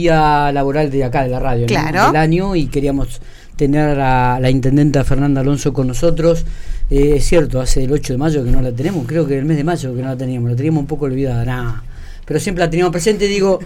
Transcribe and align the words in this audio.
día 0.00 0.50
laboral 0.52 0.90
de 0.90 1.04
acá, 1.04 1.22
de 1.24 1.30
la 1.30 1.40
radio, 1.40 1.66
Claro. 1.66 2.06
del 2.08 2.16
año, 2.16 2.54
y 2.56 2.66
queríamos 2.66 3.20
tener 3.56 3.98
a 4.00 4.38
la 4.40 4.50
intendenta 4.50 5.02
Fernanda 5.04 5.40
Alonso 5.40 5.72
con 5.72 5.86
nosotros. 5.86 6.44
Eh, 6.90 7.14
es 7.16 7.24
cierto, 7.26 7.60
hace 7.60 7.84
el 7.84 7.92
8 7.92 8.12
de 8.14 8.18
mayo 8.18 8.44
que 8.44 8.50
no 8.50 8.60
la 8.60 8.72
tenemos, 8.72 9.06
creo 9.06 9.26
que 9.26 9.38
el 9.38 9.44
mes 9.44 9.56
de 9.56 9.64
mayo 9.64 9.94
que 9.94 10.02
no 10.02 10.08
la 10.08 10.16
teníamos, 10.16 10.50
la 10.50 10.56
teníamos 10.56 10.80
un 10.82 10.86
poco 10.86 11.06
olvidada, 11.06 11.44
nada. 11.44 11.82
Pero 12.26 12.38
siempre 12.40 12.64
la 12.64 12.70
teníamos 12.70 12.92
presente, 12.92 13.26
digo, 13.26 13.58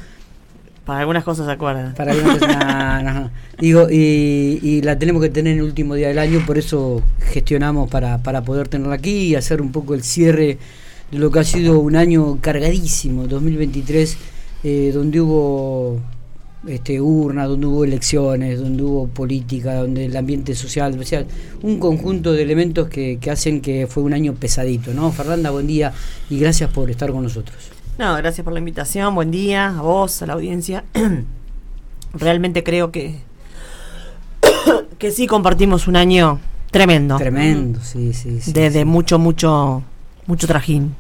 Para 0.85 1.01
algunas 1.01 1.23
cosas 1.25 1.47
se 1.47 1.53
acuerdan. 1.53 1.95
para 1.95 2.15
nah, 2.15 3.03
nah. 3.03 3.29
Digo, 3.59 3.89
y, 3.91 4.59
y 4.63 4.83
la 4.83 4.99
tenemos 4.99 5.21
que 5.23 5.29
tener 5.29 5.53
en 5.53 5.59
el 5.59 5.65
último 5.65 5.95
día 5.95 6.09
del 6.09 6.19
año, 6.19 6.43
por 6.47 6.57
eso 6.57 7.03
gestionamos 7.33 7.91
para, 7.91 8.19
para 8.19 8.43
poder 8.43 8.69
tenerla 8.69 8.95
aquí 8.95 9.29
y 9.29 9.35
hacer 9.35 9.61
un 9.61 9.73
poco 9.73 9.95
el 9.95 10.03
cierre 10.03 10.59
de 11.11 11.19
lo 11.19 11.31
que 11.31 11.41
ha 11.41 11.45
sido 11.45 11.79
un 11.81 11.97
año 11.97 12.39
cargadísimo, 12.41 13.27
2023, 13.27 14.17
eh, 14.65 14.91
donde 14.95 15.21
hubo 15.21 16.01
este, 16.67 17.01
urna, 17.01 17.47
donde 17.47 17.67
hubo 17.67 17.85
elecciones, 17.85 18.61
donde 18.61 18.83
hubo 18.83 19.09
política, 19.09 19.77
donde 19.77 20.07
el 20.07 20.17
ambiente 20.17 20.55
social, 20.55 20.99
o 20.99 21.05
sea, 21.05 21.25
un 21.63 21.79
conjunto 21.79 22.33
de 22.33 22.43
elementos 22.43 22.89
que, 22.89 23.19
que 23.19 23.31
hacen 23.31 23.61
que 23.61 23.87
fue 23.87 24.03
un 24.03 24.13
año 24.13 24.35
pesadito, 24.35 24.93
¿no? 24.93 25.11
Fernanda, 25.13 25.51
buen 25.51 25.67
día 25.67 25.93
y 26.29 26.39
gracias 26.39 26.71
por 26.71 26.91
estar 26.91 27.11
con 27.13 27.23
nosotros. 27.23 27.57
No, 27.99 28.15
gracias 28.17 28.45
por 28.45 28.53
la 28.53 28.59
invitación. 28.59 29.15
Buen 29.15 29.31
día 29.31 29.79
a 29.79 29.83
vos, 29.83 30.23
a 30.23 30.27
la 30.27 30.35
audiencia. 30.35 30.85
Realmente 32.15 32.65
creo 32.65 32.91
que 32.91 33.21
que 34.99 35.11
sí 35.11 35.27
compartimos 35.27 35.89
un 35.89 35.97
año 35.97 36.41
tremendo. 36.71 37.17
Tremendo, 37.17 37.81
sí, 37.83 38.13
sí. 38.13 38.41
sí, 38.41 38.53
de, 38.53 38.71
de 38.71 38.81
sí. 38.81 38.85
mucho, 38.85 39.19
mucho, 39.19 39.83
mucho 40.27 40.47
trajín. 40.47 40.95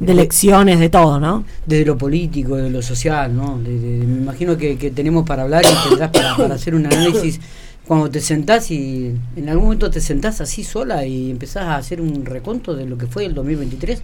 De 0.00 0.12
elecciones, 0.12 0.78
de 0.80 0.88
todo, 0.88 1.20
¿no? 1.20 1.44
desde 1.66 1.84
lo 1.84 1.96
político, 1.96 2.56
de 2.56 2.70
lo 2.70 2.82
social, 2.82 3.34
¿no? 3.34 3.58
De- 3.58 3.78
de- 3.78 4.06
me 4.06 4.18
imagino 4.22 4.56
que, 4.56 4.76
que 4.76 4.90
tenemos 4.90 5.24
para 5.26 5.42
hablar 5.44 5.64
y 5.64 5.88
tendrás 5.88 6.10
para, 6.10 6.36
para 6.36 6.54
hacer 6.54 6.74
un 6.74 6.86
análisis 6.86 7.40
cuando 7.86 8.10
te 8.10 8.20
sentás 8.20 8.70
y 8.70 9.14
en 9.36 9.48
algún 9.48 9.64
momento 9.64 9.90
te 9.90 10.00
sentás 10.00 10.40
así 10.40 10.64
sola 10.64 11.04
y 11.06 11.30
empezás 11.30 11.64
a 11.64 11.76
hacer 11.76 12.00
un 12.00 12.24
reconto 12.24 12.74
de 12.74 12.86
lo 12.86 12.96
que 12.98 13.06
fue 13.06 13.24
el 13.26 13.34
2023 13.34 14.02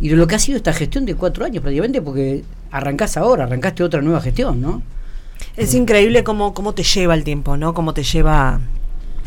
y 0.00 0.08
de 0.08 0.16
lo 0.16 0.26
que 0.26 0.34
ha 0.36 0.38
sido 0.38 0.56
esta 0.56 0.72
gestión 0.72 1.04
de 1.04 1.14
cuatro 1.14 1.44
años 1.44 1.60
prácticamente 1.62 2.00
porque 2.00 2.44
arrancás 2.70 3.16
ahora, 3.16 3.44
arrancaste 3.44 3.82
otra 3.82 4.00
nueva 4.00 4.20
gestión, 4.20 4.60
¿no? 4.60 4.82
Es 5.56 5.74
increíble 5.74 6.24
cómo, 6.24 6.54
cómo 6.54 6.72
te 6.72 6.82
lleva 6.82 7.14
el 7.14 7.24
tiempo, 7.24 7.56
¿no? 7.56 7.74
Cómo 7.74 7.92
te 7.94 8.02
lleva 8.04 8.60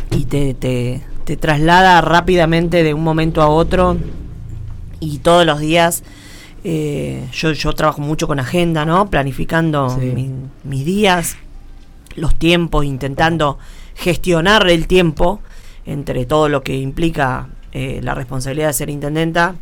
y 0.09 0.25
te, 0.25 0.53
te, 0.53 1.01
te 1.25 1.37
traslada 1.37 2.01
rápidamente 2.01 2.83
de 2.83 2.93
un 2.93 3.03
momento 3.03 3.41
a 3.41 3.47
otro 3.47 3.97
y 5.01 5.17
todos 5.17 5.45
los 5.45 5.59
días. 5.59 6.03
eh, 6.63 7.27
yo, 7.33 7.51
yo 7.53 7.73
trabajo 7.73 8.01
mucho 8.01 8.27
con 8.27 8.39
agenda, 8.39 8.85
¿no? 8.85 9.09
Planificando 9.09 9.89
Sí. 9.89 10.05
mi- 10.05 10.29
mis 10.63 10.85
días, 10.85 11.37
los 12.15 12.35
tiempos, 12.35 12.85
intentando 12.85 13.57
gestionar 13.95 14.69
el 14.69 14.85
tiempo 14.85 15.41
entre 15.87 16.25
todo 16.27 16.49
lo 16.49 16.61
que 16.61 16.77
implica 16.77 17.49
eh, 17.73 17.99
la 18.03 18.13
responsabilidad 18.13 18.67
de 18.67 18.73
ser 18.73 18.89
intendenta. 18.91 19.55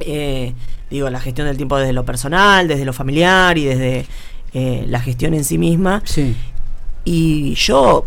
Eh, 0.00 0.54
digo, 0.90 1.10
la 1.10 1.20
gestión 1.20 1.46
del 1.46 1.56
tiempo 1.56 1.76
desde 1.78 1.92
lo 1.92 2.04
personal, 2.04 2.66
desde 2.66 2.84
lo 2.84 2.92
familiar 2.92 3.56
y 3.58 3.66
desde 3.66 4.06
la 4.88 4.98
gestión 5.00 5.32
en 5.34 5.44
sí 5.44 5.58
misma. 5.58 6.02
Sí. 6.04 6.34
Y 7.04 7.54
yo, 7.54 8.04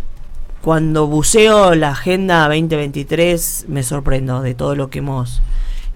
cuando 0.61 1.07
buceo 1.07 1.73
la 1.75 1.91
Agenda 1.91 2.49
2023, 2.49 3.65
me 3.69 3.81
sorprendo 3.83 4.41
de 4.41 4.53
todo 4.55 4.75
lo 4.75 4.89
que 4.89 4.99
hemos 4.99 5.41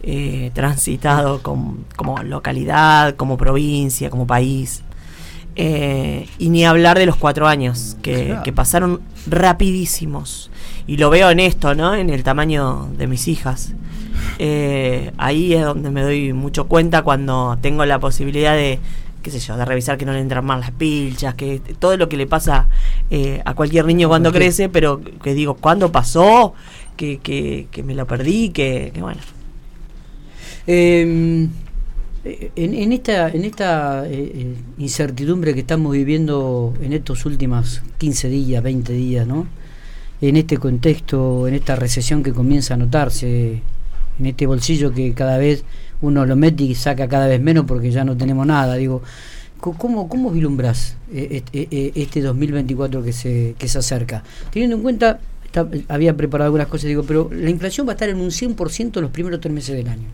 eh, 0.04 0.52
transitado 0.54 1.42
com- 1.42 1.78
como 1.96 2.22
localidad, 2.24 3.16
como 3.16 3.38
provincia, 3.38 4.10
como 4.10 4.26
país. 4.28 4.84
Eh, 5.56 6.28
y 6.38 6.50
ni 6.50 6.66
hablar 6.66 7.00
de 7.00 7.06
los 7.08 7.16
cuatro 7.16 7.48
años, 7.48 7.98
que, 8.04 8.26
Claro. 8.28 8.44
que 8.44 8.54
pasaron 8.54 9.02
rapidísimos. 9.28 10.52
Y 10.86 10.98
lo 10.98 11.10
veo 11.10 11.32
en 11.32 11.40
esto, 11.40 11.74
¿no? 11.76 11.96
En 11.96 12.10
el 12.10 12.24
tamaño 12.24 12.90
de 12.98 13.08
mis 13.08 13.28
hijas. 13.28 13.74
Eh, 14.40 15.12
ahí 15.18 15.54
es 15.54 15.64
donde 15.66 15.90
me 15.90 16.02
doy 16.04 16.34
mucho 16.34 16.68
cuenta 16.68 17.02
cuando 17.02 17.58
tengo 17.62 17.86
la 17.86 18.00
posibilidad 18.00 18.54
de, 18.56 18.80
qué 19.24 19.32
sé 19.32 19.40
yo, 19.40 19.58
de 19.58 19.66
revisar 19.66 19.98
que 19.98 20.06
no 20.06 20.14
le 20.14 20.20
entran 20.20 20.46
mal 20.46 20.60
las 20.60 20.72
pilchas, 20.72 21.34
que 21.36 21.60
todo 21.80 21.98
lo 21.98 22.08
que 22.08 22.18
le 22.18 22.28
pasa 22.28 22.68
eh, 23.10 23.42
a 23.46 23.54
cualquier 23.56 23.86
niño 23.86 24.08
cuando 24.08 24.32
crece, 24.32 24.70
pero 24.70 25.02
que 25.24 25.34
digo, 25.34 25.56
¿cuándo 25.56 25.92
pasó? 25.92 26.54
Que, 26.96 27.18
que, 27.20 27.68
que 27.72 27.84
me 27.84 27.94
lo 27.96 28.06
perdí, 28.08 28.50
que, 28.50 28.92
que 28.94 29.02
bueno. 29.02 29.22
Eh, 30.68 31.48
en, 32.56 32.92
esta, 32.92 33.30
en 33.30 33.46
esta 33.46 34.06
eh, 34.06 34.32
eh, 34.36 34.56
incertidumbre 34.80 35.54
que 35.54 35.62
estamos 35.62 35.94
viviendo 35.94 36.74
en 36.82 36.94
estos 36.94 37.26
últimos 37.26 37.82
15 37.98 38.30
días, 38.30 38.62
20 38.62 38.94
días, 38.94 39.26
¿no? 39.26 39.48
En 40.20 40.36
este 40.36 40.58
contexto, 40.58 41.48
en 41.48 41.54
esta 41.54 41.76
recesión 41.76 42.24
que 42.24 42.34
comienza 42.34 42.74
a 42.74 42.78
notarse, 42.78 43.62
en 44.20 44.26
este 44.26 44.46
bolsillo 44.48 44.94
que 44.94 45.14
cada 45.14 45.38
vez 45.38 45.64
uno 46.02 46.26
lo 46.26 46.36
mete 46.36 46.64
y 46.64 46.76
saca 46.76 47.08
cada 47.08 47.28
vez 47.28 47.42
menos 47.42 47.66
porque 47.66 47.92
ya 47.92 48.04
no 48.04 48.18
tenemos 48.18 48.46
nada, 48.46 48.76
digo, 48.76 49.02
¿cómo, 49.60 50.10
cómo 50.10 50.32
vislumbras 50.32 50.98
eh, 51.14 51.28
este, 51.32 51.68
eh, 51.72 51.92
este 51.96 52.22
2024 52.22 53.04
que 53.04 53.14
se, 53.14 53.56
que 53.58 53.68
se 53.68 53.78
acerca? 53.78 54.24
Teniendo 54.52 54.78
en 54.78 54.82
cuenta, 54.82 55.20
había 55.88 56.16
preparado 56.16 56.48
algunas 56.48 56.68
cosas, 56.68 56.88
digo, 56.88 57.04
pero 57.04 57.30
la 57.32 57.50
inflación 57.50 57.88
va 57.88 57.92
a 57.92 57.96
estar 57.96 58.10
en 58.10 58.18
un 58.18 58.30
100% 58.30 59.00
los 59.02 59.12
primeros 59.12 59.40
tres 59.40 59.54
meses 59.54 59.76
del 59.76 59.88
año. 59.88 60.08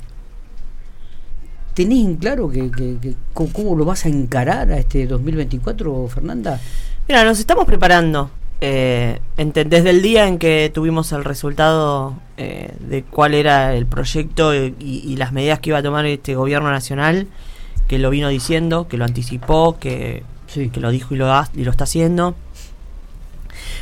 ¿Tenés 1.73 1.99
en 2.05 2.15
claro 2.17 2.49
que, 2.49 2.69
que- 2.71 2.97
que- 3.01 3.13
co- 3.33 3.49
cómo 3.51 3.75
lo 3.75 3.85
vas 3.85 4.05
a 4.05 4.09
encarar 4.09 4.71
a 4.71 4.77
este 4.77 5.07
2024, 5.07 6.07
Fernanda? 6.07 6.59
Mira, 7.07 7.23
nos 7.23 7.39
estamos 7.39 7.65
preparando. 7.65 8.29
eh, 8.65 9.19
desde 9.35 9.89
el 9.89 10.01
día 10.01 10.25
en 10.25 10.37
que 10.37 10.71
tuvimos 10.73 11.11
el 11.11 11.25
resultado 11.25 12.13
eh, 12.37 12.73
de 12.79 13.03
cuál 13.03 13.33
era 13.33 13.75
el 13.75 13.85
proyecto 13.85 14.55
y, 14.55 14.73
y 14.79 15.17
las 15.17 15.33
medidas 15.33 15.59
que 15.59 15.71
iba 15.71 15.79
a 15.79 15.83
tomar 15.83 16.05
este 16.05 16.35
gobierno 16.35 16.71
nacional, 16.71 17.27
que 17.89 17.97
lo 17.99 18.09
vino 18.09 18.29
diciendo, 18.29 18.87
que 18.87 18.95
lo 18.97 19.03
anticipó, 19.03 19.77
que, 19.79 20.23
Sí. 20.47 20.69
que 20.69 20.79
lo 20.79 20.91
dijo 20.91 21.13
y 21.13 21.17
lo, 21.17 21.33
ha- 21.33 21.49
y 21.55 21.63
lo 21.65 21.71
está 21.71 21.83
haciendo, 21.83 22.35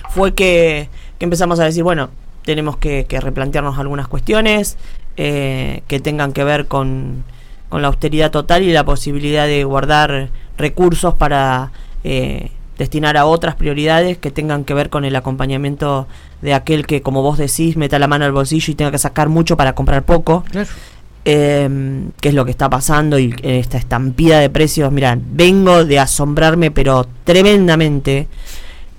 fue 0.10 0.34
que, 0.34 0.90
que 1.20 1.26
empezamos 1.26 1.60
a 1.60 1.66
decir, 1.66 1.84
bueno, 1.84 2.10
tenemos 2.44 2.78
que, 2.78 3.06
que 3.06 3.20
replantearnos 3.22 3.78
algunas 3.78 4.08
cuestiones 4.08 4.78
eh, 5.18 5.84
que 5.88 6.00
tengan 6.00 6.34
que 6.34 6.44
ver 6.44 6.66
con, 6.68 7.24
con 7.72 7.82
la 7.82 7.88
austeridad 7.88 8.30
total 8.30 8.62
y 8.64 8.72
la 8.72 8.84
posibilidad 8.84 9.48
de 9.48 9.64
guardar 9.64 10.30
recursos 10.58 11.16
para 11.16 11.72
eh, 12.04 12.52
destinar 12.78 13.16
a 13.16 13.26
otras 13.26 13.56
prioridades 13.56 14.18
que 14.18 14.30
tengan 14.30 14.66
que 14.66 14.74
ver 14.74 14.90
con 14.90 15.06
el 15.06 15.16
acompañamiento 15.16 16.06
de 16.42 16.54
aquel 16.54 16.86
que, 16.86 17.02
como 17.02 17.22
vos 17.22 17.38
decís, 17.38 17.78
meta 17.78 17.98
la 17.98 18.08
mano 18.08 18.26
al 18.26 18.34
bolsillo 18.34 18.72
y 18.72 18.76
tenga 18.76 18.92
que 18.92 18.98
sacar 18.98 19.30
mucho 19.30 19.56
para 19.56 19.74
comprar 19.74 20.04
poco 20.04 20.44
Claro. 20.52 20.68
eh, 21.24 21.70
qué 22.20 22.30
es 22.30 22.36
lo 22.36 22.44
que 22.44 22.52
está 22.52 22.70
pasando 22.70 23.18
y 23.18 23.34
eh, 23.42 23.60
esta 23.60 23.78
estampida 23.78 24.40
de 24.40 24.50
precios. 24.50 24.92
Mira, 24.92 25.18
vengo 25.22 25.86
de 25.86 25.98
asombrarme, 26.00 26.72
pero 26.72 27.08
tremendamente. 27.24 28.28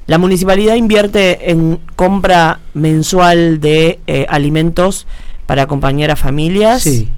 La 0.06 0.16
municipalidad 0.18 0.76
invierte 0.76 1.50
en 1.50 1.78
compra 1.94 2.60
mensual 2.74 3.60
de 3.60 4.00
eh, 4.06 4.24
alimentos 4.30 5.06
para 5.46 5.62
acompañar 5.64 6.10
a 6.10 6.16
familias. 6.16 6.82
Sí. 6.82 7.08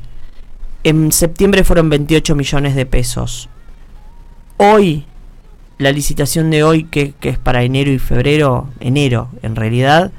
En 0.85 1.11
septiembre 1.13 1.65
fueron 1.65 1.89
28 1.89 2.35
millones 2.35 2.75
de 2.75 2.87
pesos. 2.87 3.49
Hoy, 4.59 5.07
la 5.79 5.91
licitación 5.93 6.51
de 6.51 6.63
hoy, 6.63 6.85
que, 6.85 7.13
que 7.19 7.31
es 7.31 7.39
para 7.39 7.63
enero 7.63 7.91
y 7.91 7.99
febrero, 7.99 8.69
enero 8.81 9.29
en 9.43 9.57
realidad, 9.57 10.13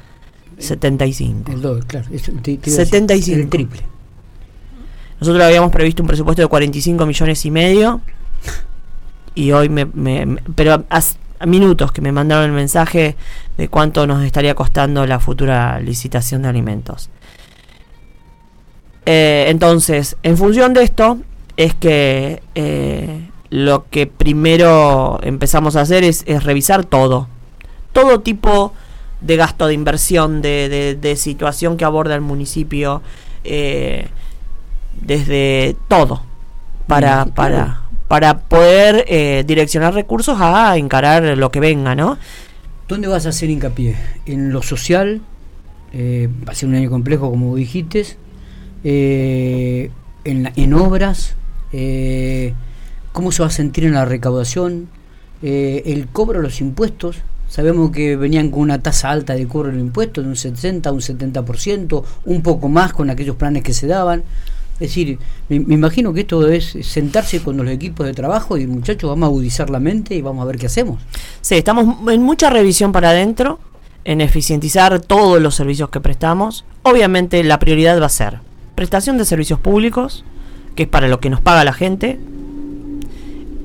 75. 0.58 1.52
El 1.52 1.62
doble, 1.62 1.84
claro. 1.86 2.08
Eso 2.12 2.32
te- 2.42 2.58
te 2.58 2.70
iba 2.70 2.78
a 2.78 2.80
decir, 2.80 2.86
75. 2.86 3.40
El 3.42 3.50
triple. 3.50 3.82
Nosotros 5.20 5.44
habíamos 5.44 5.72
previsto 5.72 6.04
un 6.04 6.08
presupuesto 6.08 6.42
de 6.42 6.48
45 6.48 7.06
millones 7.06 7.46
y 7.46 7.52
medio. 7.52 8.02
Y 9.34 9.52
hoy 9.52 9.70
me. 9.70 9.86
me- 9.86 10.26
me- 10.26 10.42
pero 10.56 10.84
hace 10.90 11.18
minutos 11.46 11.92
que 11.92 12.02
me 12.02 12.12
mandaron 12.12 12.46
el 12.46 12.52
mensaje 12.54 13.16
de 13.58 13.68
cuánto 13.68 14.08
nos 14.08 14.24
estaría 14.24 14.56
costando 14.56 15.06
la 15.06 15.20
futura 15.20 15.80
licitación 15.80 16.42
de 16.42 16.48
alimentos. 16.50 17.10
Eh, 19.06 19.46
entonces, 19.50 20.16
en 20.24 20.38
función 20.38 20.74
de 20.74 20.84
esto, 20.84 21.20
es 21.58 21.74
que 21.76 22.42
eh, 22.56 23.30
lo 23.50 23.86
que 23.90 24.08
primero 24.08 25.20
empezamos 25.24 25.76
a 25.76 25.82
hacer 25.82 26.04
es, 26.04 26.24
es 26.28 26.44
revisar 26.44 26.86
todo. 26.86 27.28
Todo 27.94 28.20
tipo 28.22 28.74
de 29.22 29.38
gasto 29.38 29.68
de 29.68 29.74
inversión, 29.74 30.42
de, 30.42 30.70
de- 30.70 30.96
de 30.96 31.16
situación 31.16 31.78
que 31.78 31.86
aborda 31.86 32.16
el 32.16 32.22
municipio. 32.22 33.02
eh, 33.44 34.08
desde 35.02 35.76
todo 35.90 36.24
para, 36.88 37.26
para, 37.26 37.82
para 38.08 38.38
poder 38.40 39.04
eh, 39.08 39.44
direccionar 39.46 39.94
recursos 39.94 40.38
a 40.40 40.78
encarar 40.78 41.38
lo 41.38 41.52
que 41.52 41.60
venga, 41.60 41.96
¿no? 41.96 42.18
¿Dónde 42.88 43.08
vas 43.10 43.26
a 43.26 43.30
hacer 43.30 43.50
hincapié? 43.50 43.98
¿En 44.26 44.52
lo 44.54 44.62
social? 44.62 45.22
Va 45.94 46.52
a 46.52 46.56
ser 46.56 46.70
un 46.70 46.76
año 46.76 46.90
complejo, 46.90 47.30
como 47.30 47.56
dijiste. 47.56 48.06
Eh, 48.86 49.92
en, 50.24 50.54
en 50.56 50.74
obras. 50.74 51.36
Eh, 51.74 52.54
¿Cómo 53.12 53.34
se 53.34 53.42
va 53.44 53.50
a 53.50 53.52
sentir 53.52 53.84
en 53.84 53.94
la 53.96 54.06
recaudación? 54.06 54.88
eh, 55.42 55.84
el 55.86 56.08
cobro 56.08 56.40
de 56.40 56.44
los 56.44 56.62
impuestos. 56.62 57.18
Sabemos 57.48 57.92
que 57.92 58.16
venían 58.16 58.50
con 58.50 58.62
una 58.62 58.82
tasa 58.82 59.12
alta 59.12 59.36
de 59.36 59.48
cobro 59.48 59.72
de 59.72 59.80
impuestos, 59.80 60.24
de 60.24 60.30
un 60.30 60.36
60, 60.36 60.92
un 60.92 61.00
70%, 61.00 62.04
un 62.26 62.42
poco 62.42 62.68
más 62.68 62.94
con 62.94 63.10
aquellos 63.10 63.36
planes 63.36 63.64
que 63.64 63.74
se 63.74 63.88
daban. 63.88 64.24
Es 64.74 64.90
decir, 64.90 65.20
me, 65.48 65.58
imagino 65.58 66.14
que 66.14 66.22
esto 66.22 66.48
es 66.48 66.76
sentarse 66.82 67.42
con 67.42 67.56
los 67.56 67.68
equipos 67.70 68.06
de 68.06 68.14
trabajo 68.14 68.58
y 68.58 68.68
muchachos, 68.68 69.10
vamos 69.10 69.28
a 69.28 69.28
agudizar 69.28 69.70
la 69.70 69.80
mente 69.80 70.16
y 70.16 70.22
vamos 70.22 70.42
a 70.42 70.46
ver 70.46 70.58
qué 70.58 70.66
hacemos. 70.66 71.00
Sí, 71.42 71.56
estamos 71.56 72.10
en 72.12 72.22
mucha 72.24 72.50
revisión 72.50 72.92
para 72.92 73.12
adentro, 73.12 73.60
en 74.04 74.20
eficientizar 74.20 75.00
todos 75.00 75.40
los 75.42 75.56
servicios 75.56 75.90
que 75.90 76.02
prestamos. 76.02 76.66
Obviamente 76.82 77.42
la 77.44 77.60
prioridad 77.60 78.02
va 78.02 78.08
a 78.08 78.10
ser 78.10 78.40
prestación 78.76 79.18
de 79.18 79.26
servicios 79.26 79.60
públicos, 79.60 80.24
que 80.76 80.84
es 80.84 80.90
para 80.90 81.08
lo 81.08 81.20
que 81.20 81.30
nos 81.30 81.42
paga 81.42 81.64
la 81.64 81.74
gente, 81.74 82.20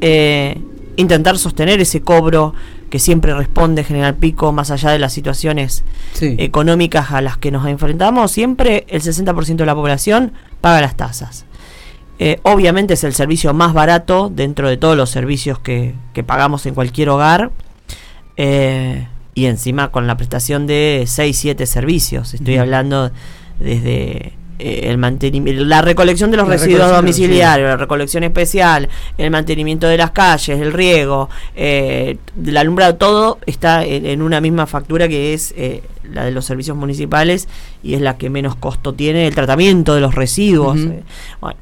eh, 0.01 0.61
intentar 0.97 1.39
sostener 1.39 1.81
ese 1.81 2.01
cobro 2.01 2.55
que 2.89 2.99
siempre 2.99 3.35
responde 3.35 3.85
General 3.85 4.15
Pico, 4.17 4.53
más 4.53 4.71
allá 4.71 4.91
de 4.91 4.99
las 4.99 5.13
situaciones 5.13 5.85
económicas 6.21 7.13
a 7.13 7.21
las 7.21 7.39
que 7.39 7.51
nos 7.51 7.67
enfrentamos, 7.67 8.33
siempre 8.33 8.85
el 8.89 9.01
60% 9.01 9.57
de 9.57 9.67
la 9.67 9.75
población 9.75 10.33
paga 10.61 10.81
las 10.81 10.97
tasas. 10.97 11.45
Eh, 12.19 12.39
obviamente 12.43 12.95
es 12.95 13.05
el 13.05 13.15
servicio 13.15 13.55
más 13.55 13.73
barato 13.73 14.31
dentro 14.35 14.69
de 14.69 14.77
todos 14.77 14.97
los 14.97 15.09
servicios 15.09 15.59
que, 15.59 15.95
pagamos 16.27 16.67
en 16.67 16.75
cualquier 16.75 17.09
hogar. 17.09 17.51
Eh, 18.37 19.07
y 19.35 19.47
encima 19.47 19.91
con 19.91 20.07
la 20.07 20.17
prestación 20.17 20.67
de 20.67 21.05
6, 21.07 21.39
7 21.39 21.67
servicios. 21.67 22.35
Estoy 22.35 22.57
hablando 22.57 23.11
desde 23.59 24.35
el 24.61 24.99
mantenimiento, 24.99 25.65
la 25.65 25.83
recolección 25.83 26.31
de 26.31 26.37
los 26.37 26.49
residuos 26.49 26.91
domiciliarios, 26.91 27.69
la 27.69 27.77
recolección 27.77 28.25
especial, 28.25 28.89
el 29.19 29.31
mantenimiento 29.31 29.87
de 29.87 29.97
las 29.97 30.11
calles, 30.11 30.61
el 30.61 30.73
riego, 30.73 31.29
eh, 31.55 32.19
el 32.45 32.57
alumbrado, 32.57 32.97
todo 32.97 33.39
está 33.47 33.85
en, 33.85 34.23
una 34.23 34.41
misma 34.41 34.67
factura 34.67 35.09
que 35.09 35.35
es 35.35 35.55
eh, 35.57 35.83
la 36.13 36.25
de 36.25 36.31
los 36.31 36.45
servicios 36.45 36.77
municipales 36.77 37.49
y 37.83 37.95
es 37.95 38.01
la 38.01 38.17
que 38.17 38.31
menos 38.31 38.57
costo 38.57 38.95
tiene 38.95 39.27
el 39.27 39.35
tratamiento 39.35 39.95
de 39.95 40.01
los 40.01 40.15
residuos. 40.15 40.79
bueno, 41.41 41.57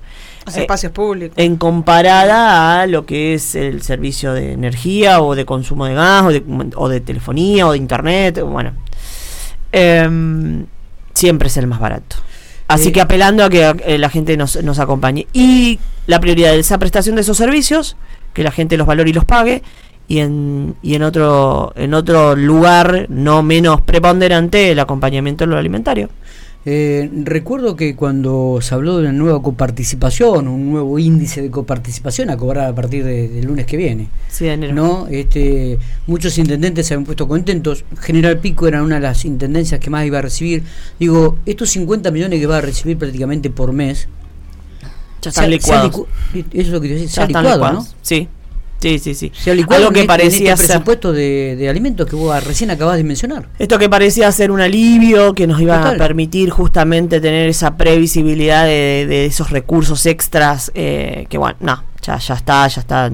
espacios 0.56 0.92
públicos. 0.92 1.36
En 1.36 1.56
comparada 1.56 2.80
a 2.80 2.86
lo 2.86 3.04
que 3.04 3.34
es 3.34 3.54
el 3.54 3.82
servicio 3.82 4.32
de 4.32 4.52
energía 4.52 5.20
o 5.20 5.34
de 5.34 5.44
consumo 5.44 5.86
de 5.86 5.94
gas 5.94 6.24
o 6.24 6.28
de, 6.30 6.42
o 6.76 6.88
de 6.88 7.00
telefonía 7.00 7.66
o 7.66 7.72
de 7.72 7.78
internet, 7.78 8.40
bueno, 8.40 8.72
em, 9.72 10.66
siempre 11.14 11.48
es 11.48 11.56
el 11.56 11.66
más 11.66 11.80
barato. 11.80 12.16
Así 12.68 12.92
que 12.92 13.00
apelando 13.00 13.44
a 13.44 13.50
que 13.50 13.74
eh, 13.86 13.98
la 13.98 14.10
gente 14.10 14.36
nos, 14.36 14.62
nos 14.62 14.78
acompañe. 14.78 15.26
Y 15.32 15.78
la 16.06 16.20
prioridad 16.20 16.52
de 16.52 16.60
esa 16.60 16.78
prestación 16.78 17.16
de 17.16 17.22
esos 17.22 17.38
servicios, 17.38 17.96
que 18.34 18.42
la 18.42 18.50
gente 18.50 18.76
los 18.76 18.86
valore 18.86 19.10
y 19.10 19.14
los 19.14 19.24
pague, 19.24 19.62
y 20.06 20.18
en, 20.20 20.74
y 20.82 20.94
en 20.94 21.02
otro 21.02 21.72
en 21.76 21.92
otro 21.92 22.34
lugar 22.34 23.06
no 23.10 23.42
menos 23.42 23.82
preponderante 23.82 24.70
el 24.72 24.78
acompañamiento 24.78 25.44
en 25.44 25.50
lo 25.50 25.58
alimentario. 25.58 26.08
Eh, 26.64 27.08
recuerdo 27.24 27.76
que 27.76 27.94
cuando 27.94 28.58
se 28.60 28.74
habló 28.74 28.96
de 28.96 29.04
una 29.04 29.12
nueva 29.12 29.40
coparticipación, 29.40 30.48
un 30.48 30.70
nuevo 30.70 30.98
índice 30.98 31.40
de 31.40 31.50
coparticipación 31.50 32.30
a 32.30 32.36
cobrar 32.36 32.66
a 32.66 32.74
partir 32.74 33.04
del 33.04 33.44
lunes 33.44 33.64
que 33.64 33.76
viene, 33.76 34.10
¿no? 34.72 35.06
Este, 35.08 35.78
muchos 36.06 36.36
intendentes 36.36 36.86
se 36.86 36.94
habían 36.94 37.06
puesto 37.06 37.26
contentos. 37.28 37.84
General 38.00 38.38
Pico 38.38 38.66
era 38.66 38.82
una 38.82 38.96
de 38.96 39.02
las 39.02 39.24
intendencias 39.24 39.80
que 39.80 39.88
más 39.88 40.04
iba 40.04 40.18
a 40.18 40.22
recibir. 40.22 40.64
Digo, 40.98 41.38
estos 41.46 41.70
50 41.70 42.10
millones 42.10 42.40
que 42.40 42.46
va 42.46 42.58
a 42.58 42.62
recibir 42.62 42.98
prácticamente 42.98 43.50
por 43.50 43.72
mes. 43.72 44.08
Ya 45.22 45.30
están 45.30 45.50
licuados. 45.50 46.02
Eso 46.34 46.44
es 46.52 46.68
lo 46.68 46.80
que 46.80 46.88
decía, 46.88 47.26
licuado, 47.26 47.72
¿no? 47.72 47.86
Sí. 48.02 48.28
Sí, 48.80 48.98
sí, 49.00 49.14
sí. 49.14 49.32
Algo 49.70 49.90
que 49.90 50.04
parecía 50.04 50.54
este 50.54 50.66
presupuesto 50.66 51.12
de, 51.12 51.66
alimentos 51.68 52.08
que 52.08 52.14
vos 52.14 52.42
recién 52.44 52.70
acabas 52.70 52.96
de 52.96 53.04
mencionar. 53.04 53.48
Esto 53.58 53.78
que 53.78 53.88
parecía 53.88 54.30
ser 54.30 54.50
un 54.50 54.60
alivio, 54.60 55.34
que 55.34 55.46
nos 55.46 55.60
iba 55.60 55.88
a 55.88 55.96
permitir 55.96 56.50
justamente 56.50 57.20
tener 57.20 57.48
esa 57.48 57.76
previsibilidad 57.76 58.64
de, 58.64 59.26
esos 59.26 59.50
recursos 59.50 60.06
extras, 60.06 60.70
eh, 60.74 61.26
que 61.28 61.38
bueno, 61.38 61.56
no, 61.60 61.82
ya, 62.02 62.18
ya 62.18 62.34
está, 62.34 62.68
ya 62.68 62.80
está, 62.80 63.10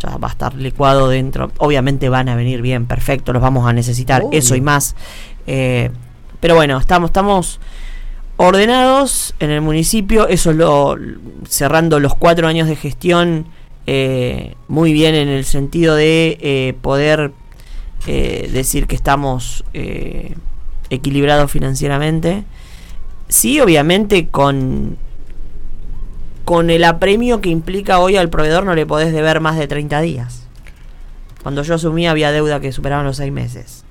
ya 0.00 0.16
va 0.16 0.28
a 0.28 0.32
estar 0.32 0.54
licuado 0.54 1.08
dentro. 1.08 1.52
Obviamente 1.58 2.08
van 2.08 2.28
a 2.28 2.34
venir 2.34 2.60
bien, 2.60 2.86
perfecto, 2.86 3.32
los 3.32 3.40
vamos 3.40 3.68
a 3.68 3.72
necesitar, 3.72 4.24
eso 4.32 4.56
y 4.56 4.60
más. 4.60 4.96
Eh, 5.46 5.90
pero 6.40 6.56
bueno, 6.56 6.76
estamos, 6.78 7.10
estamos 7.10 7.60
ordenados 8.36 9.34
en 9.38 9.50
el 9.50 9.60
municipio, 9.60 10.26
eso 10.26 10.52
lo 10.52 10.96
cerrando 11.48 12.00
los 12.00 12.16
cuatro 12.16 12.48
años 12.48 12.66
de 12.66 12.74
gestión 12.74 13.46
eh, 13.86 14.54
muy 14.68 14.92
bien 14.92 15.14
en 15.14 15.28
el 15.28 15.44
sentido 15.44 15.94
de 15.94 16.38
eh, 16.40 16.74
poder 16.80 17.32
eh, 18.06 18.48
decir 18.52 18.86
que 18.86 18.94
estamos 18.94 19.64
equilibrados 20.90 21.50
financieramente. 21.50 22.44
Sí, 23.28 23.60
obviamente 23.60 24.28
con, 24.28 24.96
con 26.44 26.70
el 26.70 26.84
apremio 26.84 27.40
que 27.40 27.48
implica 27.48 27.98
hoy 27.98 28.16
al 28.16 28.30
proveedor 28.30 28.64
no 28.64 28.74
le 28.74 28.86
podés 28.86 29.12
deber 29.12 29.40
más 29.40 29.56
de 29.56 29.66
30 29.66 30.00
días. 30.00 30.46
Cuando 31.42 31.62
yo 31.62 31.74
asumí 31.74 32.06
había 32.06 32.32
deuda 32.32 32.60
que 32.60 32.72
superaban 32.72 33.04
los 33.04 33.16
6 33.18 33.32
meses. 33.32 33.84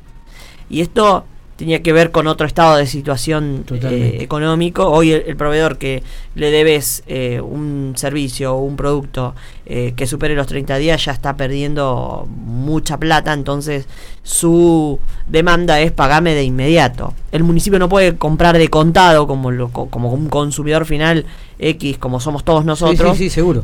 Y 0.69 0.81
esto 0.81 1.25
tenía 1.55 1.83
que 1.83 1.93
ver 1.93 2.11
con 2.11 2.27
otro 2.27 2.47
estado 2.47 2.77
de 2.77 2.87
situación 2.87 3.65
eh, 3.71 4.17
económico. 4.21 4.87
Hoy 4.89 5.11
el, 5.11 5.35
proveedor 5.35 5.77
que 5.77 6.03
le 6.35 6.51
debes 6.51 7.03
eh, 7.07 7.41
un 7.41 7.93
servicio 7.95 8.55
o 8.55 8.61
un 8.61 8.75
producto 8.75 9.35
eh, 9.65 9.93
que 9.95 10.07
supere 10.07 10.35
los 10.35 10.47
30 10.47 10.77
días 10.77 11.05
ya 11.05 11.11
está 11.11 11.37
perdiendo 11.37 12.27
mucha 12.29 12.97
plata, 12.97 13.33
entonces 13.33 13.87
su 14.23 14.99
demanda 15.27 15.79
es 15.79 15.91
pagame 15.91 16.33
de 16.33 16.43
inmediato. 16.43 17.13
El 17.31 17.43
municipio 17.43 17.79
no 17.79 17.89
puede 17.89 18.15
comprar 18.17 18.57
de 18.57 18.67
contado 18.69 19.27
como, 19.27 19.51
lo, 19.51 19.69
como 19.69 20.11
un 20.11 20.29
consumidor 20.29 20.85
final 20.85 21.25
X, 21.59 21.97
como 21.97 22.19
somos 22.19 22.43
todos 22.43 22.65
nosotros. 22.65 23.17
Sí, 23.17 23.25
sí, 23.25 23.29
seguro. 23.29 23.63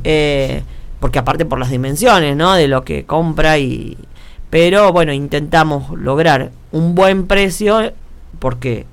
porque 0.99 1.19
aparte 1.19 1.45
por 1.45 1.59
las 1.59 1.71
dimensiones, 1.71 2.35
¿no? 2.35 2.53
De 2.53 2.67
lo 2.67 2.83
que 2.83 3.05
compra 3.05 3.57
y, 3.57 3.97
pero 4.49 4.91
bueno, 4.91 5.13
intentamos 5.13 5.97
lograr 5.97 6.51
un 6.71 6.95
buen 6.95 7.27
precio 7.27 7.93
porque 8.39 8.85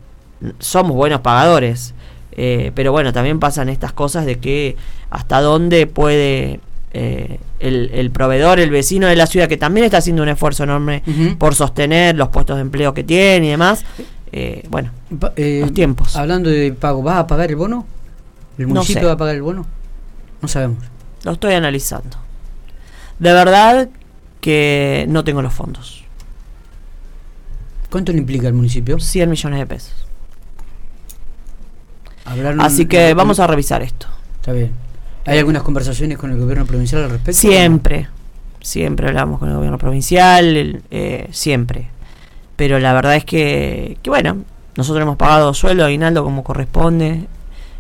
somos 0.59 0.93
buenos 0.95 1.21
pagadores. 1.21 1.95
Eh, 2.39 2.71
pero 2.75 2.93
bueno, 2.93 3.13
también 3.13 3.41
pasan 3.41 3.71
estas 3.71 3.93
cosas 3.93 4.27
de 4.27 4.39
que 4.39 4.77
hasta 5.09 5.41
dónde 5.41 5.87
puede 5.87 6.61
eh, 6.93 7.39
el, 7.61 8.11
proveedor, 8.11 8.61
el 8.61 8.71
vecino 8.71 9.07
de 9.07 9.17
la 9.17 9.27
ciudad, 9.27 9.49
que 9.49 9.57
también 9.57 9.85
está 9.87 9.99
haciendo 9.99 10.23
un 10.23 10.29
esfuerzo 10.29 10.65
enorme 10.65 11.03
por 11.39 11.55
sostener 11.55 12.15
los 12.17 12.29
puestos 12.29 12.57
de 12.57 12.63
empleo 12.63 12.93
que 12.93 13.05
tiene 13.05 13.47
y 13.47 13.51
demás. 13.51 13.85
Eh, 14.33 14.67
bueno, 14.69 14.91
los 15.11 15.73
tiempos. 15.73 16.15
Hablando 16.17 16.51
de 16.51 16.73
pago, 16.73 17.03
¿vas 17.03 17.21
a 17.21 17.27
pagar 17.27 17.49
el 17.49 17.57
bono? 17.57 17.87
¿El 18.59 18.67
municipio 18.67 19.07
va 19.07 19.15
a 19.15 19.17
pagar 19.17 19.35
el 19.35 19.43
bono? 19.43 19.67
No 20.43 20.49
sabemos. 20.49 20.85
Lo 21.25 21.33
estoy 21.33 21.55
analizando. 21.55 22.19
De 23.19 23.33
verdad 23.33 23.89
que 24.41 25.07
no 25.09 25.25
tengo 25.25 25.43
los 25.43 25.53
fondos. 25.53 26.05
¿Cuánto 27.91 28.13
le 28.13 28.19
implica 28.19 28.49
el 28.49 28.55
municipio? 28.55 28.99
100 28.99 29.31
millones 29.31 29.59
de 29.61 29.67
pesos. 29.67 30.07
Así 32.59 32.87
que 32.87 33.15
vamos 33.15 33.39
a 33.41 33.47
revisar 33.47 33.83
esto. 33.83 34.09
Está 34.41 34.53
bien. 34.53 34.73
¿Hay 35.25 35.39
algunas 35.39 35.63
conversaciones 35.63 36.19
con 36.19 36.31
el 36.31 36.39
gobierno 36.39 36.67
provincial 36.67 37.05
al 37.05 37.11
respecto? 37.11 37.41
Siempre, 37.41 38.09
siempre 38.61 39.09
hablamos 39.09 39.39
con 39.39 39.49
el 39.49 39.57
gobierno 39.57 39.79
provincial, 39.79 40.83
eh, 40.91 41.29
siempre. 41.33 41.89
Pero 42.57 42.79
la 42.79 42.93
verdad 42.93 43.17
es 43.17 43.25
que, 43.25 43.99
que, 44.03 44.11
bueno, 44.11 44.39
nosotros 44.77 45.03
hemos 45.03 45.17
pagado 45.17 45.53
sueldo 45.55 45.85
aguinaldo 45.85 46.23
como 46.23 46.45
corresponde. 46.45 47.27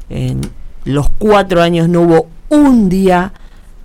En 0.09 0.41
los 0.85 1.09
cuatro 1.19 1.63
años 1.63 1.89
no 1.89 2.03
hubo 2.03 2.29
un 2.49 2.89
día 2.89 3.33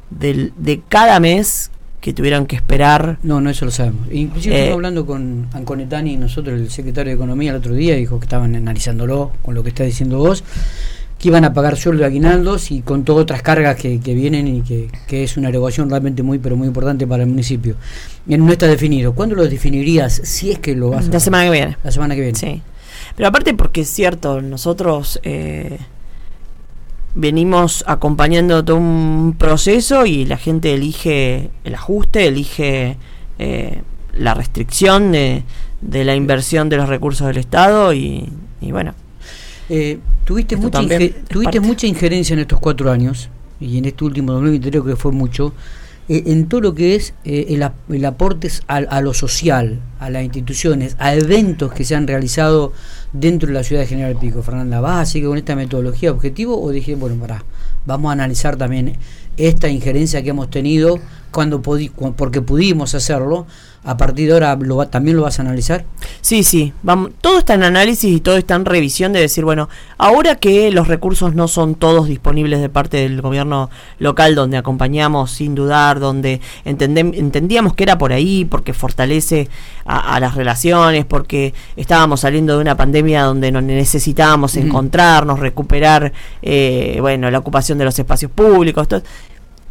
del, 0.09 0.53
de 0.57 0.81
cada 0.87 1.19
mes 1.19 1.71
que 2.01 2.13
tuvieran 2.13 2.47
que 2.47 2.55
esperar. 2.55 3.19
No, 3.21 3.39
no, 3.39 3.49
eso 3.51 3.63
lo 3.65 3.71
sabemos. 3.71 4.07
Inclusive 4.11 4.67
eh, 4.67 4.71
hablando 4.71 5.05
con 5.05 5.47
Anconetani, 5.53 6.17
nosotros, 6.17 6.59
el 6.59 6.69
secretario 6.71 7.11
de 7.11 7.15
Economía, 7.15 7.51
el 7.51 7.57
otro 7.57 7.75
día, 7.75 7.95
dijo 7.95 8.19
que 8.19 8.25
estaban 8.25 8.55
analizándolo 8.55 9.31
con 9.43 9.53
lo 9.53 9.61
que 9.61 9.69
está 9.69 9.83
diciendo 9.83 10.17
vos, 10.17 10.43
que 11.19 11.27
iban 11.27 11.45
a 11.45 11.53
pagar 11.53 11.77
sueldo 11.77 12.01
de 12.01 12.07
aguinaldos 12.07 12.71
y 12.71 12.81
con 12.81 13.05
todas 13.05 13.21
otras 13.21 13.43
cargas 13.43 13.75
que, 13.75 13.99
vienen 13.99 14.47
y 14.47 14.61
que, 14.61 14.89
es 15.23 15.37
una 15.37 15.49
erogación 15.49 15.91
realmente 15.91 16.23
muy, 16.23 16.39
pero 16.39 16.57
muy 16.57 16.67
importante 16.67 17.05
para 17.05 17.21
el 17.21 17.29
municipio. 17.29 17.75
No 18.25 18.51
está 18.51 18.65
definido. 18.65 19.13
¿Cuándo 19.13 19.35
lo 19.35 19.47
definirías 19.47 20.21
si 20.23 20.49
es 20.49 20.57
que 20.57 20.75
lo 20.75 20.89
vas 20.89 21.07
a 21.07 21.11
La 21.11 21.19
semana 21.19 21.45
que 21.45 21.51
viene. 21.51 21.77
La 21.83 21.91
semana 21.91 22.15
que 22.15 22.21
viene. 22.21 22.37
Sí. 22.37 22.63
Pero 23.15 23.29
aparte 23.29 23.53
porque 23.53 23.81
es 23.81 23.89
cierto, 23.89 24.41
nosotros... 24.41 25.19
Eh, 25.21 25.77
venimos 27.13 27.83
acompañando 27.87 28.63
todo 28.63 28.77
un 28.77 29.35
proceso 29.37 30.05
y 30.05 30.25
la 30.25 30.37
gente 30.37 30.73
elige 30.73 31.49
el 31.63 31.75
ajuste, 31.75 32.27
elige 32.27 32.97
eh, 33.39 33.81
la 34.17 34.33
restricción 34.33 35.11
de, 35.11 35.43
de, 35.81 36.03
la 36.05 36.15
inversión 36.15 36.69
de 36.69 36.77
los 36.77 36.89
recursos 36.89 37.27
del 37.27 37.37
Estado 37.37 37.93
y, 37.93 38.29
bueno. 38.61 38.93
Eh, 39.69 39.99
tuviste 40.25 40.57
mucha, 40.57 40.81
tuviste 41.27 41.59
mucha 41.59 41.87
injerencia 41.87 42.33
en 42.33 42.39
estos 42.39 42.59
cuatro 42.59 42.91
años 42.91 43.29
y 43.59 43.77
en 43.77 43.85
este 43.85 44.03
último 44.03 44.33
2023 44.33 44.81
creo 44.81 44.95
que 44.95 45.01
fue 45.01 45.11
mucho 45.11 45.53
eh, 46.11 46.23
en 46.25 46.49
todo 46.49 46.59
lo 46.59 46.75
que 46.75 46.95
es 46.95 47.13
eh, 47.23 47.57
el, 47.87 48.03
aporte 48.03 48.51
a, 48.67 48.99
lo 48.99 49.13
social, 49.13 49.79
a 49.97 50.09
las 50.09 50.25
instituciones, 50.25 50.97
a 50.99 51.15
eventos 51.15 51.71
que 51.71 51.85
se 51.85 51.95
han 51.95 52.05
realizado 52.05 52.73
dentro 53.13 53.47
de 53.47 53.53
la 53.53 53.63
ciudad 53.63 53.83
de 53.83 53.87
General 53.87 54.17
Pico. 54.19 54.43
Fernanda, 54.43 54.81
¿vas 54.81 54.99
a 54.99 55.05
seguir 55.05 55.29
con 55.29 55.37
esta 55.37 55.55
metodología 55.55 56.11
objetivo 56.11 56.61
o 56.61 56.69
dije, 56.71 56.95
bueno, 56.95 57.15
para, 57.15 57.45
vamos 57.85 58.09
a 58.09 58.11
analizar 58.11 58.57
también 58.57 58.97
esta 59.37 59.69
injerencia 59.69 60.21
que 60.21 60.31
hemos 60.31 60.49
tenido 60.49 60.99
cuando 61.31 61.61
porque 61.61 62.41
pudimos 62.41 62.93
hacerlo 62.93 63.47
a 63.83 63.97
partir 63.97 64.27
de 64.27 64.33
ahora 64.33 64.55
lo 64.55 64.87
también 64.87 65.17
lo 65.17 65.23
vas 65.23 65.39
a 65.39 65.41
analizar 65.41 65.85
sí 66.21 66.43
sí 66.43 66.71
vamos 66.83 67.11
todo 67.19 67.39
está 67.39 67.55
en 67.55 67.63
análisis 67.63 68.15
y 68.15 68.19
todo 68.19 68.37
está 68.37 68.53
en 68.53 68.65
revisión 68.65 69.11
de 69.11 69.19
decir 69.19 69.43
bueno 69.43 69.69
ahora 69.97 70.35
que 70.35 70.69
los 70.69 70.87
recursos 70.87 71.33
no 71.33 71.47
son 71.47 71.73
todos 71.73 72.07
disponibles 72.07 72.61
de 72.61 72.69
parte 72.69 72.97
del 72.97 73.21
gobierno 73.21 73.71
local 73.97 74.35
donde 74.35 74.57
acompañamos 74.57 75.31
sin 75.31 75.55
dudar 75.55 75.99
donde 75.99 76.41
entendíamos 76.63 77.73
que 77.73 77.83
era 77.83 77.97
por 77.97 78.13
ahí 78.13 78.45
porque 78.45 78.73
fortalece 78.73 79.49
a, 79.85 80.19
las 80.19 80.35
relaciones 80.35 81.05
porque 81.05 81.55
estábamos 81.75 82.19
saliendo 82.19 82.55
de 82.55 82.61
una 82.61 82.77
pandemia 82.77 83.23
donde 83.23 83.51
necesitábamos 83.51 84.57
encontrarnos 84.57 85.39
recuperar 85.39 86.13
eh, 86.43 86.99
bueno 87.01 87.31
la 87.31 87.39
ocupación 87.39 87.79
de 87.79 87.85
los 87.85 87.97
espacios 87.97 88.29
públicos 88.29 88.87
todo, 88.87 89.01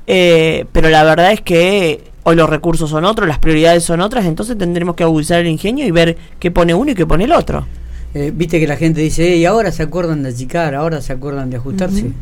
eh, 0.08 0.66
pero 0.72 0.88
la 0.88 1.04
verdad 1.04 1.30
es 1.30 1.40
que 1.42 2.09
hoy 2.22 2.36
los 2.36 2.48
recursos 2.48 2.90
son 2.90 3.04
otros, 3.04 3.28
las 3.28 3.38
prioridades 3.38 3.84
son 3.84 4.00
otras, 4.00 4.24
entonces 4.26 4.56
tendremos 4.58 4.94
que 4.96 5.04
agudizar 5.04 5.40
el 5.40 5.46
ingenio 5.46 5.86
y 5.86 5.90
ver 5.90 6.16
qué 6.38 6.50
pone 6.50 6.74
uno 6.74 6.90
y 6.90 6.94
qué 6.94 7.06
pone 7.06 7.24
el 7.24 7.32
otro. 7.32 7.66
Eh, 8.14 8.32
Viste 8.34 8.58
que 8.58 8.66
la 8.66 8.76
gente 8.76 9.00
dice, 9.00 9.36
y 9.36 9.44
ahora 9.44 9.70
se 9.72 9.82
acuerdan 9.82 10.22
de 10.22 10.30
achicar, 10.30 10.74
ahora 10.74 11.00
se 11.00 11.12
acuerdan 11.12 11.50
de 11.50 11.56
ajustarse. 11.56 12.12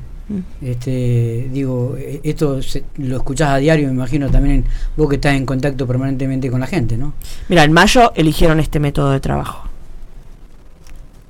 Este, 0.61 1.49
digo, 1.51 1.97
eh, 1.97 2.21
esto 2.23 2.61
lo 2.99 3.17
escuchás 3.17 3.49
a 3.49 3.57
diario, 3.57 3.87
me 3.87 3.95
imagino 3.95 4.29
también 4.29 4.65
vos 4.97 5.09
que 5.09 5.15
estás 5.15 5.35
en 5.35 5.47
contacto 5.47 5.87
permanentemente 5.87 6.51
con 6.51 6.61
la 6.61 6.67
gente, 6.67 6.99
¿no? 6.99 7.15
Mira, 7.49 7.65
en 7.65 7.73
mayo 7.73 8.13
eligieron 8.15 8.61
este 8.61 8.79
método 8.79 9.11
de 9.11 9.21
trabajo. 9.21 9.67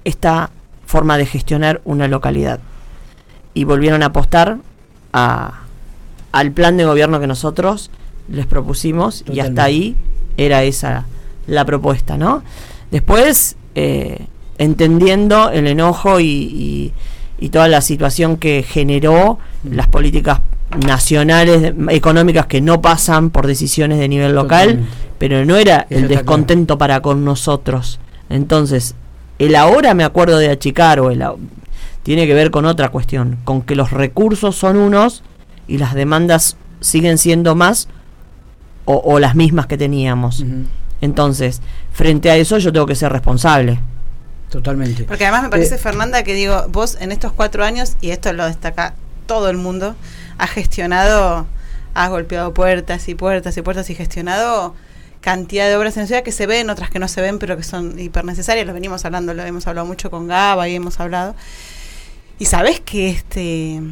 Esta 0.04 0.50
forma 0.84 1.16
de 1.16 1.26
gestionar 1.26 1.80
una 1.84 2.08
localidad. 2.08 2.58
Y 3.54 3.64
volvieron 3.64 4.02
a 4.02 4.06
apostar 4.06 4.58
a, 5.12 5.60
al 6.32 6.50
plan 6.50 6.76
de 6.76 6.84
gobierno 6.84 7.20
que 7.20 7.26
nosotros 7.28 7.90
les 8.30 8.46
propusimos 8.46 9.24
y 9.30 9.40
hasta 9.40 9.64
ahí 9.64 9.96
era 10.36 10.62
esa 10.62 11.06
la 11.46 11.64
propuesta, 11.64 12.16
¿no? 12.16 12.42
Después, 12.90 13.56
eh, 13.74 14.26
entendiendo 14.58 15.50
el 15.50 15.66
enojo 15.66 16.20
y, 16.20 16.92
toda 17.50 17.68
la 17.68 17.80
situación 17.80 18.36
que 18.36 18.62
generó 18.62 19.38
las 19.64 19.86
políticas 19.86 20.40
nacionales 20.86 21.72
económicas 21.88 22.46
que 22.46 22.60
no 22.60 22.82
pasan 22.82 23.30
por 23.30 23.46
decisiones 23.46 23.98
de 23.98 24.08
nivel 24.08 24.34
local, 24.34 24.84
pero 25.18 25.44
no 25.46 25.56
era 25.56 25.86
el 25.88 26.08
descontento 26.08 26.76
para 26.76 27.00
con 27.00 27.24
nosotros. 27.24 28.00
Entonces, 28.28 28.94
el 29.38 29.54
ahora 29.54 29.94
me 29.94 30.04
acuerdo 30.04 30.38
de 30.38 30.50
achicar 30.50 31.00
o 31.00 31.10
el 31.10 31.24
tiene 32.02 32.26
que 32.26 32.34
ver 32.34 32.50
con 32.50 32.64
otra 32.64 32.88
cuestión, 32.88 33.38
con 33.44 33.62
que 33.62 33.76
los 33.76 33.92
recursos 33.92 34.56
son 34.56 34.76
unos 34.76 35.22
y 35.66 35.78
las 35.78 35.94
demandas 35.94 36.56
siguen 36.80 37.18
siendo 37.18 37.54
más 37.54 37.88
o, 38.90 39.18
las 39.18 39.34
mismas 39.34 39.66
que 39.66 39.76
teníamos. 39.76 40.44
Entonces, 41.00 41.60
frente 41.92 42.30
a 42.30 42.36
eso 42.36 42.58
yo 42.58 42.72
tengo 42.72 42.86
que 42.86 42.94
ser 42.94 43.12
responsable. 43.12 43.80
Totalmente. 44.50 45.04
Porque 45.04 45.24
además 45.24 45.42
me 45.42 45.50
parece, 45.50 45.74
eh, 45.74 45.78
Fernanda, 45.78 46.22
que 46.22 46.32
digo, 46.32 46.66
vos 46.70 46.96
en 47.00 47.12
estos 47.12 47.32
cuatro 47.32 47.64
años, 47.64 47.96
y 48.00 48.10
esto 48.10 48.32
lo 48.32 48.46
destaca 48.46 48.94
todo 49.26 49.50
el 49.50 49.58
mundo, 49.58 49.94
has 50.38 50.50
gestionado, 50.50 51.46
has 51.92 52.08
golpeado 52.08 52.54
puertas 52.54 53.08
y 53.08 53.14
puertas 53.14 53.56
y 53.58 53.62
puertas 53.62 53.90
y 53.90 53.94
gestionado 53.94 54.74
cantidad 55.20 55.68
de 55.68 55.76
obras 55.76 55.96
en 55.96 56.04
la 56.04 56.06
ciudad 56.06 56.22
que 56.22 56.32
se 56.32 56.46
ven, 56.46 56.70
otras 56.70 56.90
que 56.90 56.98
no 56.98 57.08
se 57.08 57.20
ven, 57.20 57.38
pero 57.38 57.56
que 57.56 57.62
son 57.62 57.98
hiper 57.98 58.24
necesarias. 58.24 58.66
Lo 58.66 58.72
venimos 58.72 59.04
hablando, 59.04 59.34
lo 59.34 59.42
hemos 59.42 59.66
hablado 59.66 59.86
mucho 59.86 60.10
con 60.10 60.28
Gaba 60.28 60.68
y 60.68 60.76
hemos 60.76 61.00
hablado. 61.00 61.34
Y 62.38 62.46
sabes 62.46 62.80
que 62.80 63.10
este 63.10 63.82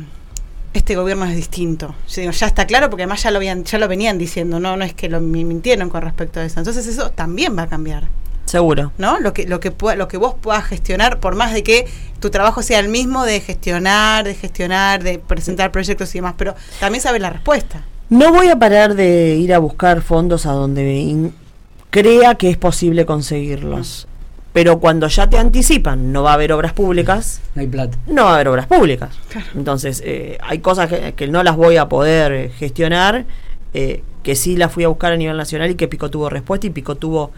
este 0.77 0.97
gobierno 0.97 1.25
es 1.25 1.35
distinto. 1.35 1.95
Yo 2.09 2.21
digo, 2.21 2.33
ya 2.33 2.47
está 2.47 2.67
claro 2.67 2.91
porque 2.91 3.03
además 3.03 3.23
ya 3.23 3.31
lo, 3.31 3.39
habían, 3.39 3.65
ya 3.65 3.79
lo 3.79 3.89
venían 3.89 4.19
diciendo, 4.19 4.61
no, 4.61 4.77
no 4.77 4.85
es 4.85 4.95
que 4.95 5.09
lo 5.09 5.21
mintieron 5.21 5.89
con 5.89 6.03
respecto 6.03 6.41
a 6.41 6.45
eso. 6.45 6.61
Entonces 6.61 6.87
eso 6.87 7.11
también 7.11 7.57
va 7.57 7.63
a 7.63 7.67
cambiar. 7.67 8.05
Seguro. 8.47 8.93
¿No? 8.97 9.19
Lo 9.19 9.33
que, 9.33 9.47
lo 9.47 9.59
que, 9.59 9.75
lo 9.97 10.09
que 10.09 10.17
vos 10.17 10.35
puedas 10.41 10.65
gestionar, 10.65 11.19
por 11.19 11.35
más 11.35 11.53
de 11.53 11.63
que 11.63 11.87
tu 12.21 12.31
trabajo 12.31 12.63
sea 12.63 12.79
el 12.79 12.89
mismo 12.89 13.25
de 13.25 13.41
gestionar, 13.41 14.25
de 14.25 14.35
gestionar, 14.35 15.03
de 15.03 15.19
presentar 15.19 15.73
proyectos 15.73 16.15
y 16.15 16.19
demás, 16.19 16.35
pero 16.39 16.55
también 16.79 17.03
sabes 17.03 17.21
la 17.21 17.31
respuesta. 17.31 17.83
No 18.09 18.33
voy 18.33 18.49
a 18.49 18.57
parar 18.57 18.95
de 18.95 19.35
ir 19.35 19.53
a 19.53 19.59
buscar 19.59 20.01
fondos 20.01 20.47
a 20.47 20.53
donde 20.53 21.33
crea 21.91 22.37
que 22.37 22.51
es 22.51 22.57
posible 22.57 23.05
conseguirlos. 23.05 24.07
Pero 24.57 24.81
cuando 24.81 25.07
ya 25.09 25.29
te 25.29 25.37
anticipan, 25.37 26.13
no 26.13 26.23
va 26.23 26.31
a 26.31 26.33
haber 26.33 26.51
obras 26.55 26.73
públicas. 26.73 27.43
No 27.55 27.61
hay 27.61 27.69
plata. 27.69 27.99
No 28.07 28.25
va 28.25 28.31
a 28.31 28.35
haber 28.37 28.49
obras 28.49 28.67
públicas. 28.67 29.15
Entonces, 29.55 30.03
eh, 30.03 30.39
hay 30.41 30.61
cosas 30.61 30.91
que, 31.15 31.29
no 31.29 31.43
las 31.43 31.57
voy 31.57 31.77
a 31.77 31.91
poder 31.91 32.33
eh, 32.33 32.49
gestionar, 32.49 33.27
eh, 33.75 34.03
que 34.23 34.35
sí 34.35 34.57
las 34.57 34.73
fui 34.73 34.85
a 34.85 34.89
buscar 34.89 35.13
a 35.13 35.19
nivel 35.19 35.37
nacional 35.37 35.71
y 35.71 35.75
que 35.75 35.89
Pico 35.89 36.09
tuvo 36.09 36.31
respuesta 36.31 36.67
y 36.67 36.71
Pico 36.71 36.95
tuvo 36.95 37.33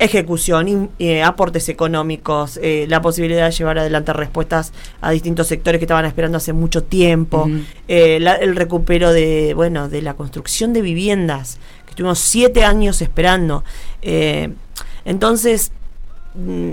ejecución, 0.00 0.90
aportes 1.24 1.68
económicos, 1.68 2.58
la 2.88 3.00
posibilidad 3.00 3.46
de 3.46 3.52
llevar 3.52 3.78
adelante 3.78 4.12
respuestas 4.12 4.72
a 5.00 5.12
distintos 5.12 5.46
sectores 5.46 5.78
que 5.78 5.84
estaban 5.84 6.06
esperando 6.06 6.38
hace 6.38 6.52
mucho 6.52 6.82
tiempo, 6.82 7.48
el 7.86 8.56
recupero 8.56 9.12
de, 9.12 9.54
bueno, 9.54 9.88
de 9.88 10.02
la 10.02 10.14
construcción 10.14 10.72
de 10.72 10.82
viviendas, 10.82 11.60
que 11.84 11.90
estuvimos 11.90 12.18
siete 12.18 12.64
años 12.64 13.00
esperando. 13.00 13.62
entonces, 15.04 15.70
Mm, 16.34 16.72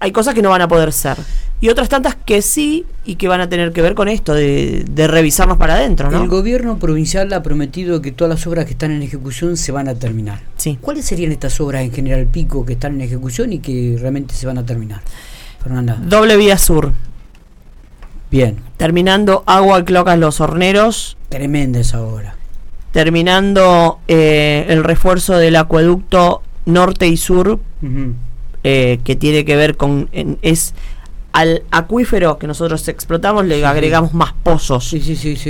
hay 0.00 0.12
cosas 0.12 0.34
que 0.34 0.42
no 0.42 0.50
van 0.50 0.62
a 0.62 0.68
poder 0.68 0.92
ser. 0.92 1.16
Y 1.60 1.70
otras 1.70 1.88
tantas 1.88 2.14
que 2.14 2.42
sí 2.42 2.84
y 3.06 3.14
que 3.14 3.26
van 3.26 3.40
a 3.40 3.48
tener 3.48 3.72
que 3.72 3.80
ver 3.80 3.94
con 3.94 4.08
esto, 4.08 4.34
de, 4.34 4.84
revisarnos 5.06 5.56
para 5.56 5.76
adentro. 5.76 6.10
El 6.10 6.28
gobierno 6.28 6.78
provincial 6.78 7.32
ha 7.32 7.42
prometido 7.42 8.02
que 8.02 8.12
todas 8.12 8.28
las 8.28 8.46
obras 8.46 8.66
que 8.66 8.72
están 8.72 8.90
en 8.90 9.02
ejecución 9.02 9.56
se 9.56 9.72
van 9.72 9.88
a 9.88 9.94
terminar. 9.94 10.40
Sí. 10.56 10.78
¿Cuáles 10.80 11.06
serían 11.06 11.32
estas 11.32 11.58
obras 11.60 11.82
en 11.82 11.92
General 11.92 12.26
Pico 12.26 12.66
que 12.66 12.74
están 12.74 12.96
en 12.96 13.00
ejecución 13.02 13.52
y 13.52 13.60
que 13.60 13.96
realmente 13.98 14.34
se 14.34 14.46
van 14.46 14.58
a 14.58 14.66
terminar? 14.66 15.00
Fernanda. 15.62 15.98
Doble 16.02 16.36
vía 16.36 16.58
sur. 16.58 16.92
Bien. 18.30 18.58
Terminando 18.76 19.42
Agua 19.46 19.84
Clocas 19.84 20.18
Los 20.18 20.40
Horneros. 20.40 21.16
Tremenda 21.30 21.80
esa 21.80 22.02
obra. 22.02 22.36
Terminando 22.92 24.00
eh, 24.06 24.66
el 24.68 24.84
refuerzo 24.84 25.38
del 25.38 25.56
acueducto 25.56 26.42
norte 26.66 27.06
y 27.06 27.16
sur. 27.16 27.58
Eh, 28.66 28.98
que 29.04 29.14
tiene 29.14 29.44
que 29.44 29.56
ver 29.56 29.76
con 29.76 30.08
es 30.40 30.72
al 31.32 31.64
acuífero 31.70 32.38
que 32.38 32.46
nosotros 32.46 32.88
explotamos 32.88 33.44
le 33.44 33.62
agregamos 33.66 34.14
más 34.14 34.32
pozos 34.42 34.96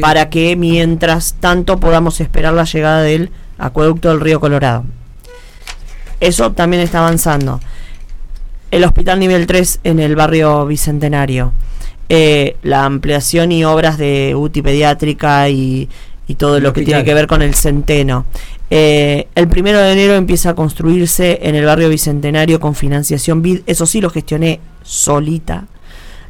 para 0.00 0.30
que 0.30 0.56
mientras 0.56 1.34
tanto 1.34 1.78
podamos 1.78 2.20
esperar 2.20 2.54
la 2.54 2.64
llegada 2.64 3.02
del 3.02 3.30
acueducto 3.56 4.08
del 4.08 4.20
río 4.20 4.40
Colorado. 4.40 4.84
Eso 6.18 6.50
también 6.52 6.82
está 6.82 6.98
avanzando. 6.98 7.60
El 8.72 8.82
hospital 8.82 9.20
nivel 9.20 9.46
3 9.46 9.80
en 9.84 10.00
el 10.00 10.16
barrio 10.16 10.66
Bicentenario. 10.66 11.52
Eh, 12.08 12.56
la 12.62 12.84
ampliación 12.84 13.52
y 13.52 13.64
obras 13.64 13.96
de 13.96 14.34
UTI 14.34 14.62
pediátrica 14.62 15.48
y, 15.50 15.88
y 16.26 16.34
todo 16.34 16.58
lo 16.60 16.72
que 16.72 16.82
tiene 16.82 17.04
que 17.04 17.14
ver 17.14 17.26
con 17.26 17.42
el 17.42 17.54
centeno. 17.54 18.26
Eh, 18.70 19.28
el 19.34 19.48
primero 19.48 19.78
de 19.78 19.92
enero 19.92 20.14
empieza 20.14 20.50
a 20.50 20.54
construirse 20.54 21.40
en 21.42 21.54
el 21.54 21.64
barrio 21.64 21.88
Bicentenario 21.88 22.60
con 22.60 22.74
financiación 22.74 23.42
BID. 23.42 23.62
Eso 23.66 23.86
sí 23.86 24.00
lo 24.00 24.10
gestioné 24.10 24.60
solita 24.82 25.66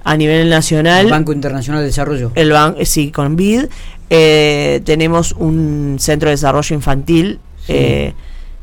a 0.03 0.17
nivel 0.17 0.51
nacional. 0.51 1.07
El 1.07 1.11
Banco 1.11 1.33
Internacional 1.33 1.81
de 1.81 1.87
Desarrollo. 1.87 2.33
El 2.35 2.53
eh, 2.53 2.87
sí, 2.87 3.11
con 3.11 3.37
BID. 3.37 3.67
Eh, 4.11 4.83
tenemos 4.85 5.33
un 5.33 5.97
centro 5.99 6.29
de 6.29 6.35
desarrollo 6.35 6.75
infantil 6.75 7.41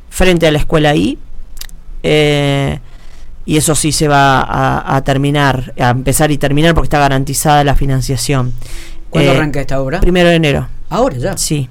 frente 0.09 0.47
a 0.47 0.51
la 0.51 0.59
escuela 0.59 0.95
I. 0.95 1.17
y 2.03 3.57
eso 3.57 3.73
sí 3.73 3.91
se 3.91 4.07
va 4.07 4.41
a, 4.41 4.95
a, 4.95 5.03
terminar, 5.03 5.73
a 5.79 5.89
empezar 5.89 6.29
y 6.31 6.37
terminar 6.37 6.75
porque 6.75 6.85
está 6.85 6.99
garantizada 6.99 7.63
la 7.63 7.75
financiación. 7.75 8.53
¿Cuándo 9.09 9.31
arranca 9.31 9.59
esta 9.59 9.81
obra? 9.81 9.99
Primero 9.99 10.29
de 10.29 10.35
enero. 10.35 10.69
Ahora 10.89 11.17
ya. 11.17 11.37
Sí. 11.37 11.67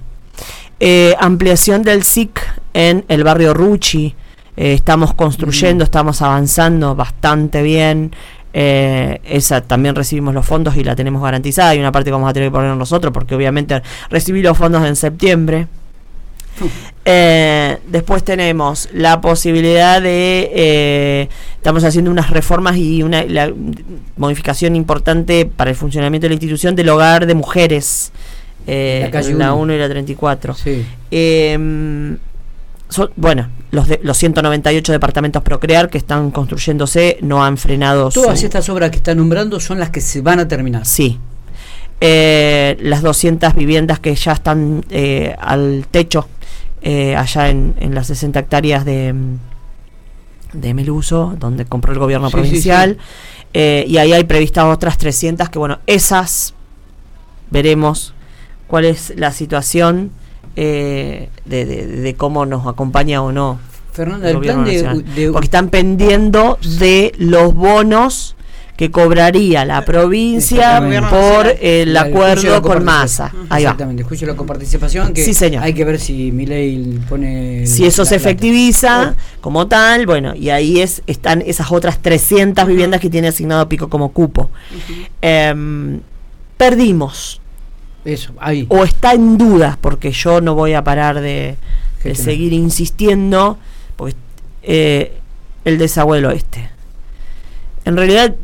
Eh, 0.83 1.15
ampliación 1.21 1.83
del 1.83 2.03
SIC 2.03 2.41
en 2.73 3.05
el 3.09 3.23
barrio 3.23 3.53
Ruchi. 3.53 4.15
Eh, 4.57 4.73
estamos 4.73 5.13
construyendo, 5.13 5.85
mm. 5.85 5.87
estamos 5.87 6.23
avanzando 6.23 6.95
bastante 6.95 7.63
bien. 7.63 8.15
Eh, 8.55 9.21
esa 9.25 9.61
también 9.61 9.95
recibimos 9.95 10.35
los 10.35 10.45
fondos 10.45 10.77
y 10.77 10.83
la 10.83 10.97
tenemos 10.97 11.23
garantizada. 11.23 11.75
Y 11.75 11.81
una 11.81 11.93
parte 11.93 12.07
que 12.07 12.13
vamos 12.13 12.31
a 12.31 12.33
tener 12.33 12.49
que 12.49 12.55
poner 12.55 12.75
nosotros, 12.75 13.13
porque 13.13 13.35
obviamente 13.35 13.83
recibí 14.09 14.41
los 14.41 14.57
fondos 14.57 14.87
en 14.87 14.97
septiembre. 14.97 15.69
Uh. 16.61 16.69
después 17.87 18.23
tenemos 18.23 18.89
la 18.93 19.21
posibilidad 19.23 20.03
de, 20.03 21.29
estamos 21.55 21.85
haciendo 21.85 22.11
unas 22.11 22.29
reformas 22.29 22.77
y 22.77 23.03
una 23.03 23.25
modificación 24.19 24.77
importante 24.77 25.47
para 25.47 25.71
el 25.71 25.77
funcionamiento 25.77 26.27
de 26.27 26.31
la 26.31 26.35
institución 26.35 26.77
del 26.77 26.91
hogar 26.91 27.25
de 27.25 27.35
mujeres 27.35 28.13
eh, 28.67 29.11
la, 29.37 29.55
1 29.55 29.75
y 29.75 29.79
la 29.79 29.89
34. 29.89 30.57
Em, 31.11 32.19
bueno, 33.17 33.49
los, 33.71 33.89
de, 33.89 34.01
los 34.03 34.17
198 34.17 34.93
departamentos 34.93 35.43
Procrear 35.43 35.89
que 35.89 35.99
están 35.99 36.31
construyéndose 36.31 37.19
no 37.23 37.45
han 37.45 37.57
frenado. 37.57 38.11
Todas 38.11 38.43
estas 38.43 38.69
obras 38.69 38.91
que 38.91 38.97
está 38.97 39.15
nombrando 39.15 39.61
son 39.61 39.79
las 39.79 39.91
que 39.91 40.01
se 40.01 40.21
van 40.21 40.41
a 40.41 40.49
terminar. 40.49 40.87
Sí. 40.87 41.19
Eh, 42.01 42.79
las 42.81 43.03
200 43.03 43.55
viviendas 43.55 44.01
que 44.01 44.15
ya 44.15 44.33
están 44.33 44.85
eh, 44.91 45.37
al 45.39 45.87
techo 45.91 46.29
allá 46.83 47.51
en, 47.51 47.95
las 47.95 48.07
60 48.07 48.39
hectáreas 48.41 48.87
de, 48.87 49.15
de 50.55 50.75
Meluso, 50.75 51.37
donde 51.39 51.67
compró 51.67 51.93
el 51.93 51.99
gobierno 51.99 52.31
provincial. 52.31 52.97
y 53.53 53.97
ahí 53.99 54.13
hay 54.13 54.25
previstas 54.25 54.65
otras 54.65 54.97
300 54.97 55.51
que, 55.51 55.59
bueno, 55.59 55.81
esas 55.87 56.55
veremos 57.51 58.15
cuál 58.71 58.85
es 58.85 59.13
la 59.17 59.33
situación 59.33 60.13
eh, 60.57 61.29
de, 61.45 62.15
cómo 62.17 62.47
nos 62.47 62.67
acompaña 62.67 63.23
o 63.23 63.33
no. 63.33 63.59
Fernando, 63.93 64.29
el 64.29 64.39
plan 64.39 64.65
de, 64.65 65.31
Porque 65.33 65.47
están 65.47 65.69
pendiendo 65.69 66.59
de 66.79 67.13
los 67.19 67.53
bonos 67.53 68.37
que 68.77 68.91
cobraría 68.91 69.67
la 69.67 69.85
provincia 69.85 70.81
por 71.11 71.55
el 71.61 71.95
acuerdo 71.97 72.63
con 72.63 72.85
masa. 72.85 73.33
Exactamente, 73.55 74.03
escucho 74.03 74.25
la 74.25 74.37
coparticipación 74.37 75.13
que 75.13 75.59
hay 75.61 75.75
que 75.75 75.85
ver 75.85 75.99
si 75.99 76.33
mi 76.33 76.47
ley 76.47 76.99
pone 77.09 77.67
si 77.67 77.85
eso 77.85 78.05
se 78.05 78.17
efectiviza 78.17 79.15
como 79.41 79.67
tal, 79.67 80.07
bueno, 80.07 80.35
y 80.35 80.49
ahí 80.49 80.81
es 80.81 81.03
están 81.07 81.43
esas 81.43 81.71
otras 81.73 81.99
300 81.99 82.67
viviendas 82.67 83.01
que 83.01 83.11
tiene 83.11 83.29
asignado 83.29 83.69
Pico 83.69 83.91
como 83.91 84.13
cupo. 84.13 84.51
Em, 85.21 86.01
perdimos 86.57 87.41
eso, 88.05 88.33
ahí. 88.39 88.67
O 88.69 88.85
está 88.85 89.13
en 89.13 89.37
dudas, 89.39 89.77
porque 89.77 90.13
yo 90.13 90.41
no 90.41 90.55
voy 90.55 90.75
a 90.75 90.85
parar 90.85 91.21
de, 91.21 91.57
seguir 92.15 92.53
insistiendo, 92.53 93.59
porque 93.97 94.17
eh, 94.63 95.21
el 95.65 95.79
desagüe 95.79 96.25
oeste. 96.25 96.71
En 97.85 97.97
realidad, 97.97 98.35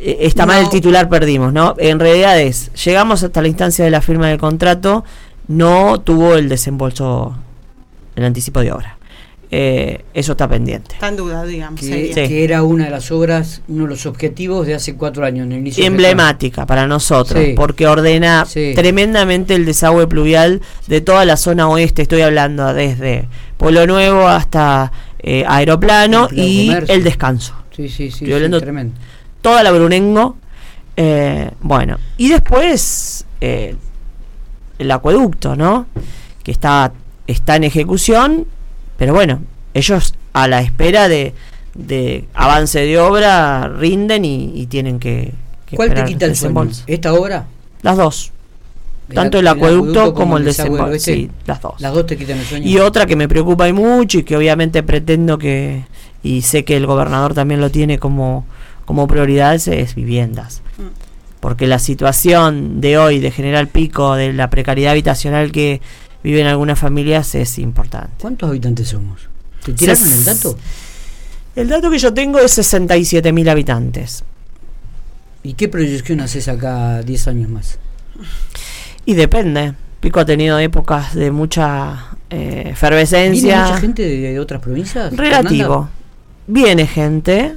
eh, 0.00 0.18
está 0.20 0.46
mal 0.46 0.62
el 0.62 0.70
titular, 0.70 1.08
perdimos, 1.08 1.52
¿no? 1.52 1.74
En 1.78 1.98
realidad 1.98 2.38
es, 2.40 2.72
llegamos 2.84 3.22
hasta 3.22 3.42
la 3.42 3.48
instancia 3.48 3.84
de 3.84 3.90
la 3.90 4.00
firma 4.00 4.28
del 4.28 4.38
contrato, 4.38 5.04
no 5.48 6.00
tuvo 6.00 6.34
el 6.34 6.48
desembolso, 6.48 7.36
el 8.16 8.24
anticipo 8.24 8.60
de 8.60 8.72
obra. 8.72 8.97
Eh, 9.50 10.04
eso 10.12 10.32
está 10.32 10.46
pendiente. 10.46 10.94
Está 10.94 11.08
en 11.08 11.16
duda, 11.16 11.44
digamos. 11.44 11.80
Que, 11.80 12.44
era 12.44 12.62
una 12.62 12.84
de 12.84 12.90
las 12.90 13.10
obras, 13.10 13.62
uno 13.68 13.84
de 13.84 13.90
los 13.90 14.04
objetivos 14.04 14.66
de 14.66 14.74
hace 14.74 14.94
cuatro 14.94 15.24
años. 15.24 15.46
En 15.46 15.52
el 15.52 15.58
inicio 15.60 15.84
Emblemática 15.84 16.66
para 16.66 16.86
nosotros, 16.86 17.42
porque 17.56 17.86
ordena 17.86 18.46
tremendamente 18.74 19.54
el 19.54 19.64
desagüe 19.64 20.06
pluvial 20.06 20.60
de 20.86 21.00
toda 21.00 21.24
la 21.24 21.36
zona 21.36 21.68
oeste. 21.68 22.02
Estoy 22.02 22.20
hablando 22.20 22.74
desde 22.74 23.26
Pueblo 23.56 23.86
Nuevo 23.86 24.28
hasta 24.28 24.92
eh, 25.20 25.44
Aeroplano 25.48 26.28
y 26.30 26.70
el 26.88 27.02
descanso. 27.02 27.54
Sí, 27.74 27.88
sí, 27.88 28.10
sí. 28.10 28.26
tremendo. 28.26 28.94
Toda 29.40 29.62
la 29.62 29.70
Brunengo. 29.72 30.36
Eh, 31.00 31.52
bueno, 31.60 31.96
y 32.16 32.28
después 32.28 33.24
el 33.40 34.90
acueducto, 34.90 35.56
¿no? 35.56 35.86
Que 36.42 36.50
está, 36.50 36.92
está 37.26 37.56
en 37.56 37.64
ejecución 37.64 38.46
pero 38.98 39.14
bueno, 39.14 39.40
ellos 39.74 40.12
a 40.32 40.48
la 40.48 40.60
espera 40.60 41.08
de, 41.08 41.32
avance 42.34 42.80
de 42.80 42.98
obra 42.98 43.68
rinden 43.68 44.24
y, 44.24 44.66
tienen 44.66 44.98
que, 44.98 45.32
¿Cuál 45.74 45.94
te 45.94 46.04
quita 46.04 46.26
el 46.26 46.36
sueño? 46.36 46.68
¿Esta 46.86 47.14
obra? 47.14 47.46
Las 47.82 47.96
dos. 47.96 48.32
Tanto 49.14 49.38
el, 49.38 49.46
acueducto, 49.46 50.12
como, 50.12 50.36
el 50.36 50.44
desembolso. 50.44 50.98
Sí, 50.98 51.30
las 51.46 51.62
dos. 51.62 51.80
Las 51.80 51.94
dos 51.94 52.04
te 52.06 52.18
quitan 52.18 52.38
el 52.38 52.44
sueño. 52.44 52.68
Y 52.68 52.78
otra 52.78 53.06
que 53.06 53.16
me 53.16 53.26
preocupa 53.26 53.66
y 53.66 53.72
mucho 53.72 54.18
y 54.18 54.22
que 54.22 54.36
obviamente 54.36 54.82
pretendo 54.82 55.38
que, 55.38 55.84
y 56.22 56.42
sé 56.42 56.64
que 56.64 56.76
el 56.76 56.84
gobernador 56.84 57.32
también 57.32 57.60
lo 57.60 57.70
tiene 57.70 57.98
como, 57.98 58.44
como 58.84 59.06
prioridad, 59.06 59.54
es 59.54 59.94
viviendas. 59.94 60.60
Mm. 60.76 61.40
Porque 61.40 61.66
la 61.66 61.78
situación 61.78 62.80
de 62.80 62.98
hoy 62.98 63.20
de 63.20 63.30
General 63.30 63.68
Pico, 63.68 64.14
de 64.16 64.32
la 64.32 64.50
precariedad 64.50 64.92
habitacional 64.92 65.52
que, 65.52 65.80
viven 66.22 66.46
algunas 66.46 66.78
familias 66.78 67.34
es 67.34 67.58
importante. 67.58 68.14
¿Cuántos 68.20 68.48
habitantes 68.48 68.88
somos? 68.88 69.28
¿Te 69.64 69.72
tiraron 69.72 70.12
el 70.12 70.24
dato? 70.24 70.58
El 71.56 71.68
dato 71.68 71.90
que 71.90 71.98
yo 71.98 72.14
tengo 72.14 72.38
es 72.38 72.52
67 72.52 73.32
mil 73.32 73.48
habitantes. 73.48 74.24
¿Y 75.42 75.54
qué 75.54 75.68
proyección 75.68 76.20
haces 76.20 76.48
acá 76.48 77.02
10 77.02 77.28
años 77.28 77.48
más? 77.50 77.78
Y 79.04 79.14
depende. 79.14 79.74
Pico 80.00 80.20
ha 80.20 80.24
tenido 80.24 80.58
épocas 80.58 81.14
de 81.14 81.30
mucha 81.30 82.16
eh, 82.30 82.68
efervescencia. 82.70 83.54
¿Viene 83.54 83.68
mucha 83.68 83.80
gente 83.80 84.02
de, 84.02 84.38
otras 84.38 84.60
provincias? 84.60 85.16
Relativo. 85.16 85.88
Viene 86.46 86.86
gente 86.86 87.56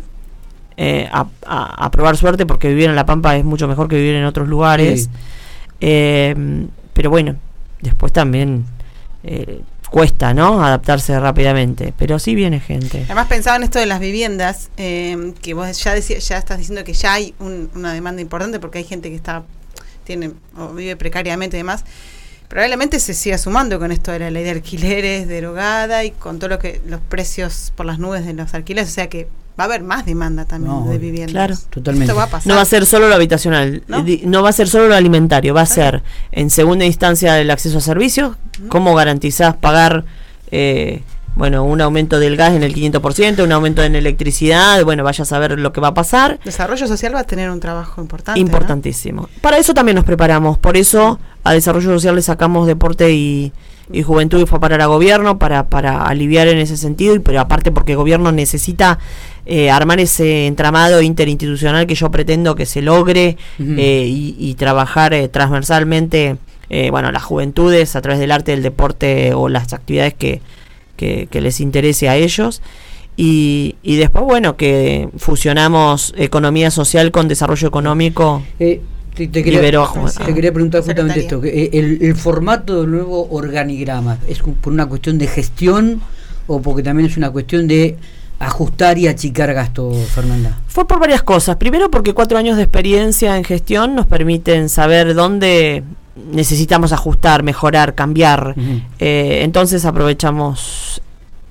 eh, 0.78 1.10
a, 1.12 1.92
probar 1.92 2.18
suerte 2.18 2.46
porque 2.46 2.70
vivir 2.70 2.90
en 2.90 2.96
La 2.96 3.06
Pampa 3.06 3.38
es 3.38 3.46
mucho 3.46 3.68
mejor 3.68 3.88
que 3.88 3.98
vivir 3.98 4.16
en 4.16 4.26
otros 4.26 4.48
lugares. 4.48 5.10
Eh, 5.80 6.66
pero 6.94 7.10
bueno, 7.10 7.36
después 7.82 8.14
también 8.14 8.66
eh, 9.24 9.62
cuesta, 9.90 10.34
¿no? 10.34 10.64
Adaptarse 10.64 11.20
rápidamente, 11.20 11.94
pero 11.98 12.18
sí 12.18 12.34
viene 12.34 12.60
gente. 12.60 13.04
Además 13.06 13.28
pensaba 13.28 13.58
en 13.58 13.64
esto 13.64 13.80
de 13.80 13.86
las 13.86 14.00
viviendas, 14.00 14.70
eh, 14.78 15.34
que 15.42 15.54
vos 15.54 15.84
ya 15.84 15.98
ya 15.98 16.38
estás 16.38 16.58
diciendo 16.58 16.84
que 16.84 16.94
ya 16.94 17.14
hay 17.14 17.36
una 17.40 17.94
demanda 17.94 18.22
importante 18.22 18.60
porque 18.60 18.80
hay 18.80 18.86
gente 18.86 19.10
que 19.10 19.16
está 19.16 19.44
tiene 20.04 20.32
o 20.58 20.70
vive 20.70 20.96
precariamente 20.96 21.58
y 21.58 21.60
demás. 21.60 21.84
Probablemente 22.48 23.00
se 23.00 23.14
siga 23.14 23.38
sumando 23.38 23.80
con 23.80 23.92
esto 23.92 24.12
de 24.12 24.20
la 24.20 24.32
ley 24.32 24.44
de 24.44 24.52
alquileres 24.52 25.28
derogada 25.28 26.04
y 26.04 26.12
con 26.12 26.40
todo 26.40 26.50
lo 26.50 26.60
que 26.60 26.82
los 26.86 27.00
precios 27.00 27.72
por 27.76 27.86
las 27.86 27.98
nubes 27.98 28.26
de 28.26 28.34
los 28.34 28.54
alquileres, 28.54 28.90
o 28.90 28.94
sea 28.94 29.08
que 29.08 29.28
va 29.62 29.66
a 29.66 29.76
haber 29.76 29.84
más 29.84 30.06
demanda 30.06 30.46
también 30.46 30.90
de 30.90 30.98
viviendas. 30.98 31.34
Claro, 31.34 31.56
totalmente. 31.70 32.14
No 32.46 32.56
va 32.56 32.62
a 32.62 32.66
ser 32.66 32.86
solo 32.86 33.08
lo 33.08 33.16
habitacional, 33.16 33.84
¿No? 33.88 34.44
va 34.44 34.50
a 34.50 34.54
ser 34.54 34.68
solo 34.68 34.88
lo 34.88 34.96
alimentario, 34.96 35.54
va 35.54 35.62
a 35.62 35.66
ser 35.68 36.02
en 36.32 36.50
segunda 36.50 36.84
instancia 36.86 37.40
el 37.40 37.52
acceso 37.52 37.78
a 37.78 37.82
servicios, 37.82 38.36
cómo 38.70 38.96
garantizás 38.96 39.56
pagar 39.56 40.04
eh, 40.50 41.04
bueno, 41.36 41.64
un 41.64 41.82
aumento 41.82 42.20
del 42.20 42.36
gas 42.38 42.54
en 42.54 42.64
el 42.64 42.74
500%, 42.76 43.44
un 43.44 43.52
aumento 43.52 43.84
en 43.84 43.96
electricidad, 43.96 44.84
bueno, 44.84 45.04
vaya 45.04 45.24
a 45.24 45.26
saber 45.26 45.58
lo 45.58 45.72
que 45.74 45.82
va 45.82 45.90
a 45.90 45.94
pasar. 45.94 46.40
Desarrollo 46.44 46.88
social 46.88 47.16
va 47.16 47.22
a 47.22 47.24
tener 47.24 47.50
un 47.50 47.60
trabajo 47.60 48.02
importante. 48.02 48.40
Importantísimo. 48.40 49.30
Para 49.42 49.58
eso 49.58 49.74
también 49.74 49.96
nos 49.96 50.06
preparamos, 50.06 50.58
por 50.58 50.78
eso 50.78 51.20
a 51.44 51.54
Desarrollo 51.54 51.90
Social 51.90 52.16
le 52.16 52.22
sacamos 52.22 52.68
deporte 52.68 53.12
y, 53.14 53.52
y 53.92 54.04
juventud 54.04 54.40
y 54.40 54.46
fue 54.46 54.60
para 54.60 54.76
el 54.76 54.88
gobierno 54.88 55.40
para, 55.40 55.68
para 55.68 56.04
aliviar 56.06 56.48
en 56.48 56.58
ese 56.60 56.78
sentido, 56.78 57.16
y 57.16 57.20
pero 57.20 57.40
aparte 57.40 57.72
porque 57.72 57.94
el 57.94 57.98
gobierno 57.98 58.32
necesita 58.32 59.00
eh, 59.46 59.72
armar 59.72 60.00
ese 60.00 60.48
entramado 60.48 61.02
interinstitucional 61.02 61.88
que 61.88 61.96
yo 61.96 62.12
pretendo 62.12 62.56
que 62.56 62.66
se 62.66 62.82
logre 62.82 63.38
eh, 63.60 64.06
y, 64.08 64.54
trabajar 64.56 65.14
eh, 65.14 65.28
transversalmente, 65.30 66.38
bueno, 66.92 67.12
las 67.12 67.24
juventudes 67.24 67.96
a 67.96 68.02
través 68.02 68.20
del 68.20 68.32
arte, 68.32 68.52
del 68.52 68.64
deporte 68.64 69.34
o 69.34 69.50
las 69.50 69.74
actividades 69.74 70.14
que, 70.14 70.42
que, 71.02 71.42
les 71.42 71.60
interese 71.60 72.10
a 72.10 72.16
ellos. 72.16 72.62
Y, 73.18 73.76
y, 73.84 73.98
después, 73.98 74.24
bueno, 74.24 74.56
que 74.56 75.10
fusionamos 75.18 76.14
economía 76.18 76.72
social 76.72 77.12
con 77.12 77.28
desarrollo 77.28 77.68
económico. 77.68 78.42
te, 78.58 78.82
quería, 79.16 79.42
te, 79.42 80.34
quería, 80.34 80.54
preguntar 80.54 80.82
justamente 80.82 81.20
esto, 81.20 81.42
el, 81.44 82.00
el, 82.02 82.16
formato 82.16 82.82
del 82.82 82.92
nuevo 82.92 83.28
organigrama, 83.32 84.18
¿es 84.28 84.40
por 84.40 84.72
una 84.72 84.86
cuestión 84.86 85.18
de 85.18 85.28
gestión 85.28 86.02
o 86.48 86.62
porque 86.62 86.84
también 86.84 87.10
es 87.10 87.18
una 87.18 87.30
cuestión 87.30 87.68
de 87.68 87.98
ajustar 88.40 88.98
y 88.98 89.08
achicar 89.08 89.54
gasto, 89.54 89.92
Fernanda? 90.14 90.58
Fue 90.68 90.88
por 90.88 91.00
varias 91.00 91.22
cosas. 91.22 91.58
Primero 91.58 91.92
porque 91.92 92.14
cuatro 92.14 92.38
años 92.38 92.58
de 92.58 92.64
experiencia 92.64 93.38
en 93.38 93.44
gestión 93.44 93.94
nos 93.94 94.08
permiten 94.08 94.70
saber 94.70 95.14
dónde 95.14 95.84
necesitamos 96.16 96.92
ajustar, 96.94 97.44
mejorar, 97.44 97.96
cambiar. 97.96 98.56
Eh, 99.00 99.40
entonces 99.44 99.86
aprovechamos, 99.86 101.02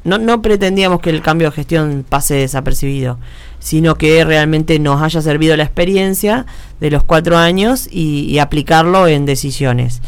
no, 0.04 0.18
no 0.18 0.42
pretendíamos 0.42 1.00
que 1.00 1.10
el 1.10 1.22
cambio 1.22 1.50
de 1.50 1.56
gestión 1.56 2.04
pase 2.08 2.34
desapercibido, 2.34 3.18
sino 3.58 3.94
que 3.94 4.24
realmente 4.24 4.78
nos 4.78 5.02
haya 5.02 5.22
servido 5.22 5.56
la 5.56 5.64
experiencia 5.64 6.46
de 6.80 6.90
los 6.90 7.02
cuatro 7.02 7.36
años 7.36 7.88
y, 7.90 8.38
aplicarlo 8.38 9.06
en 9.06 9.26
decisiones. 9.26 10.02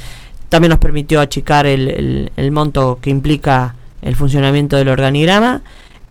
También 0.48 0.70
nos 0.70 0.78
permitió 0.78 1.20
achicar 1.20 1.66
el, 1.66 2.30
el 2.36 2.52
monto 2.52 2.98
que 3.00 3.10
implica 3.10 3.74
el 4.02 4.16
funcionamiento 4.16 4.76
del 4.76 4.88
organigrama 4.88 5.62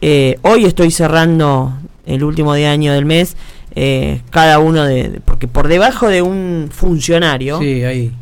eh, 0.01 0.39
hoy 0.41 0.65
estoy 0.65 0.89
cerrando 0.89 1.73
el 2.07 2.23
último 2.23 2.53
de 2.53 2.65
año 2.65 2.91
del 2.91 3.05
mes. 3.05 3.37
Eh, 3.73 4.21
cada 4.31 4.59
uno 4.59 4.83
de, 4.83 5.21
porque 5.23 5.47
por 5.47 5.69
debajo 5.69 6.09
de 6.09 6.21
un 6.21 6.67
funcionario 6.69 7.57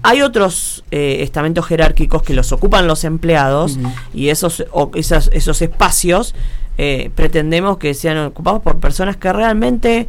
hay 0.03 0.21
otros 0.21 0.83
eh, 0.91 1.17
estamentos 1.21 1.65
jerárquicos 1.65 2.21
que 2.21 2.35
los 2.35 2.51
ocupan 2.51 2.85
los 2.85 3.03
empleados 3.03 3.79
y 4.13 4.29
esos, 4.29 4.63
esos, 4.93 5.61
espacios 5.63 6.35
pretendemos 7.15 7.79
que 7.79 7.95
sean 7.95 8.19
ocupados 8.19 8.61
por 8.61 8.79
personas 8.79 9.17
que 9.17 9.33
realmente 9.33 10.07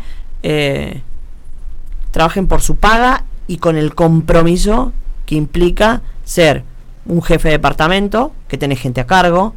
trabajen 2.11 2.47
por 2.47 2.61
su 2.61 2.77
paga 2.77 3.25
y 3.47 3.57
con 3.57 3.77
el 3.77 3.95
compromiso 3.95 4.93
que 5.27 5.37
implica 5.37 6.03
ser 6.25 6.65
un 7.07 7.23
jefe 7.23 7.49
de 7.49 7.53
departamento, 7.53 8.33
que 8.49 8.59
tiene 8.59 8.77
gente 8.77 9.01
a 9.01 9.07
cargo, 9.07 9.55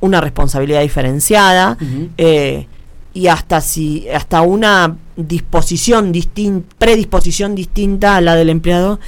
una 0.00 0.20
responsabilidad 0.20 0.82
diferenciada, 0.82 1.78
eh, 2.16 2.66
y 3.16 3.28
hasta 3.28 3.62
si 3.62 4.06
hasta 4.10 4.42
una 4.42 4.96
disposición 5.16 6.12
distinta 6.12 6.74
predisposición 6.76 7.54
distinta 7.54 8.16
a 8.16 8.20
la 8.20 8.34
del 8.34 8.50
empleado 8.50 9.00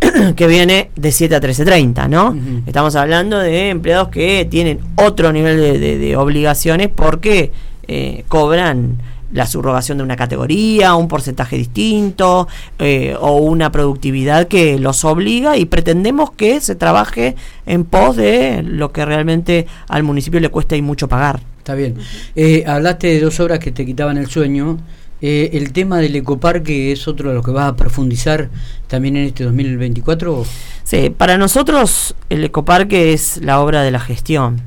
que 0.36 0.46
viene 0.48 0.90
de 0.96 1.12
7 1.12 1.36
a 1.36 1.40
13.30, 1.40 2.08
¿no? 2.08 2.36
Estamos 2.66 2.96
hablando 2.96 3.38
de 3.38 3.70
empleados 3.70 4.08
que 4.08 4.44
tienen 4.50 4.80
otro 4.96 5.32
nivel 5.32 5.58
de, 5.58 6.16
obligaciones 6.16 6.88
porque 6.88 7.52
eh, 7.86 8.24
cobran 8.26 8.98
la 9.32 9.46
subrogación 9.46 9.98
de 9.98 10.04
una 10.04 10.16
categoría, 10.16 10.96
un 10.96 11.06
porcentaje 11.06 11.56
distinto 11.56 12.48
eh, 12.80 13.16
o 13.18 13.36
una 13.36 13.70
productividad 13.70 14.48
que 14.48 14.78
los 14.80 15.04
obliga 15.04 15.56
y 15.56 15.66
pretendemos 15.66 16.32
que 16.32 16.60
se 16.60 16.74
trabaje 16.74 17.36
en 17.64 17.84
pos 17.84 18.16
de 18.16 18.62
lo 18.64 18.90
que 18.90 19.04
realmente 19.04 19.66
al 19.88 20.02
municipio 20.02 20.40
le 20.40 20.48
cuesta 20.48 20.74
y 20.74 20.82
mucho 20.82 21.08
pagar. 21.08 21.51
Está 21.62 21.76
bien. 21.76 21.94
Eh, 22.34 22.64
hablaste 22.66 23.06
de 23.06 23.20
dos 23.20 23.38
obras 23.38 23.60
que 23.60 23.70
te 23.70 23.86
quitaban 23.86 24.18
el 24.18 24.26
sueño. 24.26 24.78
Eh, 25.20 25.50
¿El 25.52 25.72
tema 25.72 25.98
del 25.98 26.16
ecoparque 26.16 26.90
es 26.90 27.06
otro 27.06 27.28
de 27.28 27.36
los 27.36 27.44
que 27.44 27.52
vas 27.52 27.68
a 27.68 27.76
profundizar 27.76 28.50
también 28.88 29.16
en 29.16 29.26
este 29.26 29.44
2024? 29.44 30.44
Sí, 30.82 31.10
para 31.10 31.38
nosotros 31.38 32.16
el 32.30 32.42
ecoparque 32.42 33.12
es 33.12 33.36
la 33.44 33.60
obra 33.60 33.82
de 33.82 33.92
la 33.92 34.00
gestión. 34.00 34.60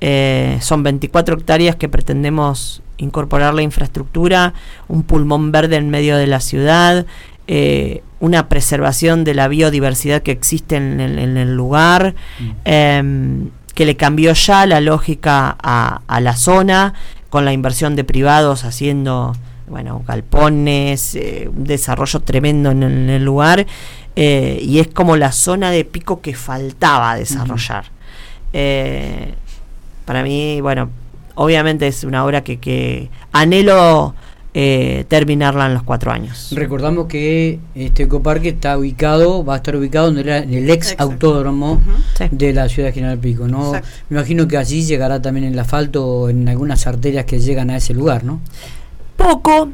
Eh, 0.00 0.58
son 0.62 0.82
24 0.82 1.36
hectáreas 1.36 1.76
que 1.76 1.88
pretendemos 1.88 2.82
incorporar 2.96 3.54
la 3.54 3.62
infraestructura, 3.62 4.54
un 4.88 5.04
pulmón 5.04 5.52
verde 5.52 5.76
en 5.76 5.90
medio 5.90 6.16
de 6.16 6.26
la 6.26 6.40
ciudad, 6.40 7.06
una 8.18 8.48
preservación 8.48 9.22
de 9.22 9.34
la 9.34 9.46
biodiversidad 9.46 10.22
que 10.22 10.32
existe 10.32 10.74
en 10.74 10.98
el, 10.98 11.54
lugar. 11.54 12.16
Mm. 12.66 13.57
Que 13.78 13.86
le 13.86 13.96
cambió 13.96 14.32
ya 14.32 14.66
la 14.66 14.80
lógica 14.80 15.56
a, 15.62 16.20
la 16.20 16.34
zona, 16.34 16.94
con 17.30 17.44
la 17.44 17.52
inversión 17.52 17.94
de 17.94 18.02
privados 18.02 18.64
haciendo 18.64 19.36
bueno, 19.68 20.02
galpones, 20.04 21.14
eh, 21.14 21.48
un 21.48 21.62
desarrollo 21.62 22.18
tremendo 22.18 22.72
en 22.72 22.82
el, 22.82 23.24
lugar, 23.24 23.68
eh, 24.16 24.58
y 24.60 24.80
es 24.80 24.88
como 24.88 25.16
la 25.16 25.30
zona 25.30 25.70
de 25.70 25.84
pico 25.84 26.20
que 26.20 26.34
faltaba 26.34 27.14
desarrollar. 27.14 27.84
Eh, 28.52 29.34
para 30.04 30.24
mí, 30.24 30.60
bueno, 30.60 30.90
obviamente 31.36 31.86
es 31.86 32.02
una 32.02 32.24
obra 32.24 32.42
que, 32.42 32.58
que 32.58 33.10
anhelo 33.30 34.16
eh, 34.60 35.04
terminarla 35.06 35.66
en 35.66 35.74
los 35.74 35.84
cuatro 35.84 36.10
años. 36.10 36.48
Recordamos 36.50 37.06
que 37.06 37.60
este 37.76 38.02
ecoparque 38.02 38.48
está 38.48 38.76
ubicado, 38.76 39.44
va 39.44 39.54
a 39.54 39.56
estar 39.58 39.76
ubicado 39.76 40.08
en 40.08 40.18
el, 40.18 40.68
ex 40.68 40.96
autódromo 40.98 41.80
de 42.32 42.52
la 42.52 42.68
ciudad 42.68 42.88
de 42.88 42.92
General 42.92 43.18
Pico, 43.18 43.46
¿no? 43.46 43.70
Me 44.08 44.16
imagino 44.16 44.48
que 44.48 44.56
allí 44.56 44.82
llegará 44.82 45.22
también 45.22 45.46
el 45.46 45.56
asfalto 45.60 46.28
en 46.28 46.48
algunas 46.48 46.88
arterias 46.88 47.24
que 47.24 47.38
llegan 47.38 47.70
a 47.70 47.76
ese 47.76 47.94
lugar, 47.94 48.24
¿no? 48.24 48.40
Poco, 49.14 49.68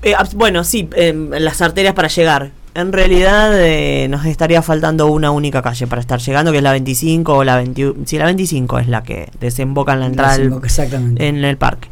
eh, 0.00 0.14
bueno, 0.34 0.64
sí, 0.64 0.88
las 1.32 1.60
arterias 1.60 1.92
para 1.92 2.08
llegar. 2.08 2.52
En 2.72 2.92
realidad 2.92 3.52
eh, 3.60 4.06
nos 4.08 4.24
estaría 4.26 4.62
faltando 4.62 5.08
una 5.08 5.32
única 5.32 5.60
calle 5.60 5.88
para 5.88 6.00
estar 6.00 6.20
llegando, 6.20 6.52
que 6.52 6.58
es 6.58 6.62
la 6.62 6.70
25 6.70 7.38
o 7.38 7.44
la 7.44 7.56
21. 7.56 8.06
Si 8.06 8.16
la 8.16 8.26
25 8.26 8.78
es 8.78 8.88
la 8.88 9.02
que 9.02 9.28
desemboca 9.40 9.94
en 9.94 10.00
la 10.00 10.06
entrada 10.06 10.36
en 10.36 11.44
el 11.44 11.56
parque. 11.56 11.88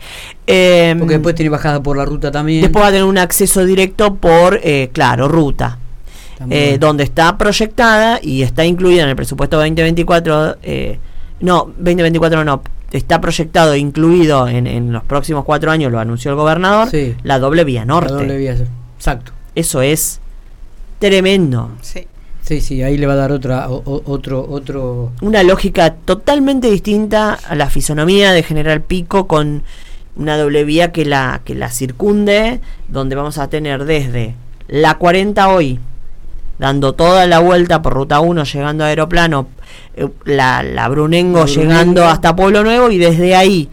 Em, 0.46 0.98
Porque 0.98 1.14
después 1.14 1.34
tiene 1.34 1.48
bajada 1.50 1.82
por 1.82 1.96
la 1.96 2.04
ruta 2.04 2.30
también. 2.30 2.62
Después 2.62 2.84
va 2.84 2.88
a 2.88 2.90
tener 2.92 3.04
un 3.04 3.18
acceso 3.18 3.64
directo 3.64 4.14
por, 4.14 4.60
eh, 4.62 4.90
claro, 4.92 5.28
ruta. 5.28 5.78
Eh, 6.50 6.78
donde 6.78 7.02
está 7.02 7.36
proyectada 7.36 8.20
y 8.22 8.42
está 8.42 8.64
incluida 8.64 9.02
en 9.02 9.08
el 9.08 9.16
presupuesto 9.16 9.56
2024. 9.56 10.58
no, 11.40 11.72
2024 11.76 12.44
no. 12.44 12.62
Está 12.92 13.20
proyectado, 13.20 13.72
e 13.72 13.78
incluido 13.78 14.46
en, 14.46 14.68
en, 14.68 14.92
los 14.92 15.02
próximos 15.02 15.44
cuatro 15.44 15.72
años, 15.72 15.90
lo 15.90 15.98
anunció 15.98 16.30
el 16.30 16.36
gobernador, 16.36 16.88
la 17.24 17.38
doble 17.40 17.64
vía 17.64 17.84
norte. 17.84 18.12
La 18.12 18.18
doble 18.18 18.36
vía, 18.38 18.56
exacto. 18.96 19.32
Eso 19.56 19.82
es 19.82 20.20
tremendo. 20.98 21.70
Sí. 21.82 22.06
Sí, 22.42 22.62
sí, 22.62 22.82
ahí 22.82 22.96
le 22.96 23.06
va 23.06 23.12
a 23.12 23.16
dar 23.16 23.30
otra, 23.30 23.68
otro, 23.68 24.46
otro... 24.48 25.12
Una 25.20 25.42
lógica 25.42 25.92
totalmente 25.92 26.70
distinta 26.70 27.34
a 27.34 27.54
la 27.54 27.68
fisonomía 27.68 28.32
de 28.32 28.42
General 28.42 28.80
Pico 28.80 29.26
con 29.26 29.64
una 30.16 30.38
doble 30.38 30.64
vía 30.64 30.90
que 30.90 31.04
la, 31.04 31.42
que 31.44 31.54
la 31.54 31.70
circunde, 31.70 32.60
donde 32.88 33.16
vamos 33.16 33.36
a 33.36 33.48
tener 33.48 33.84
desde 33.84 34.34
la 34.66 34.94
40 34.94 35.46
hoy, 35.50 35.78
dando 36.58 36.94
toda 36.94 37.26
la 37.26 37.38
vuelta 37.38 37.82
por 37.82 37.92
ruta 37.92 38.20
1, 38.20 38.44
llegando 38.44 38.84
a 38.84 38.88
Aeroplano, 38.88 39.48
eh, 39.94 40.08
la, 40.24 40.62
la 40.62 40.88
Brunengo 40.88 41.44
llegando 41.44 42.06
hasta 42.06 42.34
Pueblo 42.34 42.64
Nuevo 42.64 42.90
y 42.90 42.96
desde 42.96 43.36
ahí, 43.36 43.68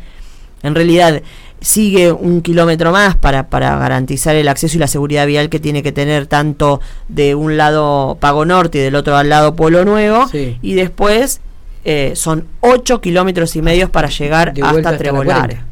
en 0.63 0.75
realidad, 0.75 1.21
sigue 1.65 2.12
un 2.12 2.41
kilómetro 2.41 2.91
más 2.91 3.15
para, 3.15 3.47
para 3.49 3.75
garantizar 3.80 4.36
el 4.36 4.47
acceso 4.47 4.78
y 4.78 4.80
la 4.80 4.86
seguridad 4.86 5.25
vial 5.25 5.49
que 5.49 5.60
tiene 5.60 5.82
que 5.82 5.91
tener 5.91 6.28
tanto 6.28 6.80
de 7.08 7.34
un 7.34 7.58
lado 7.58 8.17
Pago 8.19 8.45
Norte 8.45 8.78
y 8.78 8.82
del 8.82 8.93
otro 8.93 9.21
lado 9.23 9.56
Pueblo 9.56 9.84
Nuevo. 9.84 10.28
Y 10.32 10.75
después 10.75 11.41
eh, 11.84 12.12
son 12.15 12.45
8 12.62 13.01
kilómetros 13.01 13.56
y 13.56 13.63
medio 13.63 13.91
para 13.91 14.10
llegar 14.10 14.54
hasta 14.62 14.95
Trebolar. 14.95 15.63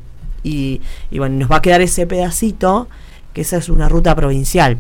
Y, 0.42 0.82
y 1.12 1.20
bueno, 1.20 1.38
nos 1.38 1.52
va 1.52 1.58
a 1.58 1.62
quedar 1.62 1.82
ese 1.82 2.08
pedacito, 2.08 2.88
que 3.32 3.42
esa 3.42 3.58
es 3.58 3.70
una 3.70 3.88
ruta 3.88 4.16
provincial. 4.16 4.78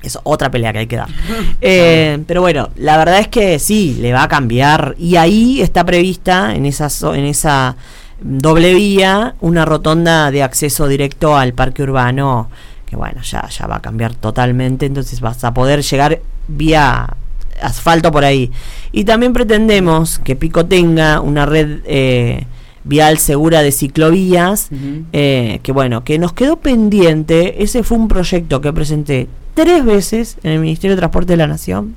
Es 0.00 0.16
otra 0.22 0.48
pelea 0.48 0.72
que 0.72 0.78
hay 0.78 0.86
que 0.86 0.96
dar. 0.96 1.08
Eh, 1.60 2.22
pero 2.28 2.40
bueno, 2.40 2.70
la 2.76 2.96
verdad 2.96 3.18
es 3.18 3.26
que 3.26 3.58
sí, 3.58 3.98
le 4.00 4.12
va 4.12 4.22
a 4.22 4.28
cambiar. 4.28 4.94
Y 4.96 5.16
ahí 5.16 5.60
está 5.60 5.84
prevista 5.84 6.54
en 6.54 6.66
esa, 6.66 6.88
en 7.16 7.24
esa 7.24 7.74
doble 8.20 8.74
vía, 8.74 9.34
una 9.40 9.64
rotonda 9.64 10.30
de 10.30 10.42
acceso 10.42 10.88
directo 10.88 11.36
al 11.36 11.52
parque 11.52 11.82
urbano, 11.82 12.48
que 12.86 12.96
bueno, 12.96 13.22
ya, 13.22 13.48
ya 13.48 13.66
va 13.66 13.76
a 13.76 13.82
cambiar 13.82 14.14
totalmente, 14.14 14.86
entonces 14.86 15.20
vas 15.20 15.44
a 15.44 15.52
poder 15.54 15.82
llegar 15.82 16.20
vía 16.48 17.16
asfalto 17.60 18.10
por 18.10 18.24
ahí. 18.24 18.50
Y 18.92 19.04
también 19.04 19.32
pretendemos 19.32 20.18
que 20.18 20.36
Pico 20.36 20.66
tenga 20.66 21.20
una 21.20 21.46
red 21.46 21.80
eh, 21.84 22.46
vial 22.84 23.18
segura 23.18 23.62
de 23.62 23.72
ciclovías, 23.72 24.68
eh, 25.12 25.60
que 25.62 25.72
bueno, 25.72 26.04
que 26.04 26.18
nos 26.18 26.32
quedó 26.32 26.56
pendiente, 26.56 27.62
ese 27.62 27.82
fue 27.82 27.98
un 27.98 28.08
proyecto 28.08 28.60
que 28.60 28.72
presenté 28.72 29.28
tres 29.54 29.84
veces 29.84 30.38
en 30.42 30.52
el 30.52 30.60
Ministerio 30.60 30.96
de 30.96 31.00
Transporte 31.00 31.32
de 31.32 31.36
la 31.36 31.46
Nación. 31.46 31.96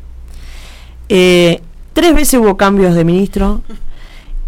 Eh, 1.09 1.61
tres 1.93 2.13
veces 2.13 2.39
hubo 2.39 2.57
cambios 2.57 2.95
de 2.95 3.03
ministro 3.05 3.61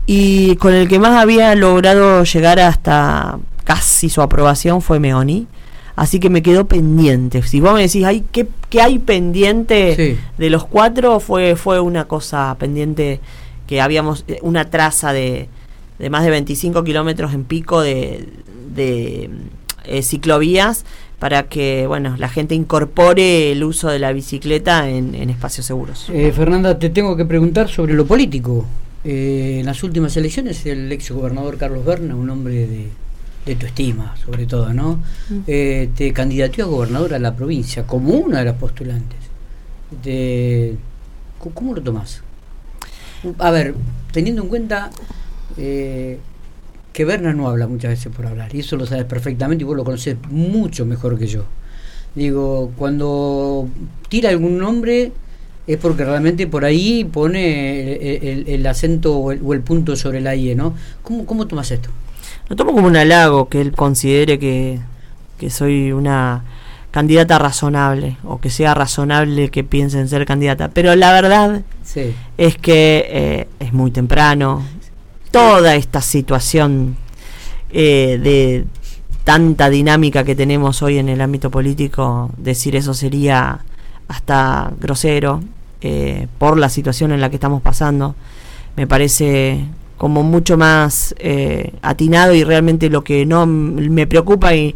y 0.06 0.56
con 0.58 0.74
el 0.74 0.88
que 0.88 1.00
más 1.00 1.22
había 1.22 1.56
logrado 1.56 2.24
llegar 2.24 2.60
hasta 2.60 3.40
casi 3.64 4.10
su 4.10 4.22
aprobación 4.22 4.82
fue 4.82 5.00
Meoni. 5.00 5.48
Así 5.96 6.20
que 6.20 6.30
me 6.30 6.42
quedó 6.42 6.66
pendiente. 6.66 7.44
Si 7.44 7.60
vos 7.60 7.74
me 7.74 7.82
decís, 7.82 8.04
Ay, 8.04 8.24
¿qué, 8.32 8.48
hay 8.82 8.98
pendiente 8.98 10.18
de 10.38 10.50
los 10.50 10.66
cuatro? 10.66 11.20
Fue, 11.20 11.56
fue 11.56 11.80
una 11.80 12.06
cosa 12.06 12.56
pendiente 12.60 13.20
que 13.68 13.80
habíamos, 13.80 14.26
eh, 14.28 14.40
una 14.42 14.70
traza 14.70 15.14
de, 15.14 15.50
de 16.00 16.10
más 16.10 16.24
de 16.24 16.32
25 16.32 16.84
kilómetros 16.84 17.34
en 17.34 17.44
pico 17.44 17.82
de, 17.82 18.28
de 18.74 19.30
eh, 19.86 20.02
ciclovías 20.02 20.86
para 21.20 21.44
que 21.44 21.88
bueno 21.88 22.16
la 22.18 22.28
gente 22.28 22.56
incorpore 22.56 23.52
el 23.52 23.64
uso 23.64 23.90
de 23.90 24.00
la 24.00 24.12
bicicleta 24.12 24.90
en, 24.90 25.16
espacios 25.30 25.66
seguros. 25.66 26.10
Eh, 26.12 26.34
Fernanda, 26.36 26.78
te 26.78 26.90
tengo 26.90 27.16
que 27.16 27.26
preguntar 27.26 27.70
sobre 27.70 27.94
lo 27.94 28.06
político. 28.06 28.66
Eh, 29.04 29.58
en 29.60 29.66
las 29.66 29.84
últimas 29.84 30.16
elecciones 30.16 30.66
el 30.66 30.92
ex 30.92 31.12
gobernador 31.12 31.58
Carlos 31.58 31.86
Berna, 31.86 32.16
un 32.16 32.30
hombre 32.30 32.68
de, 33.46 33.56
tu 33.56 33.66
estima 33.66 34.16
sobre 34.24 34.46
todo, 34.46 34.74
¿no? 34.74 35.04
Mm. 35.30 35.40
Eh, 35.48 35.90
te 35.96 36.14
candidateó 36.14 36.66
a 36.66 36.68
gobernador 36.70 37.14
a 37.14 37.20
la 37.20 37.36
provincia 37.36 37.86
como 37.86 38.14
una 38.14 38.40
de 38.40 38.46
las 38.46 38.56
postulantes. 38.56 39.20
De, 40.04 40.78
¿Cómo 41.54 41.74
lo 41.74 41.82
tomás? 41.82 42.22
A 43.38 43.52
ver, 43.52 43.76
teniendo 44.12 44.44
en 44.44 44.48
cuenta 44.48 44.90
eh, 45.58 46.20
que 46.94 47.06
Berna 47.06 47.34
no 47.34 47.50
habla 47.50 47.68
muchas 47.68 47.92
veces 47.92 48.14
por 48.16 48.26
hablar, 48.26 48.56
y 48.56 48.60
eso 48.60 48.78
lo 48.78 48.86
sabes 48.86 49.06
perfectamente 49.06 49.64
y 49.64 49.66
vos 49.66 49.76
lo 49.76 49.84
conoces 49.84 50.18
mucho 50.30 50.86
mejor 50.86 51.20
que 51.20 51.28
yo. 51.28 51.44
Digo, 52.16 52.72
cuando 52.78 53.68
tira 54.08 54.30
algún 54.30 54.58
nombre 54.58 55.12
es 55.66 55.78
porque 55.78 56.04
realmente 56.04 56.48
por 56.48 56.66
ahí 56.66 57.06
pone 57.06 57.94
el, 58.54 58.66
acento 58.68 59.18
o 59.18 59.32
el, 59.32 59.62
punto 59.62 59.96
sobre 59.96 60.20
la 60.22 60.36
IE, 60.36 60.56
¿no? 60.56 60.74
¿Cómo, 61.04 61.26
¿Cómo 61.26 61.48
tomas 61.48 61.72
esto? 61.72 61.90
Lo 62.50 62.56
tomo 62.56 62.74
como 62.74 62.88
un 62.88 62.96
halago 62.96 63.48
que 63.48 63.62
él 63.62 63.72
considere 63.72 64.40
que, 64.40 64.80
soy 65.50 65.92
una 65.92 66.44
candidata 66.92 67.38
razonable 67.38 68.16
o 68.24 68.40
que 68.40 68.50
sea 68.50 68.74
razonable 68.74 69.50
que 69.50 69.64
piense 69.66 70.00
en 70.00 70.08
ser 70.08 70.26
candidata. 70.26 70.70
Pero 70.70 70.96
la 70.96 71.12
verdad 71.12 71.64
es 72.38 72.58
que 72.58 73.06
eh, 73.10 73.48
es 73.60 73.74
muy 73.74 73.92
temprano. 73.92 74.64
Toda 75.32 75.76
esta 75.76 76.02
situación 76.02 76.96
eh, 77.72 78.20
de 78.24 78.66
tanta 79.24 79.70
dinámica 79.70 80.24
que 80.24 80.36
tenemos 80.36 80.82
hoy 80.82 80.98
en 80.98 81.10
el 81.10 81.20
ámbito 81.20 81.50
político, 81.50 82.32
decir 82.38 82.76
eso 82.76 82.94
sería 82.94 83.60
hasta 84.08 84.72
grosero. 84.80 85.42
eh, 85.86 86.28
por 86.38 86.58
la 86.58 86.70
situación 86.70 87.12
en 87.12 87.20
la 87.20 87.30
que 87.30 87.36
estamos 87.36 87.62
pasando. 87.62 88.16
Me 88.78 88.88
parece 88.88 89.66
como 89.98 90.24
mucho 90.24 90.58
más 90.58 91.14
eh, 91.20 91.74
atinado 91.82 92.34
y 92.34 92.44
realmente 92.46 92.90
lo 92.90 93.04
que 93.04 93.26
no 93.26 93.46
me 93.46 94.08
preocupa 94.08 94.56
y, 94.56 94.74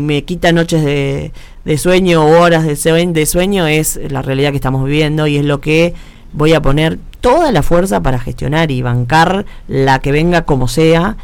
me 0.00 0.24
quita 0.24 0.52
noches 0.52 0.84
de, 0.84 1.78
sueño 1.78 2.24
o 2.24 2.40
horas 2.40 2.64
de, 2.64 3.06
de 3.06 3.26
sueño 3.26 3.66
es 3.66 4.00
la 4.08 4.22
realidad 4.22 4.50
que 4.50 4.56
estamos 4.56 4.84
viviendo 4.84 5.26
y 5.26 5.36
es 5.36 5.44
lo 5.44 5.60
que 5.60 5.94
voy 6.32 6.54
a 6.54 6.62
poner 6.62 6.98
toda 7.20 7.52
la 7.52 7.62
fuerza 7.62 8.00
para 8.00 8.18
gestionar 8.18 8.70
y 8.70 8.82
bancar 8.82 9.46
la 9.68 9.98
que 9.98 10.12
venga 10.12 10.44
como 10.44 10.68
sea, 10.68 11.16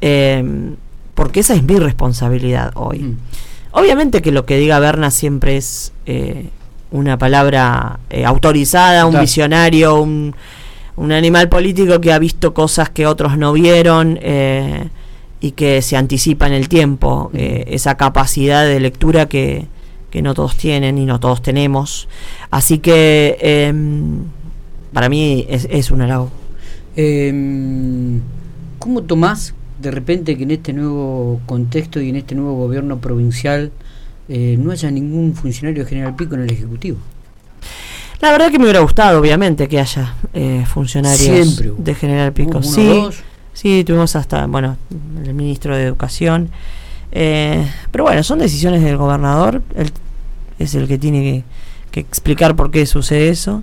em, 0.00 0.76
porque 1.14 1.40
esa 1.40 1.54
es 1.54 1.62
mi 1.62 1.78
responsabilidad 1.78 2.72
hoy. 2.74 2.98
Mm. 3.00 3.16
Obviamente 3.72 4.20
que 4.22 4.30
lo 4.30 4.44
que 4.44 4.58
diga 4.58 4.78
Berna 4.78 5.10
siempre 5.10 5.56
es 5.56 5.92
eh, 6.06 6.50
una 6.92 7.18
palabra 7.18 7.98
eh, 8.10 8.24
autorizada, 8.24 9.06
un 9.06 9.18
visionario, 9.18 10.00
un, 10.00 10.34
un, 10.96 11.12
animal 11.12 11.48
político 11.48 12.00
que 12.00 12.12
ha 12.12 12.18
visto 12.18 12.54
cosas 12.54 12.90
que 12.90 13.06
otros 13.06 13.36
no 13.36 13.52
vieron 13.52 14.18
eh, 14.22 14.88
y 15.40 15.52
que 15.52 15.82
se 15.82 15.96
anticipa 15.96 16.46
en 16.46 16.52
el 16.52 16.68
tiempo, 16.68 17.30
mm. 17.32 17.36
esa 17.66 17.96
capacidad 17.96 18.64
de 18.64 18.78
lectura 18.78 19.26
que, 19.26 19.66
que 20.10 20.22
no 20.22 20.34
todos 20.34 20.56
tienen 20.56 20.98
y 20.98 21.06
no 21.06 21.18
todos 21.18 21.42
tenemos. 21.42 22.08
Así 22.50 22.78
que 22.78 23.38
em, 23.40 24.24
para 24.92 25.08
mí 25.08 25.46
es, 25.48 25.66
es 25.70 25.90
un 25.90 26.02
halago. 26.02 26.30
Em, 26.94 28.20
¿Cómo 28.78 29.02
tomás 29.02 29.54
de 29.80 29.90
repente 29.90 30.36
que 30.36 30.44
en 30.44 30.52
este 30.52 30.72
nuevo 30.72 31.40
contexto 31.46 32.00
y 32.00 32.10
en 32.10 32.16
este 32.16 32.34
nuevo 32.34 32.54
gobierno 32.54 32.98
provincial 32.98 33.72
eh, 34.28 34.56
no 34.58 34.70
haya 34.70 34.90
ningún 34.90 35.34
funcionario 35.34 35.84
de 35.84 35.88
General 35.88 36.14
Pico 36.14 36.34
en 36.34 36.42
el 36.42 36.50
Ejecutivo? 36.50 36.98
La 38.20 38.30
verdad 38.30 38.50
que 38.50 38.58
me 38.58 38.64
hubiera 38.64 38.80
gustado, 38.80 39.20
obviamente, 39.20 39.68
que 39.68 39.80
haya 39.80 40.14
eh, 40.32 40.64
funcionarios 40.66 41.62
de 41.78 41.94
General 41.94 42.32
Pico. 42.32 42.62
sí, 42.62 43.02
sí, 43.52 43.82
tuvimos 43.84 44.14
hasta, 44.14 44.46
bueno, 44.46 44.76
el 45.24 45.34
ministro 45.34 45.76
de 45.76 45.84
Educación. 45.84 46.50
Eh, 47.10 47.66
pero 47.90 48.04
bueno, 48.04 48.22
son 48.22 48.38
decisiones 48.38 48.82
del 48.82 48.96
gobernador. 48.96 49.62
Él 49.74 49.90
es 50.58 50.74
el 50.74 50.86
que 50.86 50.98
tiene 50.98 51.44
que 51.90 52.00
explicar 52.00 52.54
por 52.56 52.70
qué 52.70 52.86
sucede 52.86 53.28
eso. 53.28 53.62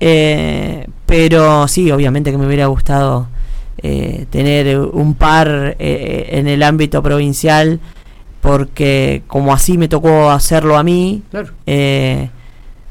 Eh, 0.00 0.86
pero 1.06 1.68
sí, 1.68 1.90
obviamente 1.90 2.30
que 2.30 2.38
me 2.38 2.46
hubiera 2.46 2.66
gustado 2.66 3.28
eh, 3.78 4.26
tener 4.30 4.78
un 4.78 5.14
par 5.14 5.76
eh, 5.78 6.28
en 6.32 6.48
el 6.48 6.62
ámbito 6.62 7.02
provincial, 7.02 7.80
porque 8.44 9.22
como 9.26 9.54
así 9.54 9.78
me 9.78 9.88
tocó 9.88 10.30
hacerlo 10.30 10.76
a 10.76 10.82
mí, 10.82 11.22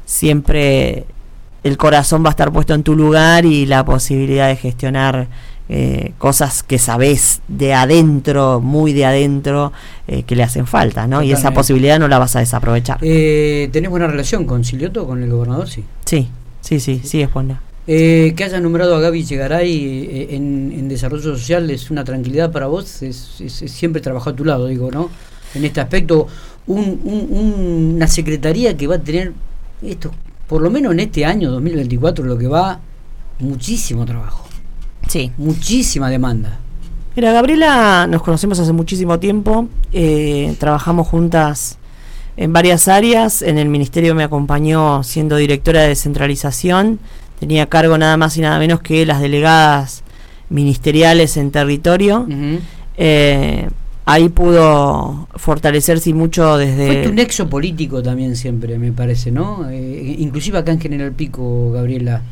siempre 0.04 1.04
el 1.62 1.76
corazón 1.76 2.24
va 2.24 2.28
a 2.28 2.30
estar 2.30 2.52
puesto 2.52 2.74
en 2.74 2.82
tu 2.82 2.96
lugar 2.96 3.46
y 3.46 3.64
la 3.64 3.84
posibilidad 3.84 4.48
de 4.48 4.56
gestionar 4.56 5.28
cosas 6.18 6.64
que 6.64 6.78
sabes 6.78 7.40
de 7.46 7.72
adentro, 7.72 8.60
muy 8.60 8.92
de 8.92 9.06
adentro, 9.06 9.72
que 10.26 10.34
le 10.34 10.42
hacen 10.42 10.66
falta, 10.66 11.06
¿no? 11.06 11.22
Y 11.22 11.30
esa 11.30 11.52
posibilidad 11.52 12.00
no 12.00 12.08
la 12.08 12.18
vas 12.18 12.34
a 12.34 12.40
desaprovechar. 12.40 12.98
¿Tenés 12.98 13.88
buena 13.88 14.08
relación 14.08 14.44
con 14.44 14.64
Silioto, 14.64 15.06
con 15.06 15.22
el 15.22 15.30
gobernador? 15.30 15.68
Sí. 15.68 15.84
Sí, 16.04 16.28
Sí, 16.64 16.80
sí, 16.80 17.02
sí, 17.04 17.20
es 17.20 17.32
buena. 17.32 17.60
Eh, 17.86 18.32
que 18.34 18.44
haya 18.44 18.58
nombrado 18.58 18.96
a 18.96 19.00
Gaby 19.00 19.24
Llegaray 19.24 20.08
eh, 20.10 20.26
en, 20.30 20.88
desarrollo 20.88 21.36
social 21.36 21.70
es 21.70 21.90
una 21.90 22.04
tranquilidad 22.04 22.50
para 22.50 22.66
vos, 22.66 23.02
es, 23.02 23.42
siempre 23.66 24.00
trabajar 24.00 24.32
a 24.32 24.36
tu 24.36 24.46
lado, 24.46 24.66
digo, 24.68 24.90
¿no? 24.90 25.10
En 25.54 25.64
este 25.64 25.80
aspecto, 25.80 26.26
una 26.66 28.06
secretaría 28.06 28.76
que 28.76 28.86
va 28.86 28.96
a 28.96 28.98
tener 28.98 29.32
esto, 29.82 30.10
por 30.48 30.62
lo 30.62 30.70
menos 30.70 30.92
en 30.92 31.00
este 31.00 31.24
año 31.24 31.50
2024, 31.50 32.24
lo 32.24 32.38
que 32.38 32.46
va, 32.46 32.80
muchísimo 33.38 34.04
trabajo. 34.04 34.46
Sí. 35.08 35.30
Muchísima 35.36 36.10
demanda. 36.10 36.58
Mira, 37.16 37.32
Gabriela, 37.32 38.06
nos 38.08 38.22
conocemos 38.22 38.58
hace 38.58 38.72
muchísimo 38.72 39.20
tiempo, 39.20 39.68
eh, 39.92 40.56
trabajamos 40.58 41.06
juntas 41.06 41.78
en 42.36 42.52
varias 42.52 42.88
áreas. 42.88 43.42
En 43.42 43.58
el 43.58 43.68
ministerio 43.68 44.14
me 44.14 44.24
acompañó 44.24 45.02
siendo 45.02 45.36
directora 45.36 45.82
de 45.82 45.88
descentralización. 45.88 46.98
Tenía 47.38 47.66
cargo 47.66 47.98
nada 47.98 48.16
más 48.16 48.36
y 48.36 48.40
nada 48.40 48.58
menos 48.58 48.80
que 48.80 49.06
las 49.06 49.20
delegadas 49.20 50.02
ministeriales 50.48 51.36
en 51.36 51.50
territorio. 51.50 52.26
Eh, 52.96 53.68
ahí 54.06 54.28
pudo 54.28 55.28
fortalecerse 55.36 56.12
mucho 56.12 56.56
desde... 56.56 56.86
Fue 56.86 57.08
un 57.08 57.14
nexo 57.16 57.48
político 57.48 58.02
también 58.02 58.36
siempre, 58.36 58.78
me 58.78 58.92
parece, 58.92 59.30
¿no? 59.30 59.68
Eh, 59.70 60.16
inclusive 60.18 60.58
acá 60.58 60.72
en 60.72 60.80
General 60.80 61.12
Pico, 61.12 61.72
Gabriela. 61.72 62.22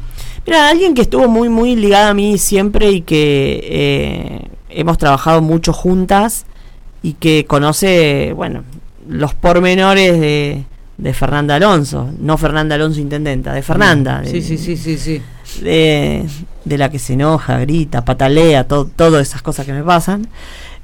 Mira, 0.46 0.68
alguien 0.68 0.94
que 0.94 1.02
estuvo 1.02 1.28
muy, 1.28 1.48
muy 1.48 1.76
ligada 1.76 2.10
a 2.10 2.14
mí 2.14 2.36
siempre 2.36 2.90
y 2.90 3.00
que 3.02 3.60
eh, 3.64 4.48
hemos 4.70 4.98
trabajado 4.98 5.40
mucho 5.40 5.72
juntas 5.72 6.44
y 7.02 7.14
que 7.14 7.46
conoce, 7.46 8.32
bueno, 8.34 8.64
los 9.08 9.34
pormenores 9.34 10.20
de, 10.20 10.64
de 10.98 11.14
Fernanda 11.14 11.56
Alonso, 11.56 12.10
no 12.18 12.36
Fernanda 12.38 12.74
Alonso 12.74 13.00
intendenta, 13.00 13.52
de 13.52 13.62
Fernanda. 13.62 14.22
sí, 14.24 14.42
sí, 14.42 14.58
sí, 14.58 14.76
sí, 14.76 14.98
sí. 14.98 15.22
De, 15.60 16.24
de, 16.64 16.78
la 16.78 16.90
que 16.90 16.98
se 16.98 17.12
enoja, 17.12 17.58
grita, 17.58 18.04
patalea, 18.04 18.66
todas 18.66 19.28
esas 19.28 19.42
cosas 19.42 19.66
que 19.66 19.72
me 19.72 19.82
pasan. 19.82 20.28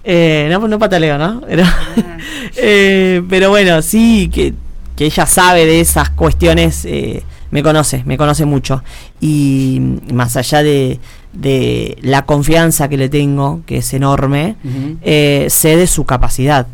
Eh, 0.05 0.49
no, 0.51 0.67
no 0.67 0.79
pataleo, 0.79 1.19
¿no? 1.19 1.43
Pero, 1.47 1.65
eh, 2.57 3.23
pero 3.29 3.51
bueno, 3.51 3.83
sí, 3.83 4.31
que, 4.33 4.55
que, 4.97 5.07
ella 5.07 5.27
sabe 5.27 5.67
de 5.67 5.81
esas 5.81 6.11
cuestiones, 6.11 6.85
eh, 6.85 7.23
me 7.51 7.63
conoce, 7.63 8.03
me 8.05 8.17
conoce 8.17 8.45
mucho. 8.45 8.83
Y 9.21 9.81
más 10.13 10.37
allá 10.37 10.63
de, 10.63 10.99
de 11.33 11.99
la 12.03 12.25
confianza 12.25 12.89
que 12.89 12.97
le 12.97 13.09
tengo, 13.09 13.63
que 13.67 13.79
es 13.79 13.93
enorme, 13.93 14.57
sé 15.03 15.77
de 15.77 15.87
su 15.87 16.05
capacidad 16.05 16.67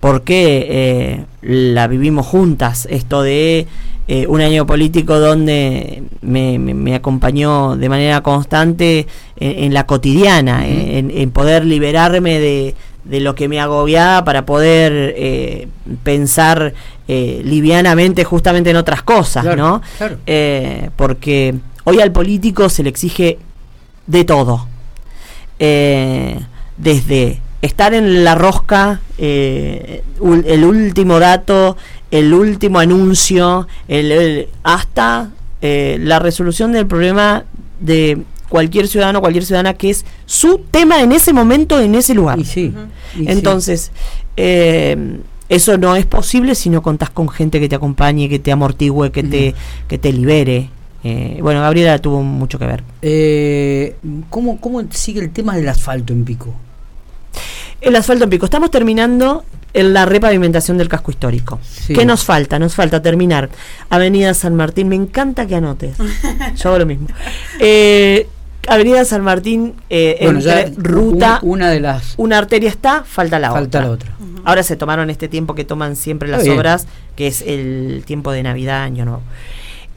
porque 0.00 0.66
eh, 0.70 1.24
la 1.42 1.86
vivimos 1.86 2.26
juntas, 2.26 2.88
esto 2.90 3.22
de 3.22 3.66
eh, 4.12 4.26
un 4.26 4.40
año 4.40 4.66
político 4.66 5.20
donde 5.20 6.02
me, 6.20 6.94
acompañó 6.96 7.76
de 7.76 7.88
manera 7.88 8.24
constante 8.24 9.06
en, 9.36 9.72
la 9.72 9.86
cotidiana, 9.86 10.66
en, 10.66 11.30
poder 11.30 11.64
liberarme 11.64 12.40
de, 12.40 12.74
lo 13.20 13.36
que 13.36 13.46
me 13.46 13.60
agobiaba 13.60 14.24
para 14.24 14.44
poder 14.44 15.14
eh, 15.16 15.68
pensar 16.02 16.74
livianamente 17.06 18.24
justamente 18.24 18.70
en 18.70 18.76
otras 18.78 19.04
cosas, 19.04 19.44
¿no? 19.56 19.80
porque 20.96 21.54
hoy 21.84 22.00
al 22.00 22.10
político 22.10 22.68
se 22.68 22.82
le 22.82 22.88
exige 22.88 23.38
de 24.08 24.24
todo. 24.24 24.66
desde 25.56 27.38
estar 27.62 27.92
en 27.94 28.24
la 28.24 28.34
rosca, 28.34 29.00
eh, 29.18 30.02
el 30.46 30.64
último 30.64 31.18
dato, 31.18 31.76
el 32.10 32.32
último 32.32 32.78
anuncio, 32.78 33.68
el, 33.88 34.48
hasta 34.62 35.30
eh, 35.60 35.98
la 36.00 36.18
resolución 36.18 36.72
del 36.72 36.86
problema 36.86 37.44
de 37.80 38.22
cualquier 38.48 38.88
ciudadano, 38.88 39.20
cualquier 39.20 39.44
ciudadana 39.44 39.74
que 39.74 39.90
es 39.90 40.04
su 40.26 40.62
tema 40.70 41.02
en 41.02 41.12
ese 41.12 41.32
momento, 41.32 41.78
en 41.80 41.94
ese 41.94 42.14
lugar. 42.14 42.38
Entonces, 43.16 43.92
eh, 44.36 45.18
eso 45.48 45.76
no 45.76 45.96
es 45.96 46.06
posible 46.06 46.54
si 46.54 46.70
no 46.70 46.82
contás 46.82 47.10
con 47.10 47.28
gente 47.28 47.60
que 47.60 47.68
te 47.68 47.76
acompañe, 47.76 48.28
que 48.28 48.38
te 48.38 48.52
amortigüe, 48.52 49.12
que, 49.12 49.22
te, 49.22 49.54
que 49.86 49.98
te 49.98 50.12
libere. 50.12 50.70
bueno, 51.42 51.60
Gabriela 51.60 51.98
tuvo 51.98 52.22
mucho 52.22 52.58
que 52.58 52.66
ver. 52.66 52.82
¿cómo, 54.30 54.60
¿Cómo 54.60 54.82
sigue 54.90 55.20
el 55.20 55.30
tema 55.30 55.56
del 55.56 55.68
asfalto 55.68 56.12
en 56.14 56.24
Pico? 56.24 56.54
El 57.80 57.96
asfalto 57.96 58.24
en 58.24 58.30
pico. 58.30 58.44
Estamos 58.44 58.70
terminando 58.70 59.44
en 59.72 59.92
la 59.92 60.04
repavimentación 60.04 60.76
del 60.78 60.88
casco 60.88 61.10
histórico. 61.10 61.58
¿Qué 61.86 62.04
nos 62.04 62.24
falta? 62.24 62.58
Nos 62.58 62.74
falta 62.74 63.00
terminar 63.00 63.48
Avenida 63.88 64.34
San 64.34 64.54
Martín. 64.54 64.88
Me 64.88 64.96
encanta 64.96 65.46
que 65.46 65.56
anotes. 65.56 65.96
Yo 66.56 66.68
hago 66.68 66.78
lo 66.78 66.86
mismo. 66.86 67.08
Eh, 67.62 68.26
Avenida 68.68 69.04
San 69.04 69.22
Martín, 69.22 69.74
eh, 69.88 70.18
ruta. 70.76 71.40
una 71.42 71.70
de 71.70 71.80
las. 71.80 72.14
Una 72.16 72.38
arteria 72.38 72.68
está, 72.68 73.04
falta 73.04 73.38
la 73.38 73.50
falta 73.52 73.78
otra. 73.78 73.80
la 73.80 73.90
otra. 73.90 74.12
Ahora 74.44 74.62
se 74.62 74.76
tomaron 74.76 75.10
este 75.10 75.28
tiempo 75.28 75.54
que 75.54 75.64
toman 75.64 75.96
siempre 75.96 76.28
las 76.28 76.46
obras, 76.48 76.86
que 77.16 77.26
es 77.26 77.42
el 77.42 78.02
tiempo 78.06 78.32
de 78.32 78.42
Navidad, 78.42 78.82
Año 78.82 79.04
Nuevo. 79.04 79.22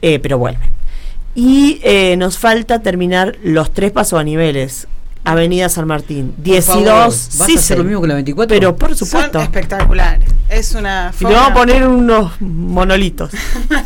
Eh, 0.02 0.18
pero 0.18 0.38
vuelve. 0.38 0.70
Y 1.34 1.80
nos 2.16 2.38
falta 2.38 2.80
terminar 2.80 3.36
los 3.42 3.72
tres 3.72 3.92
pasos 3.92 4.18
a 4.18 4.24
niveles 4.24 4.88
Avenida 5.24 5.68
San 5.68 5.86
Martín. 5.86 6.34
12. 6.36 6.84
¿Vas 6.84 7.40
a 7.40 7.44
hacer 7.44 7.78
lo 7.78 7.84
mismo 7.84 8.02
que 8.02 8.08
la 8.08 8.14
24? 8.14 8.54
Pero 8.56 8.76
por 8.76 8.94
supuesto. 8.94 9.40
espectaculares. 9.40 10.28
Es 10.48 10.74
una. 10.74 11.12
Y 11.18 11.24
le 11.24 11.34
vamos 11.34 11.50
a 11.50 11.54
poner 11.54 11.86
unos 11.86 12.40
monolitos. 12.40 13.30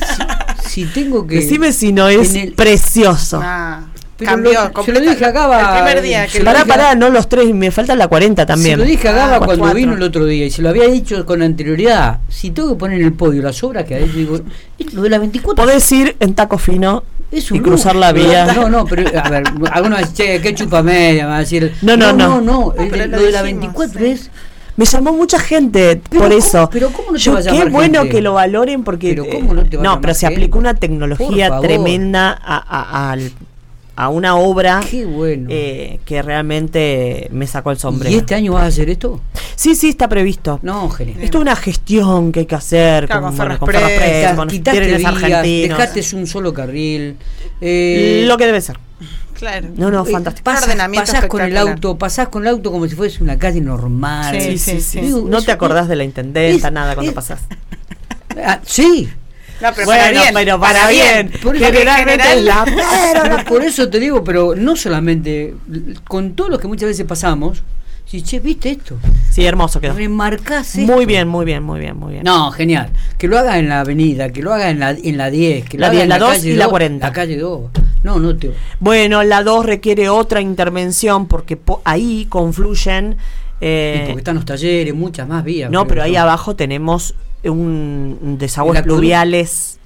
si, 0.67 0.85
tengo 0.87 1.27
que. 1.27 1.37
Decime 1.37 1.73
si 1.73 1.93
no 1.93 2.09
es 2.09 2.37
precioso. 2.57 3.41
Ah. 3.43 3.87
cambió. 4.19 4.73
se 4.85 4.93
lo 4.93 5.01
dije 5.01 5.25
a 5.25 5.31
Gaba. 5.31 5.61
El 5.61 5.85
primer 5.85 6.03
día 6.03 6.27
que 6.27 6.41
Pará, 6.41 6.65
pará, 6.65 6.95
no 6.97 7.09
los 7.09 7.29
tres, 7.29 7.55
me 7.55 7.71
falta 7.71 7.95
la 7.95 8.09
40 8.09 8.45
también. 8.45 8.73
Se 8.73 8.85
lo 8.85 8.85
dije 8.85 9.09
a 9.09 9.13
Gaba 9.13 9.37
ah, 9.37 9.41
cuando 9.41 9.73
vino 9.75 9.95
el 9.95 10.03
otro 10.03 10.27
día 10.27 10.47
y 10.47 10.51
se 10.51 10.61
lo 10.61 10.71
había 10.71 10.89
dicho 10.89 11.25
con 11.25 11.43
anterioridad. 11.43 12.19
Si 12.29 12.51
tengo 12.51 12.71
que 12.71 12.75
poner 12.75 13.01
en 13.01 13.07
el 13.07 13.13
podio 13.13 13.43
las 13.43 13.63
obras 13.63 13.85
que 13.85 13.95
ha 13.95 13.99
hecho, 13.99 14.17
digo, 14.17 14.41
lo 14.93 15.03
de 15.03 15.11
las 15.11 15.21
24. 15.21 15.65
Podés 15.65 15.93
ir 15.93 16.17
en 16.19 16.35
taco 16.35 16.59
fino 16.59 17.05
y 17.31 17.61
cruzar 17.61 17.97
la 17.97 18.13
vía. 18.13 18.53
No, 18.55 18.69
no, 18.69 18.85
pero 18.85 19.09
a 19.19 19.29
ver, 19.29 19.45
algunos 19.71 19.99
dicen, 19.99 20.15
che, 20.15 20.41
qué 20.41 20.55
chupa 20.55 20.83
media, 20.83 21.27
va 21.27 21.37
a 21.37 21.41
decir. 21.41 21.75
No, 21.83 21.97
no, 21.97 22.13
no. 22.13 22.41
No, 22.41 22.41
no, 22.41 22.75
lo, 22.75 23.19
de 23.19 23.31
la 23.31 23.43
24 23.43 24.05
es 24.05 24.31
me 24.79 24.85
llamó 24.85 25.13
mucha 25.13 25.41
gente 25.41 26.01
por 26.17 26.33
eso. 26.33 26.71
Pero 26.73 26.91
¿cómo 26.91 27.11
no 27.11 27.19
te 27.19 27.31
va 27.31 27.41
a 27.41 27.43
Qué 27.43 27.65
bueno 27.69 28.09
que 28.09 28.23
lo 28.23 28.35
valoren 28.35 28.85
porque. 28.85 29.09
Pero 29.09 29.27
¿cómo 29.29 29.53
no, 29.53 29.65
te 29.65 29.77
va 29.77 29.83
no 29.83 30.01
pero 30.01 30.15
se 30.15 30.25
aplicó 30.25 30.57
una 30.57 30.75
tecnología 30.75 31.59
tremenda 31.61 32.31
a, 32.31 33.11
a, 33.11 33.17
una 34.09 34.37
obra 34.37 34.81
eh, 34.93 35.99
que 36.05 36.23
realmente 36.23 37.29
me 37.33 37.49
sacó 37.49 37.73
el 37.73 37.79
sombrero. 37.79 38.15
¿Y 38.15 38.19
este 38.19 38.37
año 38.37 38.53
vas 38.53 38.63
a 38.63 38.67
hacer 38.67 38.89
esto? 38.91 39.21
Sí, 39.57 39.75
sí, 39.75 39.89
está 39.89 40.09
previsto. 40.09 40.61
No, 40.63 40.89
genial. 40.89 41.21
Esto 41.21 41.39
es 41.39 41.43
una 41.43 41.57
gestión 41.57 42.31
que 42.31 42.41
hay 42.41 42.47
que 42.47 42.55
hacer 42.55 43.09
con, 43.09 43.37
con, 43.37 43.57
con, 43.57 44.49
Dejaste 44.49 46.17
un 46.17 46.27
solo 46.29 46.55
carril. 46.55 47.17
Eh, 47.61 48.23
lo 48.27 48.37
que 48.37 48.47
debe 48.47 48.61
ser. 48.61 48.79
Claro. 49.35 49.69
No, 49.77 49.91
no, 49.91 50.05
fantástico. 50.05 50.45
Pasás, 50.45 51.27
con 51.27 51.41
el 51.41 51.57
auto, 51.57 51.99
pasás 51.99 52.29
con 52.29 52.43
el 52.43 52.49
auto 52.49 52.71
como 52.71 52.87
si 52.87 52.95
fuese 52.95 53.23
una 53.23 53.39
calle 53.39 53.61
normal. 53.61 54.41
Sí, 54.41 54.59
sí, 54.59 54.81
sí. 54.81 55.01
no 55.01 55.43
te 55.43 55.53
acordás 55.53 55.89
de 55.89 55.97
la 55.97 56.05
intendenta, 56.05 56.71
nada 56.71 56.95
cuando 56.95 57.15
pasás. 57.15 57.41
Ah, 58.37 58.61
sí. 58.65 59.09
No, 59.61 59.69
pero 59.75 59.87
bueno, 59.87 60.03
para 60.03 60.11
bien, 60.11 60.35
pero 60.35 60.61
para, 60.61 60.89
bien. 60.89 61.33
Por 61.43 61.57
Generalmente 61.57 62.43
la 62.43 62.65
pero, 63.13 63.45
por 63.45 63.65
eso 63.65 63.89
te 63.89 63.99
digo, 63.99 64.23
pero 64.23 64.55
no 64.55 64.77
solamente 64.77 65.55
con 66.07 66.35
todos 66.35 66.51
los 66.51 66.61
que 66.61 66.69
muchas 66.69 66.89
veces 66.89 67.07
pasamos, 67.07 67.63
si 68.09 68.23
che, 68.23 68.41
¿viste 68.41 68.71
esto? 68.71 68.97
Sí, 69.31 69.45
hermoso 69.45 69.81
quedó. 69.81 69.93
Remarcás 69.93 70.77
Muy 70.77 71.05
bien, 71.05 71.29
muy 71.29 71.45
bien, 71.45 71.63
muy 71.63 71.79
bien, 71.79 71.95
muy 71.95 72.13
bien. 72.13 72.25
No, 72.25 72.51
genial. 72.53 72.89
Que 73.19 73.29
lo 73.29 73.39
haga 73.39 73.59
en 73.59 73.69
la 73.69 73.81
avenida, 73.81 74.31
que 74.31 74.43
lo 74.43 74.55
haga 74.55 74.71
en 74.71 74.81
la, 74.81 74.93
en 74.93 75.19
la 75.19 75.31
10, 75.31 75.69
que 75.69 75.77
la 75.77 75.89
lo 75.89 75.93
10, 75.93 76.09
la 76.09 76.19
2 76.19 76.45
y 76.47 76.53
la 76.55 76.69
40. 76.69 77.07
La 77.07 77.13
calle 77.13 77.37
2. 77.37 77.71
No, 78.05 78.19
no 78.19 78.35
te... 78.35 78.55
Bueno, 78.81 79.23
la 79.25 79.43
2 79.43 79.67
requiere 79.67 80.09
otra 80.09 80.41
intervención 80.41 81.27
porque 81.27 81.59
ahí 81.85 82.27
confluyen... 82.31 83.19
Eh, 83.61 84.05
porque 84.07 84.21
están 84.21 84.37
los 84.37 84.47
talleres, 84.47 84.95
muchas 84.95 85.29
más 85.29 85.45
vías. 85.45 85.71
No, 85.71 85.87
pero 85.87 86.03
ahí 86.03 86.17
abajo 86.17 86.57
tenemos 86.57 87.15
un, 87.45 88.37
desagües 88.39 88.83
pluviales 88.83 89.79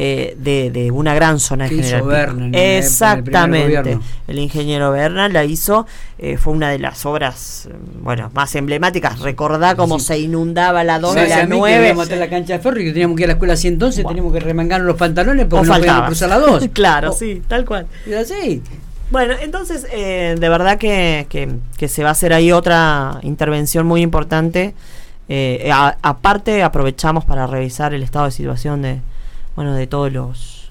eh, 0.00 0.36
de, 0.38 0.70
de, 0.70 0.92
una 0.92 1.12
gran 1.12 1.40
zona 1.40 1.66
de 1.66 1.82
General 1.82 2.54
Exactamente. 2.54 3.98
El, 4.28 4.38
ingeniero 4.38 4.92
Berna 4.92 5.28
la 5.28 5.44
hizo, 5.44 5.88
eh, 6.18 6.36
fue 6.36 6.52
una 6.52 6.70
de 6.70 6.78
las 6.78 7.04
obras 7.04 7.66
eh, 7.68 7.74
bueno 8.00 8.30
más 8.32 8.54
emblemáticas. 8.54 9.18
Recordá 9.18 9.74
cómo 9.74 9.98
se 9.98 10.20
inundaba 10.20 10.84
la 10.84 11.00
2 11.00 11.16
y 11.16 11.28
la 11.28 11.46
9. 11.46 11.94
la 12.16 12.30
cancha 12.30 12.52
de 12.52 12.58
ferro 12.60 12.78
y 12.78 12.84
que 12.84 12.92
teníamos 12.92 13.16
que 13.16 13.22
ir 13.22 13.26
a 13.26 13.28
la 13.28 13.32
escuela 13.32 13.54
así 13.54 13.66
entonces, 13.66 14.06
teníamos 14.06 14.32
que 14.32 14.38
remangar 14.38 14.82
los 14.82 14.94
pantalones 14.94 15.46
porque 15.46 15.66
no 15.66 15.74
podíamos 15.74 16.06
cruzar 16.06 16.28
la 16.28 16.38
2. 16.38 16.68
claro, 16.72 17.12
sí, 17.12 17.42
tal 17.48 17.64
cual. 17.64 17.88
Y 18.06 18.12
así. 18.12 18.62
Bueno, 19.10 19.34
entonces, 19.42 19.82
de 19.82 20.48
verdad 20.48 20.78
que, 20.78 21.26
que, 21.28 21.48
que, 21.76 21.88
se 21.88 22.04
va 22.04 22.10
a 22.10 22.12
hacer 22.12 22.32
ahí 22.32 22.52
otra 22.52 23.18
intervención 23.22 23.84
muy 23.84 24.02
importante. 24.02 24.74
Aparte, 26.02 26.62
aprovechamos 26.62 27.24
para 27.24 27.46
revisar 27.46 27.94
el 27.94 28.02
estado 28.02 28.26
de 28.26 28.32
situación 28.32 28.82
de, 28.82 29.00
bueno, 29.56 29.74
de 29.74 29.86
todos 29.86 30.12
los, 30.12 30.70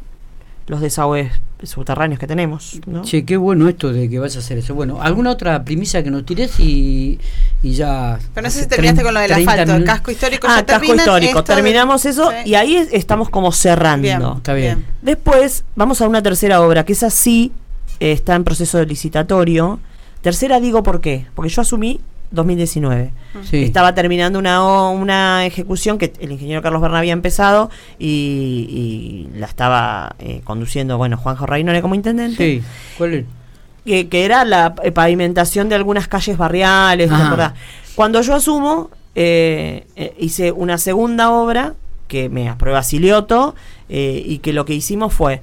los 0.68 0.82
desagües 0.82 1.32
subterráneos 1.64 2.20
que 2.20 2.28
tenemos. 2.28 2.80
¿no? 2.86 3.04
Che, 3.04 3.26
qué 3.26 3.38
bueno 3.38 3.68
esto 3.68 3.92
de 3.92 4.10
que 4.10 4.20
vas 4.20 4.36
a 4.36 4.40
hacer 4.40 4.60
eso. 4.60 4.76
Bueno, 4.76 5.02
¿alguna 5.02 5.32
otra 5.32 5.64
primicia 5.64 6.04
que 6.04 6.12
nos 6.12 6.26
tires 6.26 6.60
y, 6.60 7.20
y 7.64 7.74
ya... 7.74 8.20
Pero 8.34 8.46
no 8.46 8.52
sé 8.52 8.62
si 8.62 8.68
terminaste 8.68 9.04
con 9.04 9.14
lo 9.14 9.20
del 9.20 9.34
asfalto, 9.34 9.76
el 9.76 9.84
casco 9.84 10.12
histórico. 10.12 10.48
Ah, 10.50 10.64
casco 10.66 10.94
histórico. 10.94 11.44
Terminamos 11.44 12.06
eso 12.06 12.32
y 12.46 12.56
ahí 12.56 12.88
estamos 12.92 13.30
como 13.30 13.52
cerrando. 13.52 14.38
Está 14.38 14.54
bien. 14.54 14.86
Después 15.02 15.64
vamos 15.76 16.02
a 16.02 16.08
una 16.08 16.22
tercera 16.22 16.62
obra, 16.62 16.86
que 16.86 16.94
es 16.94 17.04
así, 17.04 17.52
está 18.00 18.36
en 18.36 18.44
proceso 18.44 18.78
de 18.78 18.86
licitatorio. 18.86 19.80
Tercera 20.22 20.60
digo 20.60 20.84
por 20.84 21.02
qué, 21.02 21.28
porque 21.36 21.50
yo 21.50 21.62
asumí 21.62 22.00
2019. 22.32 23.12
Estaba 23.52 23.94
terminando 23.94 24.40
una, 24.40 24.90
una 24.90 25.46
ejecución 25.46 25.98
que 25.98 26.14
el 26.20 26.32
ingeniero 26.32 26.62
Carlos 26.62 26.82
Berna 26.82 27.00
había 27.00 27.14
empezado 27.14 27.70
y, 28.00 29.28
la 29.36 29.46
estaba 29.46 30.16
eh, 30.20 30.42
conduciendo, 30.44 30.98
bueno, 30.98 31.18
Juanjo 31.18 31.46
Reinore 31.46 31.82
como 31.82 31.96
intendente. 31.96 32.38
Sí, 32.38 32.64
¿cuál 32.98 33.26
Que, 33.86 34.08
que, 34.08 34.26
era 34.26 34.46
la 34.46 34.76
eh, 34.84 34.92
pavimentación 34.92 35.70
de 35.70 35.76
algunas 35.76 36.08
calles 36.08 36.38
barriales, 36.38 37.12
Cuando 37.96 38.22
yo 38.22 38.36
asumo, 38.36 38.90
eh, 39.16 39.86
hice 40.20 40.52
una 40.52 40.78
segunda 40.78 41.32
obra 41.32 41.74
que 42.08 42.30
me 42.30 42.50
aprueba 42.50 42.84
Silioto 42.84 43.56
y 43.90 44.40
que 44.40 44.54
lo 44.54 44.66
que 44.66 44.74
hicimos 44.74 45.14
fue 45.14 45.42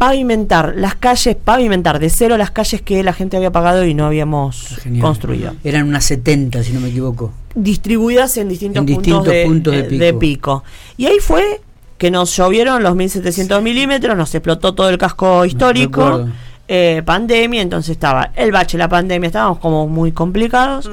pavimentar 0.00 0.76
las 0.76 0.94
calles, 0.94 1.36
pavimentar 1.36 1.98
de 1.98 2.08
cero 2.08 2.38
las 2.38 2.50
calles 2.50 2.80
que 2.80 3.02
la 3.02 3.12
gente 3.12 3.36
había 3.36 3.52
pagado 3.52 3.84
y 3.84 3.92
no 3.92 4.06
habíamos 4.06 4.80
construido. 4.98 5.52
Eran 5.62 5.88
unas 5.88 6.06
70, 6.06 6.62
si 6.62 6.72
no 6.72 6.80
me 6.80 6.88
equivoco. 6.88 7.34
Distribuidas 7.54 8.34
en 8.38 8.48
distintos, 8.48 8.82
puntos, 8.82 9.26
de, 9.26 10.16
pico. 10.18 10.64
Y 10.96 11.04
ahí 11.04 11.18
fue 11.20 11.60
que 11.98 12.10
nos 12.10 12.34
llovieron 12.34 12.82
los 12.82 12.96
1700 12.96 13.62
milímetros, 13.62 14.16
nos 14.16 14.34
explotó 14.34 14.74
todo 14.74 14.88
el 14.88 14.96
casco 14.96 15.44
histórico, 15.44 16.26
eh, 16.66 17.02
pandemia, 17.04 17.60
entonces 17.60 17.90
estaba 17.90 18.30
el 18.36 18.52
bache, 18.52 18.78
la 18.78 18.88
pandemia, 18.88 19.26
estábamos 19.26 19.58
como 19.58 19.86
muy 19.86 20.12
complicados. 20.12 20.88
Mm. 20.88 20.92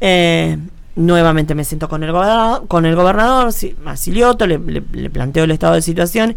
Eh, 0.00 0.58
nuevamente 0.96 1.54
me 1.54 1.64
siento 1.64 1.90
con 1.90 2.02
el 2.04 2.10
gobernador, 2.10 2.66
con 2.68 2.86
el 2.86 2.96
gobernador 2.96 3.52
Masilioto, 3.84 4.46
le, 4.46 4.58
le 4.58 5.10
planteo 5.10 5.44
el 5.44 5.50
estado 5.50 5.74
de 5.74 5.82
situación 5.82 6.36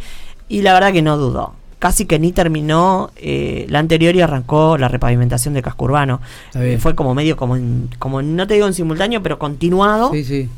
y 0.49 0.63
la 0.63 0.73
verdad 0.73 0.91
que 0.91 1.01
no 1.01 1.15
dudó 1.15 1.62
casi 1.83 2.05
que 2.05 2.17
ni 2.17 2.31
terminó 2.31 3.11
eh, 3.17 3.65
la 3.67 3.79
anterior 3.79 4.15
y 4.15 4.21
arrancó 4.21 4.77
la 4.77 4.87
repavimentación 4.87 5.53
del 5.53 5.63
casco 5.63 5.83
urbano. 5.83 6.21
fue 6.79 6.95
como 6.95 7.13
medio, 7.13 7.35
como, 7.35 7.57
como 7.99 8.21
no 8.21 8.47
te 8.47 8.53
digo 8.53 8.67
en 8.67 8.73
simultáneo, 8.73 9.21
pero 9.21 9.37
continuado. 9.37 10.09
Sí, 10.13 10.23
sí. 10.23 10.49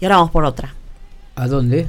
Y 0.00 0.04
ahora 0.06 0.16
vamos 0.16 0.30
por 0.30 0.46
otra. 0.46 0.74
¿A 1.36 1.46
dónde? 1.48 1.86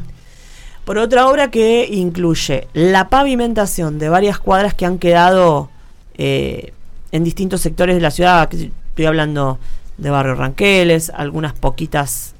Por 0.83 0.97
otra 0.97 1.29
obra 1.29 1.51
que 1.51 1.87
incluye 1.89 2.67
la 2.73 3.07
pavimentación 3.07 3.97
de 3.97 4.09
varias 4.09 4.39
cuadras 4.39 4.73
que 4.73 4.85
han 4.85 4.97
quedado 4.97 5.69
eh, 6.15 6.73
en 7.13 7.23
distintos 7.23 7.61
sectores 7.61 7.95
de 7.95 8.01
la 8.01 8.11
ciudad. 8.11 8.49
Estoy 8.53 9.05
hablando 9.05 9.57
de 9.97 10.09
Barrio 10.09 10.35
Ranqueles, 10.35 11.11
algunas 11.11 11.53
poquitas, 11.53 12.35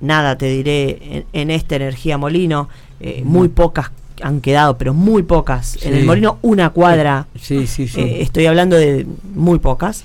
nada 0.00 0.38
te 0.38 0.46
diré, 0.46 1.26
en, 1.34 1.50
esta 1.50 1.76
energía 1.76 2.16
molino, 2.16 2.70
eh, 3.00 3.20
muy 3.26 3.48
pocas 3.48 3.90
han 4.22 4.40
quedado, 4.40 4.78
pero 4.78 4.94
muy 4.94 5.22
pocas. 5.22 5.78
En 5.82 5.94
el 5.94 6.04
Molino, 6.04 6.38
una 6.42 6.70
cuadra. 6.70 7.26
Sí, 7.40 7.66
sí, 7.66 7.88
sí. 7.88 8.00
Eh, 8.00 8.22
estoy 8.22 8.46
hablando 8.46 8.76
de 8.76 9.06
muy 9.34 9.58
pocas. 9.58 10.04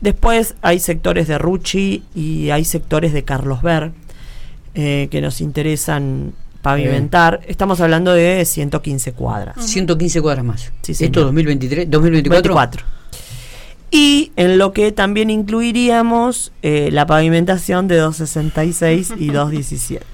Después 0.00 0.54
hay 0.62 0.78
sectores 0.78 1.26
de 1.28 1.38
Rucci 1.38 2.04
y 2.14 2.50
hay 2.50 2.64
sectores 2.64 3.12
de 3.12 3.24
Carlos 3.24 3.62
Ver 3.62 3.90
eh, 4.74 5.08
que 5.10 5.20
nos 5.20 5.40
interesan 5.40 6.32
pavimentar. 6.62 7.40
Estamos 7.46 7.80
hablando 7.80 8.12
de 8.12 8.44
115 8.44 9.12
cuadras. 9.12 9.64
115 9.64 10.22
cuadras 10.22 10.44
más. 10.44 10.72
Sí, 10.82 10.92
¿Esto 11.04 11.24
2023, 11.24 11.90
2024? 11.90 12.84
Y 13.90 14.32
en 14.36 14.58
lo 14.58 14.72
que 14.72 14.92
también 14.92 15.30
incluiríamos 15.30 16.52
eh, 16.62 16.90
la 16.92 17.06
pavimentación 17.06 17.88
de 17.88 17.96
266 17.96 19.14
y 19.18 19.30
217. 19.30 20.04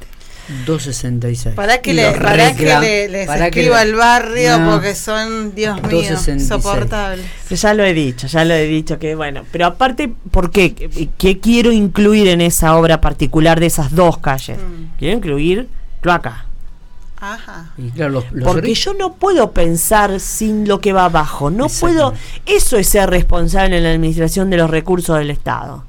266. 0.67 1.55
Para 1.55 1.81
que 1.81 1.95
le, 1.95 2.13
para 2.13 2.55
que 2.55 2.65
le, 3.09 3.23
escriba 3.23 3.81
al 3.81 3.95
barrio 3.95 4.61
porque 4.71 4.95
son, 4.95 5.55
Dios 5.55 5.83
mío, 5.83 6.03
insoportables. 6.29 7.25
Ya 7.51 7.73
lo 7.73 7.85
he 7.85 7.95
dicho, 7.95 8.27
ya 8.27 8.45
lo 8.45 8.55
he 8.55 8.67
dicho 8.67 8.99
que 8.99 9.15
bueno, 9.15 9.45
pero 9.51 9.67
aparte, 9.67 10.13
¿por 10.31 10.51
qué? 10.51 10.75
¿Qué 11.17 11.41
quiero 11.41 11.73
incluir 11.73 12.29
en 12.29 12.41
esa 12.41 12.77
obra 12.77 13.01
particular 13.01 13.61
de 13.61 13.67
esas 13.67 13.95
dos 13.95 14.19
calles? 14.19 14.59
Mm. 14.59 14.99
Quiero 14.99 15.17
incluir 15.17 15.69
cloaca. 16.01 16.47
Ajá. 17.17 17.73
Porque 18.45 18.75
yo 18.75 18.93
no 18.93 19.15
puedo 19.15 19.53
pensar 19.53 20.21
sin 20.21 20.69
lo 20.69 20.81
que 20.81 20.93
va 20.93 21.07
abajo. 21.07 21.51
No 21.51 21.69
puedo. 21.69 22.13
Eso 22.45 22.77
es 22.77 22.89
ser 22.89 23.09
responsable 23.09 23.79
en 23.79 23.85
la 23.85 23.93
administración 23.93 24.51
de 24.51 24.59
los 24.59 24.69
recursos 24.69 25.17
del 25.19 25.31
Estado. 25.31 25.85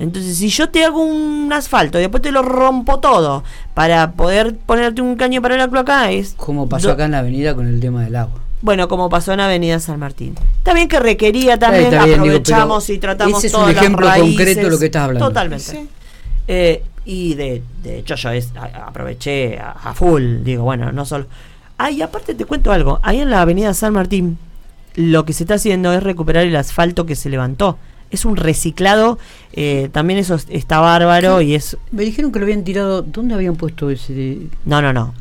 Entonces, 0.00 0.38
si 0.38 0.48
yo 0.48 0.70
te 0.70 0.84
hago 0.84 1.04
un 1.04 1.52
asfalto 1.52 1.98
y 1.98 2.02
después 2.02 2.22
te 2.22 2.32
lo 2.32 2.42
rompo 2.42 3.00
todo 3.00 3.44
para 3.74 4.12
poder 4.12 4.56
ponerte 4.56 5.02
un 5.02 5.14
caño 5.14 5.42
para 5.42 5.56
la 5.56 5.68
cloaca, 5.68 6.10
es. 6.10 6.32
Como 6.36 6.68
pasó 6.68 6.90
acá 6.90 7.04
en 7.04 7.12
la 7.12 7.18
avenida 7.18 7.54
con 7.54 7.66
el 7.66 7.78
tema 7.80 8.02
del 8.02 8.16
agua. 8.16 8.40
Bueno, 8.62 8.88
como 8.88 9.08
pasó 9.08 9.32
en 9.32 9.40
Avenida 9.40 9.78
San 9.78 9.98
Martín. 9.98 10.34
También 10.62 10.88
que 10.88 11.00
requería 11.00 11.58
también, 11.58 11.94
aprovechamos 11.94 12.90
y 12.90 12.98
tratamos 12.98 13.38
ese 13.38 13.46
es 13.48 13.54
un 13.54 13.70
ejemplo 13.70 14.08
concreto 14.18 14.62
de 14.62 14.70
lo 14.70 14.78
que 14.78 14.86
estás 14.86 15.04
hablando. 15.04 15.28
Totalmente. 15.28 15.86
Eh, 16.48 16.82
y 17.04 17.34
de, 17.34 17.62
de, 17.82 17.98
hecho 17.98 18.14
yo 18.16 18.30
aproveché 18.86 19.58
a, 19.58 19.94
full, 19.94 20.42
digo, 20.42 20.64
bueno, 20.64 20.92
no 20.92 21.04
solo 21.04 21.26
Ah, 21.78 21.90
y 21.90 22.02
aparte 22.02 22.34
te 22.34 22.44
cuento 22.44 22.72
algo. 22.72 23.00
Ahí 23.02 23.20
en 23.20 23.30
la 23.30 23.40
avenida 23.40 23.72
San 23.72 23.94
Martín, 23.94 24.36
lo 24.96 25.24
que 25.24 25.32
se 25.32 25.44
está 25.44 25.54
haciendo 25.54 25.92
es 25.94 26.02
recuperar 26.02 26.44
el 26.44 26.54
asfalto 26.56 27.06
que 27.06 27.16
se 27.16 27.30
levantó. 27.30 27.78
Es 28.10 28.24
un 28.24 28.36
reciclado, 28.36 29.18
eh, 29.52 29.88
también 29.92 30.18
eso 30.18 30.36
está 30.48 30.80
bárbaro 30.80 31.40
y 31.40 31.54
es... 31.54 31.76
Me 31.92 32.02
dijeron 32.02 32.32
que 32.32 32.40
lo 32.40 32.44
habían 32.44 32.64
tirado, 32.64 33.02
¿dónde 33.02 33.34
habían 33.34 33.56
puesto 33.56 33.88
ese? 33.90 34.38
No, 34.64 34.82
no, 34.82 34.92
no. 34.92 35.14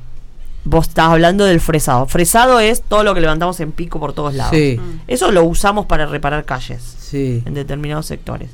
Vos 0.65 0.87
estás 0.89 1.09
hablando 1.09 1.45
del 1.45 1.59
fresado. 1.59 2.05
Fresado 2.07 2.59
es 2.59 2.81
todo 2.81 3.03
lo 3.03 3.13
que 3.13 3.21
levantamos 3.21 3.59
en 3.59 3.71
pico 3.71 3.99
por 3.99 4.13
todos 4.13 4.33
lados. 4.33 4.55
Sí. 4.55 4.79
Eso 5.07 5.31
lo 5.31 5.43
usamos 5.43 5.85
para 5.85 6.05
reparar 6.05 6.45
calles 6.45 6.95
sí. 6.99 7.43
en 7.45 7.53
determinados 7.53 8.07
sectores. 8.07 8.49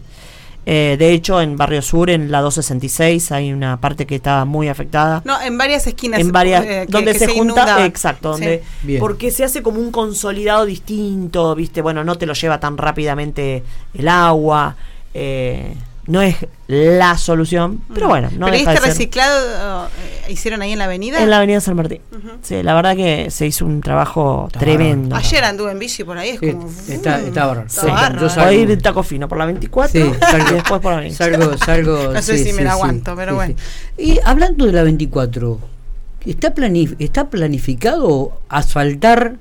Eh, 0.67 0.95
de 0.97 1.11
hecho, 1.11 1.39
en 1.41 1.57
Barrio 1.57 1.81
Sur, 1.81 2.09
en 2.09 2.31
la 2.31 2.41
266, 2.41 3.31
hay 3.31 3.53
una 3.53 3.79
parte 3.79 4.07
que 4.07 4.15
está 4.15 4.45
muy 4.45 4.67
afectada. 4.67 5.21
No, 5.23 5.39
en 5.39 5.57
varias 5.57 5.85
esquinas. 5.85 6.19
En 6.19 6.31
varias, 6.31 6.65
eh, 6.65 6.85
donde 6.89 7.13
se, 7.13 7.27
junta, 7.27 7.85
exacto, 7.85 8.31
donde, 8.31 8.63
porque 8.99 9.29
se 9.29 9.43
hace 9.43 9.61
como 9.61 9.79
un 9.79 9.91
consolidado 9.91 10.65
distinto, 10.65 11.53
viste, 11.53 11.81
bueno, 11.81 12.03
no 12.03 12.17
te 12.17 12.25
lo 12.25 12.33
lleva 12.33 12.59
tan 12.59 12.77
rápidamente 12.77 13.63
el 13.93 14.07
agua. 14.07 14.75
Eh, 15.13 15.75
no 16.07 16.21
es 16.21 16.35
la 16.67 17.17
solución, 17.17 17.81
pero 17.93 18.07
bueno, 18.07 18.29
no 18.37 18.45
¿Pero 18.45 18.57
este 18.57 18.79
reciclado 18.79 19.87
eh, 19.87 20.31
hicieron 20.31 20.61
ahí 20.61 20.71
en 20.71 20.79
la 20.79 20.85
avenida? 20.85 21.21
En 21.21 21.29
la 21.29 21.37
avenida 21.37 21.59
San 21.61 21.75
Martín. 21.75 22.01
Sí, 22.41 22.61
la 22.63 22.73
verdad 22.75 22.95
que 22.95 23.31
se 23.31 23.47
hizo 23.47 23.65
un 23.65 23.81
trabajo 23.81 24.47
tremendo. 24.51 25.15
Ayer 25.15 25.43
anduve 25.43 25.71
en 25.71 25.79
bici 25.79 26.03
por 26.03 26.17
ahí, 26.17 26.29
es 26.29 26.39
como... 26.39 26.69
Está, 26.87 27.19
está 27.19 27.47
bárbaro. 27.47 27.69
Sí, 27.69 27.87
yo 28.19 28.29
salgo, 28.29 28.51
ir 28.51 28.67
de 28.67 28.77
taco 28.77 29.03
fino 29.03 29.27
por 29.27 29.37
la 29.37 29.45
24 29.45 29.99
y 29.99 30.53
después 30.53 30.81
por 30.81 30.93
la 30.93 30.99
20. 30.99 31.15
Salgo, 31.15 31.57
salgo... 31.65 32.13
No 32.13 32.21
sé 32.21 32.37
si 32.37 32.53
me 32.53 32.63
la 32.63 32.73
aguanto, 32.73 33.15
pero 33.15 33.35
bueno. 33.35 33.55
Y 33.97 34.19
hablando 34.23 34.65
de 34.65 34.71
la 34.71 34.83
24, 34.83 35.59
¿está, 36.25 36.53
planif 36.53 36.93
¿está 36.99 37.29
planificado 37.29 38.39
asfaltar 38.49 39.37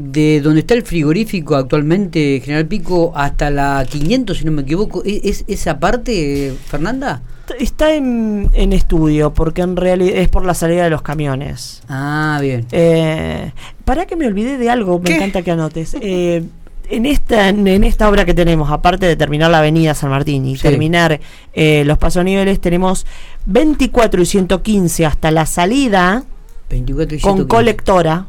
de 0.00 0.40
donde 0.40 0.60
está 0.60 0.72
el 0.74 0.82
frigorífico 0.82 1.56
actualmente, 1.56 2.40
General 2.42 2.66
Pico, 2.66 3.12
hasta 3.14 3.50
la 3.50 3.86
500, 3.88 4.38
si 4.38 4.44
no 4.46 4.52
me 4.52 4.62
equivoco, 4.62 5.02
¿e-, 5.04 5.20
¿es, 5.24 5.44
esa 5.46 5.78
parte, 5.78 6.54
Fernanda? 6.66 7.20
Está 7.58 7.92
en, 7.92 8.50
estudio, 8.54 9.34
porque 9.34 9.60
en 9.60 9.76
realidad 9.76 10.16
es 10.16 10.28
por 10.28 10.46
la 10.46 10.54
salida 10.54 10.84
de 10.84 10.90
los 10.90 11.02
camiones. 11.02 11.82
Ah, 11.88 12.38
bien. 12.40 12.64
Eh, 12.72 13.52
para 13.84 14.06
que 14.06 14.16
me 14.16 14.26
olvidé 14.26 14.56
de 14.56 14.70
algo, 14.70 15.00
me 15.00 15.16
encanta 15.16 15.42
que 15.42 15.50
anotes. 15.50 15.96
Eh, 16.00 16.44
en 16.88 17.06
esta, 17.06 17.48
en 17.48 17.84
esta 17.84 18.08
obra 18.08 18.24
que 18.24 18.34
tenemos, 18.34 18.70
aparte 18.70 19.06
de 19.06 19.16
terminar 19.16 19.50
la 19.50 19.58
avenida 19.58 19.94
San 19.94 20.10
Martín 20.10 20.46
y 20.46 20.56
terminar 20.56 21.20
eh, 21.52 21.84
los 21.84 21.98
niveles 22.24 22.60
tenemos 22.60 23.06
24 23.46 24.22
y 24.22 24.26
115 24.26 25.06
hasta 25.06 25.30
la 25.30 25.46
salida 25.46 26.24
24 26.70 27.16
y 27.16 27.20
con 27.20 27.46
colectora. 27.46 28.26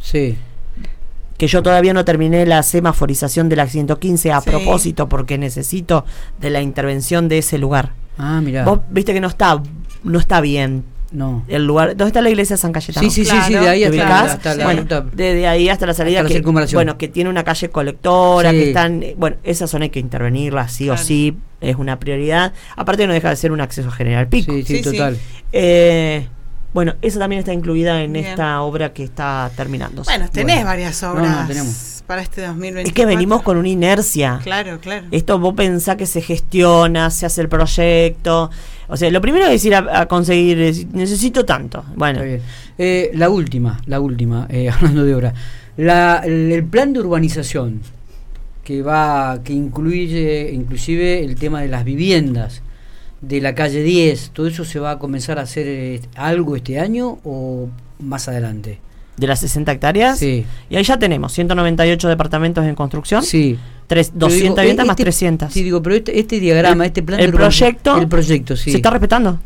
Sí 0.00 0.36
que 1.38 1.46
yo 1.46 1.62
todavía 1.62 1.92
no 1.92 2.04
terminé 2.04 2.46
la 2.46 2.62
semaforización 2.62 3.48
de 3.48 3.56
la 3.56 3.66
115 3.66 4.32
a 4.32 4.40
propósito 4.40 5.08
porque 5.08 5.38
necesito 5.38 6.04
de 6.40 6.50
la 6.50 6.62
intervención 6.62 7.28
de 7.28 7.38
ese 7.38 7.58
lugar. 7.58 7.92
Ah, 8.18 8.40
mira. 8.42 8.64
Vos 8.64 8.80
viste 8.90 9.12
que 9.12 9.20
no 9.20 9.28
está 9.28 9.60
no 10.06 10.18
está 10.18 10.40
bien. 10.40 10.84
No. 11.12 11.44
El 11.46 11.66
lugar, 11.66 11.90
¿dónde 11.90 12.08
está 12.08 12.20
la 12.20 12.30
iglesia 12.30 12.56
de 12.56 12.62
San 12.62 12.72
Cayetano? 12.72 13.08
Sí, 13.08 13.24
sí, 13.24 13.30
sí, 13.46 13.52
de 13.52 13.68
ahí 13.68 13.84
hasta, 13.84 14.54
la, 14.56 14.64
bueno, 14.64 14.84
desde 15.12 15.46
ahí 15.46 15.68
hasta 15.68 15.86
la 15.86 15.94
salida 15.94 16.24
que, 16.24 16.40
bueno, 16.40 16.98
que 16.98 17.08
tiene 17.08 17.30
una 17.30 17.44
calle 17.44 17.70
colectora, 17.70 18.50
que 18.50 18.68
están, 18.68 19.04
bueno, 19.16 19.36
esa 19.44 19.68
zona 19.68 19.84
hay 19.84 19.90
que 19.90 20.00
intervenirla 20.00 20.68
sí 20.68 20.90
o 20.90 20.96
sí, 20.96 21.36
es 21.60 21.76
una 21.76 22.00
prioridad. 22.00 22.52
Aparte 22.74 23.06
no 23.06 23.12
deja 23.12 23.30
de 23.30 23.36
ser 23.36 23.52
un 23.52 23.60
acceso 23.60 23.90
general 23.90 24.26
pico. 24.26 24.52
Sí, 24.52 24.64
sí, 24.64 24.82
total. 24.82 25.16
Eh, 25.52 26.26
bueno, 26.76 26.94
esa 27.00 27.18
también 27.18 27.38
está 27.38 27.54
incluida 27.54 28.02
en 28.02 28.16
esta 28.16 28.60
obra 28.60 28.92
que 28.92 29.02
está 29.02 29.50
terminando. 29.56 30.02
Bueno, 30.02 30.28
tenés 30.30 30.62
varias 30.62 31.02
obras 31.04 32.04
para 32.06 32.20
este 32.20 32.42
2020. 32.42 32.90
Es 32.90 32.94
que 32.94 33.06
venimos 33.06 33.40
con 33.40 33.56
una 33.56 33.70
inercia. 33.70 34.40
Claro, 34.42 34.78
claro. 34.78 35.06
Esto 35.10 35.38
vos 35.38 35.54
pensás 35.54 35.96
que 35.96 36.04
se 36.04 36.20
gestiona, 36.20 37.08
se 37.08 37.24
hace 37.24 37.40
el 37.40 37.48
proyecto. 37.48 38.50
O 38.88 38.96
sea, 38.98 39.10
lo 39.10 39.22
primero 39.22 39.46
es 39.46 39.64
ir 39.64 39.74
a, 39.74 40.04
conseguir, 40.04 40.86
necesito 40.92 41.46
tanto. 41.46 41.82
Bueno. 41.94 42.20
Eh, 42.76 43.10
la 43.14 43.30
última, 43.30 43.80
la 43.86 43.98
última, 43.98 44.46
eh, 44.50 44.68
hablando 44.74 45.02
de 45.06 45.14
obra. 45.14 45.32
La, 45.78 46.20
el, 46.26 46.62
plan 46.66 46.92
de 46.92 47.00
urbanización 47.00 47.80
que 48.64 48.82
va, 48.82 49.38
que 49.42 49.54
incluye 49.54 50.50
inclusive 50.52 51.24
el 51.24 51.36
tema 51.36 51.62
de 51.62 51.68
las 51.68 51.86
viviendas 51.86 52.60
de 53.20 53.40
la 53.40 53.54
calle 53.54 53.82
10, 53.82 54.30
¿todo 54.30 54.46
eso 54.46 54.64
se 54.64 54.78
va 54.78 54.92
a 54.92 54.98
comenzar 54.98 55.38
a 55.38 55.42
hacer 55.42 55.66
eh, 55.66 56.00
algo 56.14 56.56
este 56.56 56.78
año 56.78 57.18
o 57.24 57.68
más 57.98 58.28
adelante? 58.28 58.80
¿De 59.16 59.26
las 59.26 59.40
60 59.40 59.72
hectáreas? 59.72 60.18
Sí. 60.18 60.44
Y 60.68 60.76
ahí 60.76 60.84
ya 60.84 60.98
tenemos 60.98 61.32
198 61.32 62.08
departamentos 62.08 62.64
en 62.66 62.74
construcción. 62.74 63.22
Sí. 63.22 63.58
200 63.88 64.56
viviendas 64.56 64.86
más 64.86 64.96
300. 64.96 65.48
Este, 65.48 65.60
sí, 65.60 65.64
digo, 65.64 65.82
pero 65.82 65.96
este, 65.96 66.18
este 66.18 66.40
diagrama, 66.40 66.86
este 66.86 67.02
plan 67.02 67.20
el 67.20 67.32
proyecto, 67.32 67.96
el 67.98 68.08
proyecto, 68.08 68.56
sí. 68.56 68.70
¿Se 68.72 68.76
está 68.78 68.90
respetando? 68.90 69.38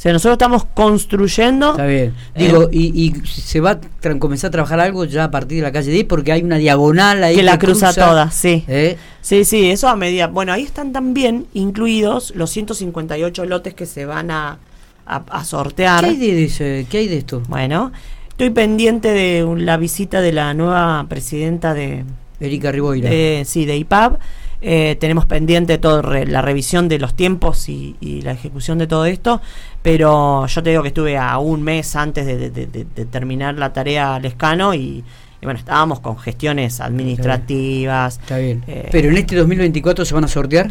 O 0.00 0.02
sea, 0.02 0.14
nosotros 0.14 0.36
estamos 0.36 0.64
construyendo. 0.64 1.72
Está 1.72 1.84
bien. 1.84 2.14
Digo, 2.34 2.70
y, 2.72 2.86
y, 3.04 3.26
se 3.26 3.60
va 3.60 3.72
a 3.72 4.18
comenzar 4.18 4.48
a 4.48 4.50
trabajar 4.50 4.80
algo 4.80 5.04
ya 5.04 5.24
a 5.24 5.30
partir 5.30 5.58
de 5.58 5.62
la 5.62 5.72
calle 5.72 5.92
10 5.92 6.06
porque 6.06 6.32
hay 6.32 6.42
una 6.42 6.56
diagonal 6.56 7.22
ahí. 7.22 7.36
Que, 7.36 7.42
la 7.42 7.58
cruza, 7.58 7.92
toda, 7.92 8.30
sí. 8.30 8.64
¿Eh? 8.66 8.96
Sí, 9.20 9.44
sí, 9.44 9.70
eso 9.70 9.88
a 9.88 9.96
medida. 9.96 10.28
Bueno, 10.28 10.54
ahí 10.54 10.62
están 10.62 10.94
también 10.94 11.48
incluidos 11.52 12.32
los 12.34 12.48
158 12.48 13.44
lotes 13.44 13.74
que 13.74 13.84
se 13.84 14.06
van 14.06 14.30
a, 14.30 14.56
a, 15.04 15.44
sortear. 15.44 16.02
¿Qué 16.02 16.10
hay, 16.12 16.16
de, 16.16 16.86
¿Qué 16.88 16.96
hay 16.96 17.06
de 17.08 17.18
esto? 17.18 17.42
Bueno, 17.48 17.92
estoy 18.30 18.48
pendiente 18.48 19.08
de 19.12 19.46
la 19.58 19.76
visita 19.76 20.22
de 20.22 20.32
la 20.32 20.54
nueva 20.54 21.04
presidenta 21.10 21.74
de. 21.74 22.06
Erika 22.40 22.72
Riboira. 22.72 23.10
sí, 23.44 23.66
de 23.66 23.76
IPAB 23.76 24.18
eh, 24.62 24.96
tenemos 25.00 25.24
pendiente 25.24 25.78
toda 25.78 26.02
la 26.24 26.42
revisión 26.42 26.88
de 26.88 26.98
los 26.98 27.14
tiempos 27.14 27.68
y, 27.68 27.96
la 28.22 28.32
ejecución 28.32 28.78
de 28.78 28.86
todo 28.86 29.06
esto, 29.06 29.40
pero 29.82 30.46
yo 30.46 30.62
te 30.62 30.70
digo 30.70 30.82
que 30.82 30.88
estuve 30.88 31.16
a 31.16 31.38
un 31.38 31.62
mes 31.62 31.96
antes 31.96 32.26
de, 32.26 32.86
terminar 33.10 33.54
la 33.54 33.72
tarea 33.72 34.16
al 34.16 34.24
escano 34.24 34.74
y, 34.74 35.02
bueno, 35.42 35.58
estábamos 35.58 36.00
con 36.00 36.18
gestiones 36.18 36.80
administrativas. 36.80 38.18
Está 38.18 38.38
bien. 38.38 38.62
Eh, 38.66 38.88
pero 38.92 39.08
en 39.08 39.16
este 39.16 39.36
2024 39.36 40.04
se 40.04 40.14
van 40.14 40.24
a 40.24 40.28
sortear. 40.28 40.70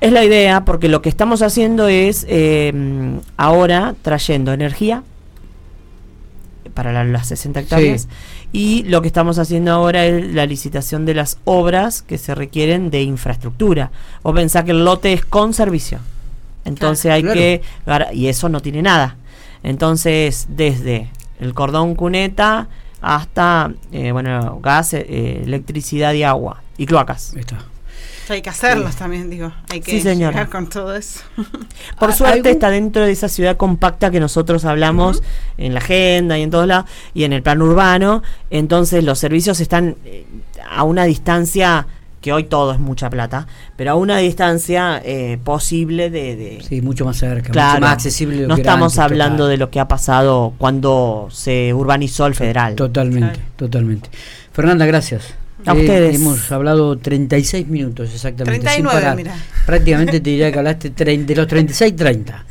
Es 0.00 0.12
la 0.12 0.22
idea, 0.22 0.64
porque 0.66 0.88
lo 0.88 1.00
que 1.00 1.08
estamos 1.08 1.40
haciendo 1.40 1.88
es 1.88 2.26
eh, 2.28 2.72
ahora 3.38 3.94
trayendo 4.02 4.52
energía 4.52 5.02
para 6.74 7.04
las 7.04 7.28
60 7.28 7.60
hectáreas. 7.60 8.08
Y 8.52 8.82
lo 8.84 9.00
que 9.00 9.08
estamos 9.08 9.38
haciendo 9.38 9.72
ahora 9.72 10.04
es 10.04 10.34
la 10.34 10.46
licitación 10.46 11.06
de 11.06 11.14
las 11.14 11.38
obras 11.44 12.02
que 12.02 12.18
se 12.18 12.34
requieren 12.34 12.90
de 12.90 13.02
infraestructura. 13.02 13.90
O 14.22 14.34
pensar 14.34 14.64
que 14.64 14.72
el 14.72 14.84
lote 14.84 15.12
es 15.12 15.24
con 15.24 15.54
servicio. 15.54 16.00
Entonces 16.64 17.10
hay 17.10 17.22
que... 17.22 17.62
Y 18.12 18.28
eso 18.28 18.48
no 18.48 18.60
tiene 18.60 18.82
nada. 18.82 19.16
Entonces, 19.62 20.46
desde 20.50 21.08
el 21.40 21.54
cordón 21.54 21.94
cuneta 21.94 22.68
hasta, 23.00 23.72
eh, 23.92 24.12
bueno, 24.12 24.60
gas, 24.62 24.94
eh, 24.94 25.42
electricidad 25.44 26.12
y 26.14 26.22
agua. 26.22 26.62
Y 26.76 26.86
cloacas. 26.86 27.34
Está. 27.34 27.73
Hay 28.28 28.42
que 28.42 28.50
hacerlos 28.50 28.96
también, 28.96 29.28
digo. 29.28 29.52
Hay 29.70 29.80
que 29.80 30.00
sí, 30.00 30.24
con 30.50 30.68
todo 30.68 30.94
eso. 30.94 31.20
Por 31.98 32.12
suerte 32.12 32.50
está 32.50 32.70
dentro 32.70 33.04
de 33.04 33.12
esa 33.12 33.28
ciudad 33.28 33.56
compacta 33.56 34.10
que 34.10 34.20
nosotros 34.20 34.64
hablamos 34.64 35.22
en 35.58 35.74
la 35.74 35.80
agenda 35.80 36.38
y 36.38 36.42
en 36.42 36.50
todos 36.50 36.66
lados, 36.66 36.90
y 37.12 37.24
en 37.24 37.32
el 37.32 37.42
plan 37.42 37.60
urbano. 37.60 38.22
Entonces 38.50 39.04
los 39.04 39.18
servicios 39.18 39.60
están 39.60 39.96
eh, 40.04 40.26
a 40.68 40.84
una 40.84 41.04
distancia 41.04 41.86
que 42.24 42.32
hoy 42.32 42.44
todo 42.44 42.72
es 42.72 42.78
mucha 42.78 43.10
plata, 43.10 43.46
pero 43.76 43.90
a 43.90 43.94
una 43.96 44.16
distancia 44.16 44.98
eh, 45.04 45.38
posible 45.44 46.08
de, 46.08 46.64
Sí, 46.66 46.80
mucho 46.80 47.04
más 47.04 47.18
cerca, 47.18 47.48
mucho 47.48 47.80
más 47.80 47.92
accesible. 47.92 48.46
no 48.46 48.54
estamos 48.54 48.98
hablando 48.98 49.46
de 49.46 49.58
lo 49.58 49.70
que 49.70 49.78
ha 49.78 49.88
pasado 49.88 50.54
cuando 50.56 51.28
se 51.30 51.74
urbanizó 51.74 52.24
el 52.24 52.34
federal. 52.34 52.76
Totalmente, 52.76 53.40
totalmente. 53.56 54.08
Fernanda, 54.52 54.86
gracias. 54.86 55.34
A 55.66 55.72
ustedes. 55.72 56.16
Hemos 56.16 56.50
hablado 56.52 56.98
36 56.98 57.68
minutos 57.68 58.12
exactamente. 58.12 58.60
39, 58.60 59.14
mira. 59.16 59.34
Prácticamente 59.66 60.20
te 60.20 60.30
diría 60.30 60.52
que 60.52 60.58
hablaste 60.58 60.90
de 60.90 61.34
los 61.34 61.46
36, 61.46 61.96
30. 61.96 62.44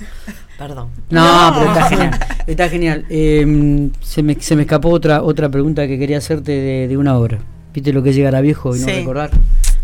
Perdón. 0.58 0.90
No, 1.10 1.52
pero 1.54 1.72
está 1.72 1.90
genial. 1.90 2.20
Está 2.48 2.70
genial. 2.70 3.06
Em, 3.10 3.92
se, 4.02 4.24
me, 4.24 4.36
se 4.40 4.56
me 4.56 4.64
escapó 4.64 4.90
otra 4.90 5.24
otra 5.24 5.50
pregunta 5.50 5.88
que 5.88 5.98
quería 5.98 6.18
hacerte 6.18 6.88
de, 6.88 6.98
una 6.98 7.18
obra. 7.18 7.40
¿Viste 7.74 7.92
lo 7.92 8.04
que 8.04 8.12
es 8.12 8.16
llegar 8.16 8.36
a 8.36 8.42
viejo 8.42 8.76
y 8.76 8.80
no 8.80 8.86
recordar? 8.86 9.32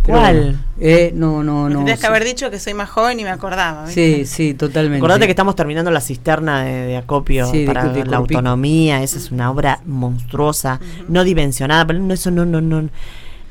¿Cuál? 0.10 0.60
Eh, 0.80 1.12
no, 1.14 1.44
no, 1.44 1.70
no. 1.70 1.78
Tendrías 1.78 2.00
que 2.00 2.08
haber 2.08 2.24
dicho 2.24 2.50
que 2.50 2.60
soy 2.60 2.74
más 2.74 2.90
joven 2.90 3.20
y 3.20 3.24
me 3.24 3.30
acordaba. 3.30 3.88
Sí, 3.88 4.26
sí, 4.26 4.54
totalmente. 4.54 4.98
Acordate 4.98 5.26
que 5.26 5.32
estamos 5.32 5.56
terminando 5.56 5.92
la 5.92 6.02
cisterna 6.02 6.64
de, 6.64 6.98
acopio 6.98 7.52
para 7.66 7.86
la 7.86 8.18
autonomía. 8.18 9.04
Esa 9.04 9.18
es 9.18 9.32
una 9.32 9.52
obra 9.52 9.82
monstruosa, 9.86 10.80
no 11.08 11.24
dimensionada, 11.24 11.86
pero 11.86 12.14
eso 12.14 12.32
no, 12.32 12.46
no, 12.46 12.62
no. 12.62 12.90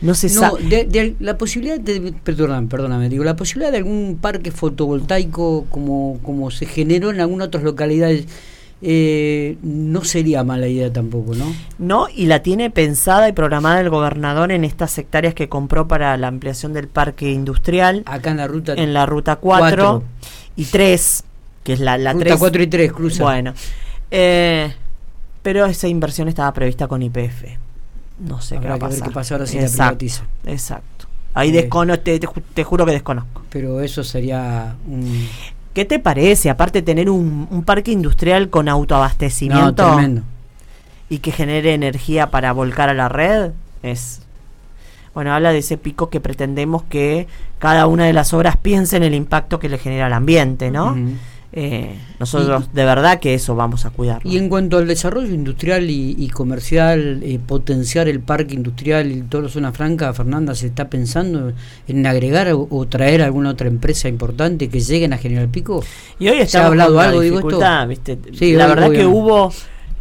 No 0.00 0.14
se 0.14 0.28
sabe. 0.28 0.62
De, 0.62 1.16
la 1.18 1.36
posibilidad 1.38 1.80
de. 1.80 2.14
Perdóname, 2.22 2.68
perdóname, 2.68 3.08
digo, 3.08 3.24
la 3.24 3.34
posibilidad 3.34 3.72
de 3.72 3.78
algún 3.78 4.18
parque 4.20 4.52
fotovoltaico 4.52 5.66
como, 5.70 6.20
como 6.22 6.52
se 6.52 6.66
generó 6.66 7.10
en 7.10 7.20
algunas 7.20 7.48
otras 7.48 7.64
localidades 7.64 8.26
eh, 8.80 9.58
no 9.62 10.04
sería 10.04 10.44
mala 10.44 10.68
idea 10.68 10.92
tampoco, 10.92 11.34
¿no? 11.34 11.52
No, 11.78 12.06
y 12.14 12.26
la 12.26 12.42
tiene 12.42 12.70
pensada 12.70 13.28
y 13.28 13.32
programada 13.32 13.80
el 13.80 13.90
gobernador 13.90 14.52
en 14.52 14.64
estas 14.64 14.96
hectáreas 14.98 15.34
que 15.34 15.48
compró 15.48 15.88
para 15.88 16.16
la 16.16 16.28
ampliación 16.28 16.72
del 16.72 16.86
parque 16.86 17.30
industrial. 17.30 18.02
Acá 18.06 18.30
en 18.30 18.36
la 18.36 18.46
ruta 18.46 18.74
En 18.74 18.94
la 18.94 19.04
ruta 19.06 19.36
4, 19.36 20.02
y 20.56 20.64
3, 20.64 21.24
que 21.64 21.72
es 21.72 21.80
la, 21.80 21.98
la 21.98 22.12
ruta 22.12 22.36
4 22.36 22.62
y 22.62 22.66
3, 22.68 22.92
cruza. 22.92 23.24
Bueno, 23.24 23.52
eh, 24.10 24.72
pero 25.42 25.66
esa 25.66 25.88
inversión 25.88 26.28
estaba 26.28 26.52
prevista 26.52 26.86
con 26.86 27.02
IPF. 27.02 27.44
No 28.20 28.40
sé 28.40 28.58
qué 28.58 28.68
va 28.68 28.74
a 28.74 28.78
pasar. 28.78 29.08
qué 29.08 29.14
pasa 29.14 29.34
ahora 29.34 29.46
si 29.46 29.58
exacto, 29.58 29.78
la 29.78 29.86
privatiza. 29.88 30.24
Exacto. 30.46 31.06
Ahí 31.34 31.56
eh, 31.56 31.68
te, 32.02 32.18
te, 32.18 32.64
juro 32.64 32.84
que 32.84 32.92
desconozco. 32.92 33.42
Pero 33.50 33.80
eso 33.80 34.02
sería 34.02 34.74
un 34.88 35.28
¿Qué 35.78 35.84
te 35.84 36.00
parece? 36.00 36.50
Aparte 36.50 36.82
tener 36.82 37.08
un, 37.08 37.62
parque 37.64 37.92
industrial 37.92 38.50
con 38.50 38.68
autoabastecimiento 38.68 39.96
y 41.08 41.18
que 41.20 41.30
genere 41.30 41.72
energía 41.72 42.32
para 42.32 42.50
volcar 42.50 42.88
a 42.88 42.94
la 42.94 43.08
red, 43.08 43.52
es... 43.84 44.22
Bueno, 45.14 45.32
habla 45.32 45.52
de 45.52 45.58
ese 45.58 45.78
pico 45.78 46.10
que 46.10 46.18
pretendemos 46.18 46.82
que 46.82 47.28
cada 47.60 47.86
una 47.86 48.06
de 48.06 48.12
las 48.12 48.34
obras 48.34 48.56
piense 48.56 48.96
en 48.96 49.04
el 49.04 49.14
impacto 49.14 49.60
que 49.60 49.68
le 49.68 49.78
genera 49.78 50.06
al 50.06 50.14
ambiente, 50.14 50.72
¿no? 50.72 50.96
Eh, 51.50 51.98
nosotros 52.20 52.74
de 52.74 52.84
verdad 52.84 53.20
que 53.20 53.32
eso 53.32 53.54
vamos 53.54 53.86
a 53.86 53.90
cuidar. 53.90 54.20
Y 54.24 54.36
en 54.36 54.48
cuanto 54.48 54.76
al 54.76 54.86
desarrollo 54.86 55.32
industrial 55.34 55.88
y, 55.88 56.28
comercial, 56.28 57.20
eh, 57.22 57.38
potenciar 57.44 58.06
el 58.08 58.20
parque 58.20 58.54
industrial 58.54 59.10
y 59.10 59.22
toda 59.22 59.44
la 59.44 59.48
zona 59.48 59.72
franca, 59.72 60.12
Fernanda, 60.12 60.54
¿se 60.54 60.66
está 60.66 60.90
pensando 60.90 61.52
en 61.86 62.06
agregar 62.06 62.48
o, 62.52 62.86
traer 62.86 63.22
alguna 63.22 63.50
otra 63.50 63.68
empresa 63.68 64.08
importante 64.08 64.68
que 64.68 64.80
lleguen 64.80 65.14
a 65.14 65.18
General 65.18 65.48
Pico? 65.48 65.82
Y 66.18 66.28
hoy 66.28 66.38
está 66.38 66.66
hablado 66.66 67.00
algo, 67.00 67.20
digo 67.20 67.38
esto. 67.38 67.60
la 67.60 68.66
verdad 68.66 68.90
que 68.90 69.06
hubo 69.06 69.50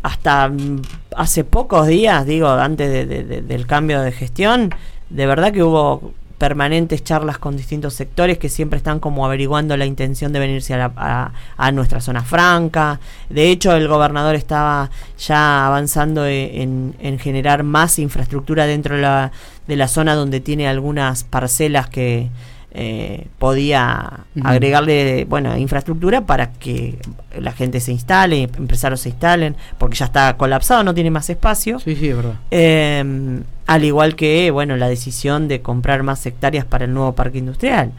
hasta 0.04 0.50
mm, 0.50 0.82
hace 1.16 1.43
pocos 1.43 1.88
días, 1.88 2.26
digo, 2.26 2.50
antes 2.50 3.08
del 3.48 3.68
cambio 3.68 4.02
de 4.02 4.12
gestión, 4.12 4.74
de 5.10 5.26
verdad 5.26 5.54
que 5.54 5.64
hubo 5.64 6.14
permanentes 6.38 7.04
charlas 7.04 7.38
con 7.38 7.58
distintos 7.58 7.94
sectores 7.94 8.38
que 8.38 8.50
siempre 8.50 8.78
están 8.78 9.00
como 9.00 9.26
averiguando 9.26 9.76
la 9.76 9.86
intención 9.86 10.32
de 10.34 10.40
venirse 10.40 10.74
a, 10.76 11.32
a, 11.58 11.72
nuestra 11.72 12.00
zona 12.00 12.24
franca. 12.24 13.00
De 13.30 13.50
hecho, 13.50 13.76
el 13.76 13.88
gobernador 13.88 14.36
estaba 14.36 14.90
ya 15.18 15.66
avanzando 15.66 16.26
e, 16.26 16.62
en, 16.62 16.96
en 17.00 17.20
generar 17.20 17.64
más 17.64 18.00
infraestructura 18.00 18.68
dentro 18.68 18.96
de 18.96 19.02
la, 19.02 19.32
de 19.68 19.76
la 19.76 19.88
zona 19.88 20.16
donde 20.16 20.40
tiene 20.40 20.68
algunas 20.68 21.24
parcelas 21.24 21.90
que 21.90 22.30
eh, 22.72 23.28
podía 23.39 24.26
agregarle 24.43 25.26
bueno 25.26 25.57
infraestructura 25.57 26.22
para 26.22 26.51
que 26.51 26.99
la 27.39 27.51
gente 27.51 27.80
se 27.80 27.91
instale, 27.91 28.43
empresarios 28.43 29.01
se 29.01 29.09
instalen, 29.09 29.55
porque 29.78 29.95
ya 29.95 30.05
está 30.05 30.36
colapsado, 30.38 30.84
no 30.84 30.93
tiene 30.93 31.09
más 31.09 31.30
espacio. 31.30 31.80
Sí, 31.80 31.95
sí, 31.95 32.09
es 32.09 32.15
verdad. 32.15 32.36
Em, 32.51 33.43
al 33.65 33.84
igual 33.84 34.15
que 34.15 34.51
bueno 34.51 34.76
la 34.78 34.89
decisión 34.89 35.47
de 35.47 35.61
comprar 35.61 36.03
más 36.03 36.26
hectáreas 36.26 36.65
para 36.65 36.86
el 36.86 36.93
nuevo 36.93 37.13
parque 37.13 37.38
industrial. 37.39 37.91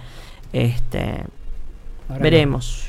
Este, 0.53 1.25
veremos. 2.21 2.88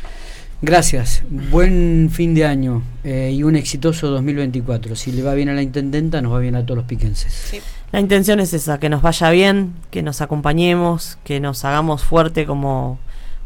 Gracias, 0.62 1.24
buen 1.30 2.10
fin 2.12 2.36
de 2.36 2.44
año 2.44 2.84
eh, 3.06 3.32
y 3.34 3.44
un 3.44 3.56
exitoso 3.56 4.10
2024. 4.10 4.94
Si 4.98 5.14
le 5.14 5.24
va 5.24 5.34
bien 5.34 5.48
a 5.48 5.54
la 5.54 5.62
intendenta, 5.62 6.22
nos 6.22 6.34
va 6.34 6.40
bien 6.40 6.58
a 6.58 6.66
todos 6.66 6.80
los 6.80 6.86
piquenses. 6.86 7.62
La 7.94 8.02
intención 8.02 8.42
es 8.42 8.54
esa, 8.54 8.78
que 8.78 8.90
nos 8.90 9.02
vaya 9.02 9.30
bien, 9.30 9.74
que 9.90 10.04
nos 10.04 10.20
acompañemos, 10.20 11.18
que 11.24 11.40
nos 11.40 11.64
hagamos 11.64 12.04
fuerte 12.04 12.46
como, 12.46 13.00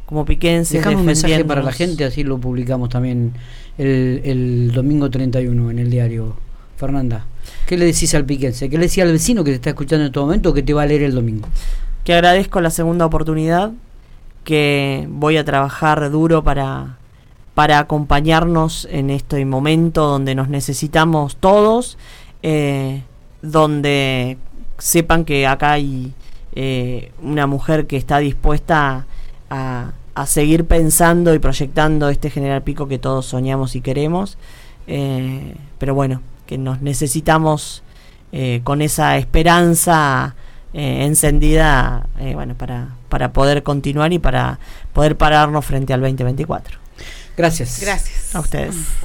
como 0.07 0.25
piquenses. 0.25 0.79
Dejamos 0.79 1.01
un 1.01 1.05
mensaje 1.05 1.45
para 1.45 1.61
la 1.61 1.71
gente, 1.71 2.03
así 2.03 2.23
lo 2.23 2.39
publicamos 2.39 2.89
también 2.89 3.33
el, 3.77 4.21
el 4.23 4.71
domingo 4.73 5.11
31 5.11 5.69
en 5.69 5.77
el 5.77 5.91
diario. 5.91 6.35
Fernanda, 6.77 7.27
¿qué 7.67 7.77
le 7.77 7.85
decís 7.85 8.15
al 8.15 8.25
piquense? 8.25 8.71
¿Qué 8.71 8.77
le 8.79 8.87
decís 8.87 9.03
al 9.03 9.11
vecino 9.11 9.43
que 9.43 9.51
te 9.51 9.55
está 9.55 9.69
escuchando 9.69 10.01
en 10.03 10.07
este 10.07 10.19
momento 10.19 10.51
que 10.51 10.63
te 10.63 10.73
va 10.73 10.81
a 10.81 10.85
leer 10.87 11.03
el 11.03 11.13
domingo? 11.13 11.47
Que 12.03 12.15
agradezco 12.15 12.59
la 12.59 12.71
segunda 12.71 13.05
oportunidad, 13.05 13.71
que 14.43 15.07
voy 15.11 15.37
a 15.37 15.45
trabajar 15.45 16.09
duro 16.09 16.43
para 16.43 16.97
para 17.53 17.79
acompañarnos 17.79 18.87
en 18.89 19.09
este 19.09 19.45
momento 19.45 20.07
donde 20.07 20.35
nos 20.35 20.49
necesitamos 20.49 21.37
todos, 21.37 21.97
eh, 22.41 23.03
donde 23.41 24.37
sepan 24.79 25.23
que 25.23 25.45
acá 25.45 25.73
hay 25.73 26.13
eh, 26.55 27.11
una 27.21 27.45
mujer 27.45 27.85
que 27.85 27.97
está 27.97 28.19
dispuesta 28.19 29.05
a, 29.49 29.93
seguir 30.25 30.65
pensando 30.65 31.33
y 31.33 31.39
proyectando 31.39 32.09
este 32.09 32.29
General 32.29 32.61
Pico 32.61 32.87
que 32.87 32.99
todos 32.99 33.25
soñamos 33.25 33.75
y 33.75 33.81
queremos, 33.81 34.37
eh, 34.85 35.55
pero 35.79 35.95
bueno, 35.95 36.21
que 36.45 36.57
nos 36.57 36.81
necesitamos 36.81 37.83
con 38.63 38.81
esa 38.81 39.17
esperanza 39.17 40.35
encendida 40.73 42.07
bueno, 42.33 42.55
para, 42.55 42.95
para 43.09 43.31
poder 43.31 43.61
continuar 43.61 44.11
y 44.11 44.17
para 44.17 44.57
poder 44.91 45.17
pararnos 45.17 45.63
frente 45.65 45.93
al 45.93 46.01
2024. 46.01 46.82
Gracias. 47.37 47.79
Gracias. 47.81 48.35
A 48.35 48.39
ustedes. 48.39 48.75